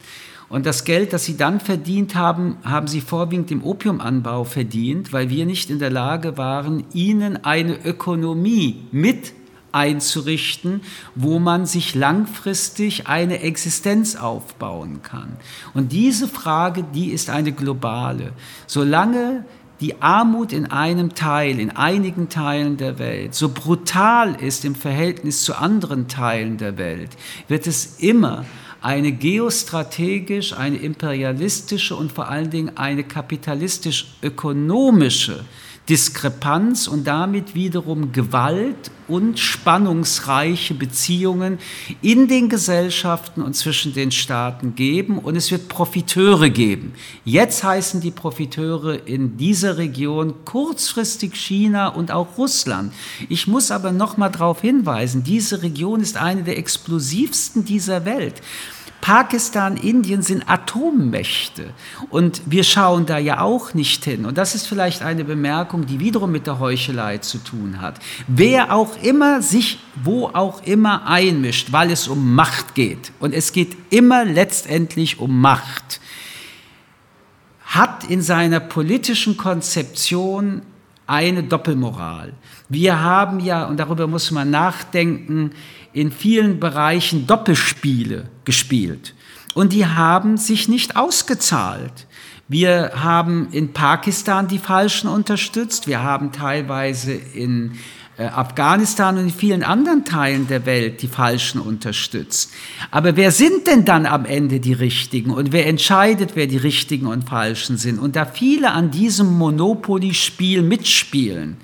Und 0.49 0.65
das 0.65 0.84
Geld, 0.84 1.13
das 1.13 1.26
sie 1.26 1.38
dann 1.38 1.59
verdient 1.59 2.15
haben, 2.15 2.57
haben 2.63 2.88
sie 2.88 3.01
vorwiegend 3.01 3.51
im 3.51 3.63
Opiumanbau 3.63 4.45
verdient, 4.45 5.13
weil 5.13 5.30
wir 5.30 5.45
nicht 5.45 5.69
in 5.69 5.78
der 5.78 5.91
Lage 5.91 6.39
waren, 6.39 6.86
ihnen 6.91 7.45
eine 7.45 7.86
Ökonomie 7.86 8.82
mit 8.91 9.32
einzurichten, 9.73 10.82
wo 11.13 11.38
man 11.38 11.67
sich 11.67 11.93
langfristig 11.93 13.05
eine 13.05 13.41
Existenz 13.41 14.15
aufbauen 14.15 15.03
kann. 15.03 15.38
Und 15.76 15.91
diese 15.91 16.28
Frage, 16.28 16.84
die 16.84 17.11
ist 17.11 17.30
eine 17.30 17.51
globale. 17.51 18.32
Solange 18.65 19.45
die 19.82 20.01
Armut 20.01 20.53
in 20.53 20.67
einem 20.67 21.15
Teil, 21.15 21.59
in 21.59 21.71
einigen 21.71 22.30
Teilen 22.30 22.78
der 22.78 22.99
Welt 22.99 23.36
so 23.36 23.49
brutal 23.49 24.41
ist 24.41 24.63
im 24.63 24.76
Verhältnis 24.76 25.43
zu 25.43 25.55
anderen 25.55 26.07
Teilen 26.07 26.57
der 26.57 26.78
Welt, 26.78 27.09
wird 27.47 27.67
es 27.67 27.99
immer 27.99 28.45
eine 28.82 29.11
geostrategisch, 29.11 30.53
eine 30.53 30.78
imperialistische 30.78 31.95
und 31.95 32.11
vor 32.11 32.30
allen 32.30 32.51
Dingen 32.51 32.78
eine 32.78 33.03
kapitalistisch-ökonomische 33.03 35.43
Diskrepanz 35.89 36.88
und 36.88 37.05
damit 37.05 37.53
wiederum 37.53 38.11
Gewalt 38.11 38.89
und 39.07 39.38
spannungsreiche 39.38 40.73
Beziehungen 40.73 41.59
in 42.01 42.27
den 42.27 42.49
Gesellschaften 42.49 43.43
und 43.43 43.55
zwischen 43.55 43.93
den 43.93 44.11
Staaten 44.11 44.73
geben 44.73 45.19
und 45.19 45.36
es 45.36 45.51
wird 45.51 45.67
Profiteure 45.67 46.49
geben. 46.49 46.93
Jetzt 47.23 47.63
heißen 47.63 48.01
die 48.01 48.09
Profiteure 48.09 49.07
in 49.07 49.38
dieser 49.38 49.77
Region 49.77 50.33
kurzfristig 50.43 51.36
China 51.36 51.89
und 51.89 52.09
auch 52.09 52.38
Russland. 52.39 52.91
Ich 53.29 53.45
muss 53.45 53.69
aber 53.69 53.91
noch 53.91 54.17
mal 54.17 54.29
darauf 54.29 54.61
hinweisen, 54.61 55.23
diese 55.23 55.61
Region 55.61 56.01
ist 56.01 56.17
eine 56.17 56.41
der 56.41 56.57
explosivsten 56.57 57.63
dieser 57.63 58.05
Welt. 58.05 58.41
Pakistan, 59.06 59.78
Indien 59.78 60.24
sind 60.24 60.49
Atommächte 60.49 61.76
und 62.10 62.41
wir 62.47 62.64
schauen 62.64 63.06
da 63.06 63.20
ja 63.20 63.39
auch 63.39 63.76
nicht 63.76 64.03
hin. 64.03 64.26
Und 64.26 64.39
das 64.39 64.56
ist 64.56 64.66
vielleicht 64.66 65.03
eine 65.03 65.24
Bemerkung, 65.24 65.86
die 65.86 65.99
wiederum 65.99 66.32
mit 66.32 66.47
der 66.47 66.58
Heuchelei 66.58 67.20
zu 67.20 67.38
tun 67.38 67.82
hat. 67.82 67.99
Wer 68.26 68.74
auch 68.74 68.97
immer 69.03 69.43
sich 69.43 69.78
wo 70.03 70.32
auch 70.34 70.64
immer 70.64 71.06
einmischt, 71.06 71.72
weil 71.72 71.91
es 71.91 72.08
um 72.08 72.34
Macht 72.34 72.74
geht, 72.74 73.12
und 73.20 73.36
es 73.36 73.53
geht 73.53 73.78
immer 73.91 74.26
letztendlich 74.26 75.20
um 75.20 75.39
Macht, 75.39 76.01
hat 77.64 78.06
in 78.06 78.24
seiner 78.24 78.60
politischen 78.60 79.38
Konzeption 79.38 80.64
eine 81.06 81.43
Doppelmoral. 81.43 82.34
Wir 82.70 83.01
haben 83.01 83.39
ja, 83.39 83.66
und 83.66 83.80
darüber 83.80 84.08
muss 84.08 84.32
man 84.32 84.49
nachdenken, 84.49 85.51
in 85.96 86.12
vielen 86.12 86.60
Bereichen 86.60 87.26
Doppelspiele 87.26 88.30
gespielt. 88.43 89.16
Und 89.54 89.72
die 89.72 89.86
haben 89.86 90.38
sich 90.38 90.68
nicht 90.68 90.98
ausgezahlt. 90.98 92.06
Wir 92.50 92.91
haben 92.96 93.48
in 93.52 93.72
Pakistan 93.72 94.48
die 94.48 94.60
Falschen 94.60 95.08
unterstützt. 95.08 95.88
Wir 95.88 96.04
haben 96.04 96.34
teilweise 96.34 97.14
in 97.14 97.80
äh, 98.18 98.26
Afghanistan 98.26 99.18
und 99.18 99.24
in 99.24 99.30
vielen 99.32 99.64
anderen 99.64 100.04
Teilen 100.04 100.48
der 100.48 100.66
Welt 100.66 101.02
die 101.02 101.08
Falschen 101.08 101.62
unterstützt. 101.62 102.52
Aber 102.91 103.16
wer 103.16 103.32
sind 103.32 103.66
denn 103.66 103.86
dann 103.86 104.06
am 104.06 104.26
Ende 104.26 104.60
die 104.60 104.74
Richtigen 104.74 105.32
und 105.32 105.54
wer 105.54 105.66
entscheidet, 105.66 106.32
wer 106.36 106.48
die 106.48 106.58
Richtigen 106.58 107.08
und 107.08 107.30
Falschen 107.30 107.78
sind? 107.78 108.00
Und 108.00 108.18
da 108.18 108.26
viele 108.26 108.72
an 108.72 108.91
diesem 108.91 109.38
Monopoly-Spiel 109.38 110.62
mitspielen, 110.62 111.56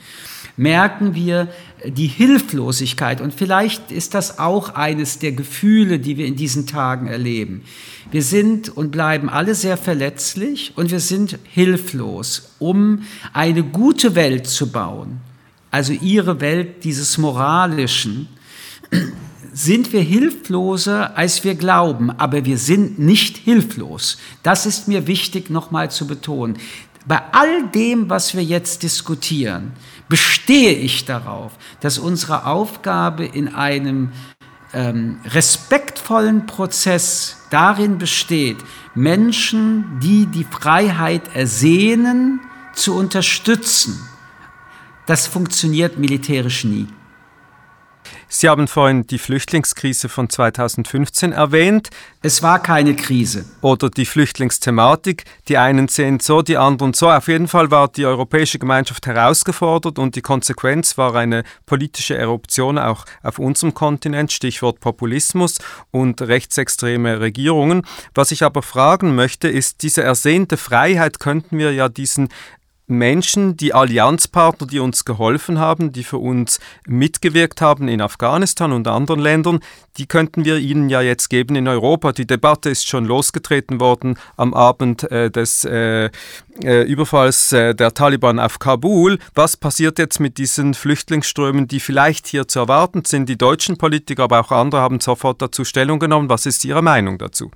merken 0.57 1.15
wir 1.15 1.47
die 1.85 2.07
Hilflosigkeit. 2.07 3.21
Und 3.21 3.33
vielleicht 3.33 3.91
ist 3.91 4.13
das 4.13 4.39
auch 4.39 4.75
eines 4.75 5.19
der 5.19 5.31
Gefühle, 5.31 5.99
die 5.99 6.17
wir 6.17 6.25
in 6.25 6.35
diesen 6.35 6.67
Tagen 6.67 7.07
erleben. 7.07 7.63
Wir 8.11 8.23
sind 8.23 8.69
und 8.69 8.91
bleiben 8.91 9.29
alle 9.29 9.55
sehr 9.55 9.77
verletzlich 9.77 10.73
und 10.75 10.91
wir 10.91 10.99
sind 10.99 11.39
hilflos, 11.43 12.53
um 12.59 13.03
eine 13.33 13.63
gute 13.63 14.15
Welt 14.15 14.47
zu 14.47 14.71
bauen. 14.71 15.21
Also 15.71 15.93
ihre 15.93 16.41
Welt 16.41 16.83
dieses 16.83 17.17
Moralischen 17.17 18.27
sind 19.53 19.93
wir 19.93 20.01
hilfloser, 20.01 21.17
als 21.17 21.43
wir 21.43 21.55
glauben, 21.55 22.11
aber 22.11 22.45
wir 22.45 22.57
sind 22.57 22.99
nicht 22.99 23.37
hilflos. 23.37 24.17
Das 24.43 24.65
ist 24.65 24.87
mir 24.87 25.07
wichtig 25.07 25.49
nochmal 25.49 25.89
zu 25.89 26.07
betonen. 26.07 26.57
Bei 27.07 27.21
all 27.31 27.67
dem, 27.69 28.09
was 28.09 28.35
wir 28.35 28.43
jetzt 28.43 28.83
diskutieren, 28.83 29.71
bestehe 30.11 30.73
ich 30.73 31.05
darauf, 31.05 31.53
dass 31.79 31.97
unsere 31.97 32.45
Aufgabe 32.45 33.23
in 33.23 33.55
einem 33.55 34.11
ähm, 34.73 35.21
respektvollen 35.23 36.47
Prozess 36.47 37.37
darin 37.49 37.97
besteht, 37.97 38.57
Menschen, 38.93 40.01
die 40.03 40.25
die 40.25 40.43
Freiheit 40.43 41.33
ersehnen, 41.33 42.41
zu 42.73 42.93
unterstützen. 42.93 44.05
Das 45.05 45.27
funktioniert 45.27 45.97
militärisch 45.97 46.65
nie. 46.65 46.87
Sie 48.33 48.47
haben 48.47 48.69
vorhin 48.69 49.05
die 49.05 49.17
Flüchtlingskrise 49.17 50.07
von 50.07 50.29
2015 50.29 51.33
erwähnt. 51.33 51.89
Es 52.21 52.41
war 52.41 52.59
keine 52.63 52.95
Krise. 52.95 53.43
Oder 53.59 53.89
die 53.89 54.05
Flüchtlingsthematik. 54.05 55.25
Die 55.49 55.57
einen 55.57 55.89
sehen 55.89 56.21
so, 56.21 56.41
die 56.41 56.55
anderen 56.55 56.93
so. 56.93 57.11
Auf 57.11 57.27
jeden 57.27 57.49
Fall 57.49 57.71
war 57.71 57.89
die 57.89 58.05
europäische 58.05 58.57
Gemeinschaft 58.57 59.05
herausgefordert 59.05 59.99
und 59.99 60.15
die 60.15 60.21
Konsequenz 60.21 60.97
war 60.97 61.13
eine 61.13 61.43
politische 61.65 62.17
Eruption 62.17 62.77
auch 62.77 63.03
auf 63.21 63.37
unserem 63.37 63.73
Kontinent, 63.73 64.31
Stichwort 64.31 64.79
Populismus 64.79 65.57
und 65.91 66.21
rechtsextreme 66.21 67.19
Regierungen. 67.19 67.81
Was 68.15 68.31
ich 68.31 68.43
aber 68.43 68.61
fragen 68.61 69.13
möchte, 69.13 69.49
ist, 69.49 69.83
diese 69.83 70.03
ersehnte 70.03 70.55
Freiheit 70.55 71.19
könnten 71.19 71.57
wir 71.57 71.73
ja 71.73 71.89
diesen 71.89 72.29
Menschen, 72.91 73.57
die 73.57 73.73
Allianzpartner, 73.73 74.67
die 74.67 74.79
uns 74.79 75.05
geholfen 75.05 75.59
haben, 75.59 75.91
die 75.91 76.03
für 76.03 76.17
uns 76.17 76.59
mitgewirkt 76.85 77.61
haben 77.61 77.87
in 77.87 78.01
Afghanistan 78.01 78.71
und 78.71 78.87
anderen 78.87 79.19
Ländern, 79.19 79.59
die 79.97 80.05
könnten 80.05 80.45
wir 80.45 80.57
ihnen 80.57 80.89
ja 80.89 81.01
jetzt 81.01 81.29
geben 81.29 81.55
in 81.55 81.67
Europa. 81.67 82.11
Die 82.11 82.27
Debatte 82.27 82.69
ist 82.69 82.87
schon 82.87 83.05
losgetreten 83.05 83.79
worden 83.79 84.17
am 84.37 84.53
Abend 84.53 85.09
äh, 85.11 85.29
des 85.29 85.65
äh, 85.65 86.09
äh, 86.63 86.83
Überfalls 86.83 87.51
äh, 87.51 87.73
der 87.75 87.93
Taliban 87.93 88.39
auf 88.39 88.59
Kabul. 88.59 89.19
Was 89.35 89.57
passiert 89.57 89.99
jetzt 89.99 90.19
mit 90.19 90.37
diesen 90.37 90.73
Flüchtlingsströmen, 90.73 91.67
die 91.67 91.79
vielleicht 91.79 92.27
hier 92.27 92.47
zu 92.47 92.59
erwarten 92.59 93.03
sind? 93.05 93.27
Die 93.27 93.37
deutschen 93.37 93.77
Politiker, 93.77 94.23
aber 94.23 94.39
auch 94.39 94.51
andere 94.51 94.81
haben 94.81 94.99
sofort 94.99 95.41
dazu 95.41 95.63
Stellung 95.63 95.99
genommen. 95.99 96.29
Was 96.29 96.45
ist 96.45 96.63
Ihre 96.65 96.81
Meinung 96.81 97.17
dazu? 97.17 97.51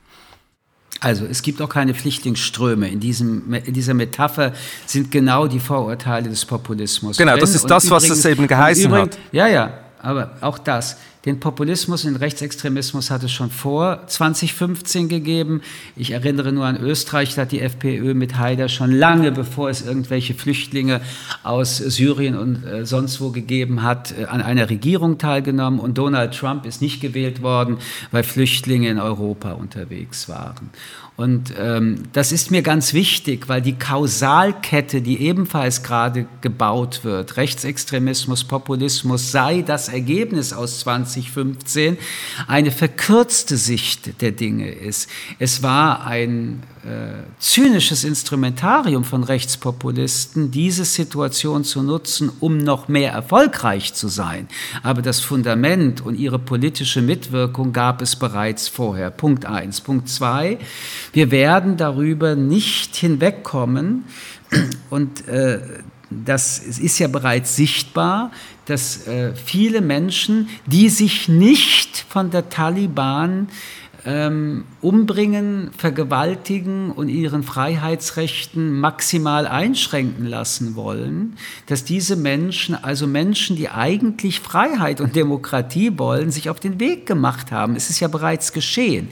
Also 1.02 1.26
es 1.26 1.42
gibt 1.42 1.62
auch 1.62 1.70
keine 1.70 1.94
Flüchtlingsströme. 1.94 2.90
In, 2.90 3.00
diesem, 3.00 3.54
in 3.54 3.74
dieser 3.74 3.94
Metapher 3.94 4.54
sind 4.86 5.12
genau 5.12 5.48
die 5.48 5.60
Vorurteile 5.60 6.30
des 6.30 6.46
Populismus. 6.46 7.18
Genau, 7.18 7.34
drin. 7.34 7.42
das 7.42 7.56
ist 7.56 7.70
das, 7.70 7.90
was 7.90 8.10
es 8.10 8.24
eben 8.26 8.48
geheißen 8.48 8.86
übrigens, 8.86 9.16
hat. 9.16 9.20
Ja, 9.32 9.48
ja, 9.48 9.74
aber 10.00 10.32
auch 10.42 10.58
das. 10.58 10.98
Den 11.26 11.40
Populismus 11.40 12.06
und 12.06 12.14
den 12.14 12.18
Rechtsextremismus 12.18 13.10
hat 13.10 13.24
es 13.24 13.32
schon 13.32 13.50
vor 13.50 14.06
2015 14.06 15.10
gegeben. 15.10 15.62
Ich 15.96 16.12
erinnere 16.12 16.52
nur 16.52 16.66
an 16.66 16.78
Österreich, 16.78 17.34
da 17.34 17.42
hat 17.42 17.52
die 17.52 17.62
FPÖ 17.62 18.14
mit 18.14 18.38
Haider 18.38 18.70
schon 18.70 18.92
lange, 18.92 19.32
bevor 19.32 19.72
es 19.72 19.84
irgendwelche 19.84 20.36
Flüchtlinge 20.36 21.02
aus 21.42 21.78
Syrien 21.78 22.38
und 22.38 22.64
äh, 22.64 22.86
sonst 22.86 23.20
wo 23.22 23.32
gegeben 23.32 23.82
hat, 23.82 24.14
äh, 24.16 24.26
an 24.26 24.44
einer 24.44 24.70
Regierung 24.70 25.18
teilgenommen. 25.18 25.80
Und 25.80 25.98
Donald 25.98 26.36
Trump 26.36 26.64
ist 26.68 26.80
nicht 26.80 27.02
gewählt 27.02 27.42
worden, 27.42 27.78
weil 28.12 28.22
Flüchtlinge 28.22 28.90
in 28.90 29.00
Europa 29.00 29.54
unterwegs 29.54 30.30
waren. 30.30 30.70
Und 31.18 31.54
ähm, 31.58 32.04
das 32.12 32.34
ist 32.34 32.52
mir 32.52 32.62
ganz 32.62 32.94
wichtig, 32.94 33.48
weil 33.48 33.62
die 33.62 33.78
Kausalkette, 33.78 35.02
die 35.02 35.22
ebenfalls 35.22 35.82
gerade 35.82 36.26
gebaut 36.42 37.06
wird, 37.06 37.38
Rechtsextremismus, 37.38 38.44
Populismus, 38.44 39.32
sei 39.32 39.62
das 39.62 39.88
Ergebnis 39.88 40.52
aus 40.52 40.82
20 40.82 41.15
2015 41.24 41.98
eine 42.48 42.72
verkürzte 42.72 43.58
Sicht 43.58 44.22
der 44.22 44.32
Dinge 44.32 44.72
ist. 44.72 45.10
Es 45.40 45.64
war 45.64 46.06
ein 46.06 46.64
äh, 46.84 47.24
zynisches 47.40 48.04
Instrumentarium 48.04 49.04
von 49.04 49.24
Rechtspopulisten, 49.24 50.52
diese 50.52 50.86
Situation 50.86 51.64
zu 51.64 51.82
nutzen, 51.82 52.32
um 52.40 52.58
noch 52.58 52.88
mehr 52.88 53.12
erfolgreich 53.12 53.94
zu 53.94 54.08
sein. 54.08 54.48
Aber 54.84 55.02
das 55.02 55.20
Fundament 55.20 56.02
und 56.06 56.16
ihre 56.16 56.40
politische 56.40 57.02
Mitwirkung 57.02 57.74
gab 57.74 58.02
es 58.02 58.16
bereits 58.16 58.68
vorher. 58.68 59.10
Punkt 59.10 59.46
eins. 59.46 59.82
Punkt 59.82 60.10
zwei, 60.10 60.60
wir 61.14 61.32
werden 61.32 61.78
darüber 61.78 62.36
nicht 62.36 62.96
hinwegkommen 62.96 64.04
und 64.90 65.28
äh, 65.28 65.60
das 66.10 66.60
ist 66.60 67.00
ja 67.00 67.08
bereits 67.08 67.56
sichtbar, 67.56 68.32
dass 68.66 69.08
äh, 69.08 69.34
viele 69.36 69.82
Menschen, 69.82 70.50
die 70.66 70.90
sich 70.90 71.28
nicht 71.28 72.06
von 72.10 72.32
der 72.32 72.50
Taliban 72.50 73.48
ähm, 74.06 74.66
umbringen, 74.82 75.72
vergewaltigen 75.76 76.92
und 76.92 77.10
ihren 77.10 77.42
Freiheitsrechten 77.42 78.80
maximal 78.80 79.48
einschränken 79.48 80.28
lassen 80.28 80.76
wollen, 80.76 81.38
dass 81.66 81.84
diese 81.84 82.16
Menschen, 82.16 82.76
also 82.76 83.08
Menschen, 83.08 83.56
die 83.56 83.70
eigentlich 83.70 84.42
Freiheit 84.42 85.02
und 85.02 85.16
Demokratie 85.16 85.98
wollen, 85.98 86.30
sich 86.30 86.50
auf 86.52 86.60
den 86.60 86.80
Weg 86.80 87.08
gemacht 87.08 87.52
haben. 87.52 87.76
Es 87.76 87.90
ist 87.90 88.00
ja 88.00 88.08
bereits 88.08 88.54
geschehen. 88.54 89.08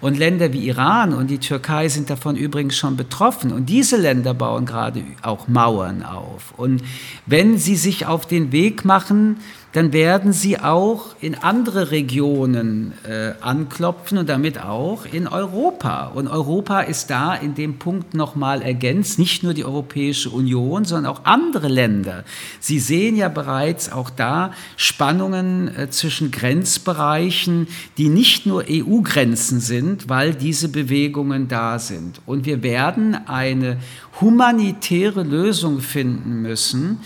Und 0.00 0.18
Länder 0.18 0.52
wie 0.52 0.66
Iran 0.66 1.14
und 1.14 1.30
die 1.30 1.38
Türkei 1.38 1.88
sind 1.88 2.10
davon 2.10 2.34
übrigens 2.34 2.76
schon 2.76 2.96
betroffen. 2.96 3.52
Und 3.52 3.66
diese 3.66 3.96
Länder 3.96 4.34
bauen 4.34 4.66
gerade 4.66 5.04
auch 5.22 5.46
Mauern 5.46 6.02
auf. 6.02 6.52
Und 6.56 6.82
wenn 7.26 7.58
sie 7.58 7.76
sich 7.76 8.06
auf 8.06 8.26
den 8.26 8.50
Weg 8.50 8.84
machen, 8.84 9.36
dann 9.72 9.94
werden 9.94 10.34
sie 10.34 10.58
auch 10.58 11.16
in 11.20 11.34
andere 11.34 11.90
Regionen 11.90 12.92
äh, 13.08 13.32
anklopfen 13.40 14.18
und 14.18 14.28
damit 14.28 14.62
auch 14.62 15.06
in 15.06 15.26
Europa. 15.26 16.08
Und 16.08 16.28
Europa 16.28 16.80
ist 16.80 17.08
da 17.08 17.34
in 17.34 17.54
dem 17.54 17.78
Punkt 17.78 18.12
nochmal 18.12 18.60
ergänzt, 18.60 19.18
nicht 19.18 19.42
nur 19.42 19.54
die 19.54 19.64
Europäische 19.64 20.28
Union, 20.28 20.84
sondern 20.84 21.10
auch 21.10 21.24
andere 21.24 21.68
Länder. 21.68 22.24
Sie 22.60 22.78
sehen 22.78 23.16
ja 23.16 23.28
bereits 23.28 23.90
auch 23.90 24.10
da 24.10 24.52
Spannungen 24.76 25.74
äh, 25.74 25.88
zwischen 25.88 26.30
Grenzbereichen, 26.30 27.66
die 27.96 28.10
nicht 28.10 28.44
nur 28.44 28.64
EU-Grenzen 28.68 29.60
sind, 29.60 30.10
weil 30.10 30.34
diese 30.34 30.68
Bewegungen 30.68 31.48
da 31.48 31.78
sind. 31.78 32.20
Und 32.26 32.44
wir 32.44 32.62
werden 32.62 33.16
eine 33.26 33.78
humanitäre 34.20 35.22
Lösung 35.22 35.80
finden 35.80 36.42
müssen, 36.42 37.00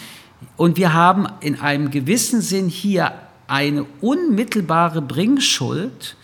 und 0.57 0.77
wir 0.77 0.93
haben 0.93 1.27
in 1.41 1.61
einem 1.61 1.91
gewissen 1.91 2.41
Sinn 2.41 2.69
hier 2.69 3.13
eine 3.47 3.87
unmittelbare 4.01 5.03
Bringschuld, 5.03 6.17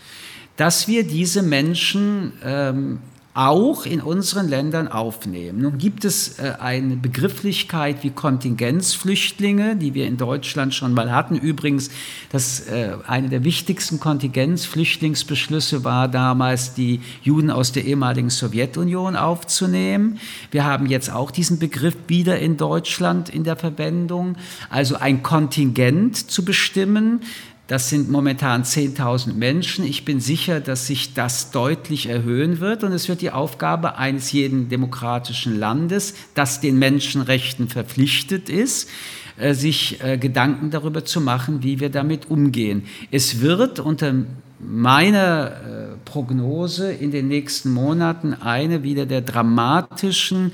dass 0.57 0.87
wir 0.87 1.03
diese 1.03 1.41
Menschen 1.41 2.33
ähm, 2.43 2.99
auch 3.33 3.87
in 3.87 3.99
unseren 3.99 4.47
Ländern 4.47 4.87
aufnehmen. 4.87 5.61
Nun 5.61 5.79
gibt 5.79 6.05
es 6.05 6.37
äh, 6.37 6.53
eine 6.59 6.95
Begrifflichkeit 6.95 8.03
wie 8.03 8.11
Kontingenzflüchtlinge, 8.11 9.75
die 9.75 9.95
wir 9.95 10.05
in 10.05 10.17
Deutschland 10.17 10.75
schon 10.75 10.93
mal 10.93 11.11
hatten. 11.11 11.35
Übrigens, 11.35 11.89
das, 12.31 12.67
äh, 12.67 12.91
eine 13.07 13.29
der 13.29 13.43
wichtigsten 13.43 13.99
Kontingenzflüchtlingsbeschlüsse 13.99 15.83
war 15.83 16.07
damals, 16.07 16.75
die 16.75 17.01
Juden 17.23 17.49
aus 17.49 17.71
der 17.71 17.85
ehemaligen 17.85 18.29
Sowjetunion 18.29 19.15
aufzunehmen. 19.15 20.19
Wir 20.51 20.65
haben 20.65 20.85
jetzt 20.85 21.11
auch 21.11 21.31
diesen 21.31 21.57
Begriff 21.57 21.95
wieder 22.07 22.37
in 22.37 22.57
Deutschland 22.57 23.29
in 23.29 23.43
der 23.43 23.55
Verwendung, 23.55 24.35
also 24.69 24.95
ein 24.95 25.23
Kontingent 25.23 26.29
zu 26.29 26.45
bestimmen 26.45 27.21
das 27.67 27.89
sind 27.89 28.11
momentan 28.11 28.63
10.000 28.63 29.33
Menschen. 29.33 29.85
Ich 29.85 30.03
bin 30.03 30.19
sicher, 30.19 30.59
dass 30.59 30.87
sich 30.87 31.13
das 31.13 31.51
deutlich 31.51 32.07
erhöhen 32.07 32.59
wird. 32.59 32.83
Und 32.83 32.91
es 32.91 33.07
wird 33.07 33.21
die 33.21 33.31
Aufgabe 33.31 33.97
eines 33.97 34.31
jeden 34.33 34.67
demokratischen 34.67 35.57
Landes, 35.57 36.13
das 36.35 36.59
den 36.59 36.77
Menschenrechten 36.77 37.69
verpflichtet 37.69 38.49
ist, 38.49 38.89
äh, 39.37 39.53
sich 39.53 40.03
äh, 40.03 40.17
Gedanken 40.17 40.71
darüber 40.71 41.05
zu 41.05 41.21
machen, 41.21 41.63
wie 41.63 41.79
wir 41.79 41.89
damit 41.89 42.29
umgehen. 42.29 42.83
Es 43.11 43.39
wird 43.39 43.79
unter 43.79 44.13
meiner 44.59 45.47
äh, 45.47 45.95
Prognose 46.05 46.91
in 46.91 47.11
den 47.11 47.29
nächsten 47.29 47.71
Monaten 47.71 48.33
eine 48.33 48.83
wieder 48.83 49.05
der 49.05 49.21
dramatischen 49.21 50.51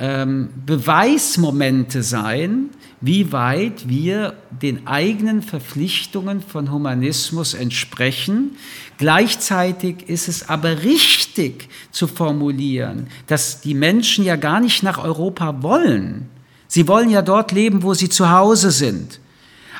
ähm, 0.00 0.48
Beweismomente 0.64 2.02
sein, 2.02 2.70
wie 3.02 3.32
weit 3.32 3.88
wir 3.88 4.34
den 4.50 4.86
eigenen 4.86 5.42
Verpflichtungen 5.42 6.42
von 6.42 6.70
Humanismus 6.70 7.54
entsprechen. 7.54 8.56
Gleichzeitig 8.98 10.08
ist 10.08 10.28
es 10.28 10.48
aber 10.48 10.82
richtig 10.82 11.68
zu 11.90 12.06
formulieren, 12.06 13.06
dass 13.26 13.60
die 13.60 13.74
Menschen 13.74 14.24
ja 14.24 14.36
gar 14.36 14.60
nicht 14.60 14.82
nach 14.82 15.02
Europa 15.02 15.62
wollen. 15.62 16.28
Sie 16.66 16.88
wollen 16.88 17.10
ja 17.10 17.22
dort 17.22 17.52
leben, 17.52 17.82
wo 17.82 17.94
sie 17.94 18.08
zu 18.08 18.30
Hause 18.30 18.70
sind. 18.70 19.20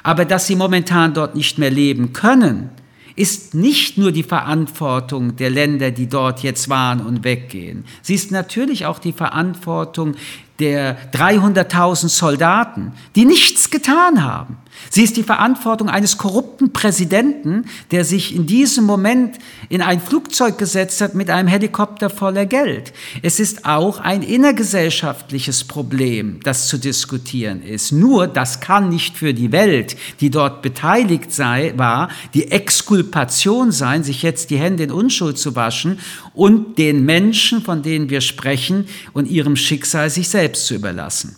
Aber 0.03 0.25
dass 0.25 0.47
sie 0.47 0.57
momentan 0.57 1.13
dort 1.15 1.35
nicht 1.35 1.59
mehr 1.59 1.71
leben 1.71 2.13
können, 2.13 2.71
ist 3.17 3.55
nicht 3.55 3.99
nur 3.99 4.13
die 4.13 4.23
Verantwortung 4.23 5.37
der 5.37 5.51
Länder, 5.51 5.91
die 5.91 6.09
dort 6.09 6.43
jetzt 6.43 6.69
waren 6.69 7.01
und 7.01 7.25
weggehen. 7.25 7.85
Sie 8.03 8.15
ist 8.15 8.31
natürlich 8.31 8.87
auch 8.87 8.99
die 8.99 9.13
Verantwortung 9.13 10.15
der 10.61 10.97
300.000 11.13 12.09
Soldaten, 12.09 12.93
die 13.17 13.25
nichts 13.25 13.71
getan 13.71 14.23
haben. 14.23 14.59
Sie 14.89 15.03
ist 15.03 15.17
die 15.17 15.23
Verantwortung 15.23 15.89
eines 15.89 16.17
korrupten 16.17 16.73
Präsidenten, 16.73 17.67
der 17.91 18.05
sich 18.05 18.35
in 18.35 18.47
diesem 18.47 18.85
Moment 18.85 19.37
in 19.69 19.83
ein 19.83 20.01
Flugzeug 20.01 20.59
gesetzt 20.59 21.01
hat 21.01 21.15
mit 21.15 21.29
einem 21.29 21.49
Helikopter 21.49 22.09
voller 22.09 22.47
Geld. 22.47 22.93
Es 23.23 23.41
ist 23.41 23.67
auch 23.67 24.01
ein 24.01 24.23
innergesellschaftliches 24.23 25.65
Problem, 25.65 26.41
das 26.45 26.69
zu 26.69 26.79
diskutieren 26.79 27.63
ist. 27.63 27.93
Nur 27.93 28.27
das 28.27 28.61
kann 28.61 28.89
nicht 28.89 29.17
für 29.17 29.35
die 29.35 29.53
Welt, 29.53 29.97
die 30.21 30.31
dort 30.31 30.63
beteiligt 30.63 31.33
sei, 31.33 31.75
war, 31.77 32.09
die 32.35 32.51
Exkulpation 32.51 33.73
sein, 33.73 34.03
sich 34.03 34.23
jetzt 34.23 34.51
die 34.51 34.59
Hände 34.59 34.85
in 34.85 34.93
Unschuld 34.93 35.39
zu 35.39 35.57
waschen 35.57 35.99
und 36.35 36.79
den 36.79 37.05
Menschen, 37.05 37.63
von 37.63 37.83
denen 37.83 38.09
wir 38.09 38.21
sprechen, 38.21 38.87
und 39.13 39.29
ihrem 39.29 39.57
Schicksal 39.57 40.11
sich 40.11 40.29
selbst 40.51 40.67
zu 40.67 40.75
überlassen. 40.75 41.37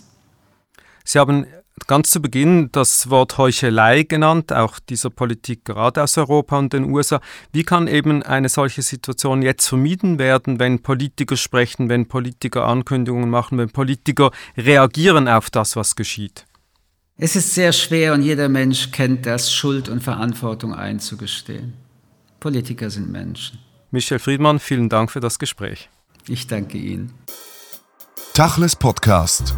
Sie 1.05 1.19
haben 1.19 1.47
ganz 1.87 2.11
zu 2.11 2.23
Beginn 2.23 2.71
das 2.73 3.11
Wort 3.11 3.37
Heuchelei 3.39 4.05
genannt, 4.05 4.53
auch 4.53 4.79
dieser 4.79 5.11
Politik 5.11 5.65
gerade 5.65 6.03
aus 6.03 6.17
Europa 6.17 6.59
und 6.59 6.73
den 6.73 6.85
USA. 6.85 7.21
Wie 7.53 7.65
kann 7.65 7.89
eben 7.89 8.23
eine 8.23 8.49
solche 8.49 8.83
Situation 8.83 9.43
jetzt 9.43 9.67
vermieden 9.67 10.19
werden, 10.19 10.59
wenn 10.59 10.81
Politiker 10.81 11.37
sprechen, 11.37 11.89
wenn 11.89 12.07
Politiker 12.07 12.67
Ankündigungen 12.67 13.29
machen, 13.29 13.59
wenn 13.59 13.71
Politiker 13.71 14.31
reagieren 14.57 15.29
auf 15.29 15.51
das, 15.51 15.75
was 15.77 15.97
geschieht? 15.97 16.47
Es 17.19 17.37
ist 17.37 17.55
sehr 17.55 17.73
schwer 17.73 18.15
und 18.15 18.23
jeder 18.23 18.49
Mensch 18.49 18.91
kennt 18.91 19.27
das, 19.27 19.53
Schuld 19.53 19.89
und 19.89 20.03
Verantwortung 20.03 20.75
einzugestehen. 20.75 21.75
Politiker 22.41 22.91
sind 22.91 23.11
Menschen. 23.11 23.59
Michel 23.91 24.19
Friedmann, 24.19 24.59
vielen 24.59 24.89
Dank 24.89 25.11
für 25.11 25.21
das 25.21 25.39
Gespräch. 25.39 25.91
Ich 26.27 26.47
danke 26.47 26.79
Ihnen. 26.79 27.13
Tachles 28.35 28.75
Podcast. 28.75 29.53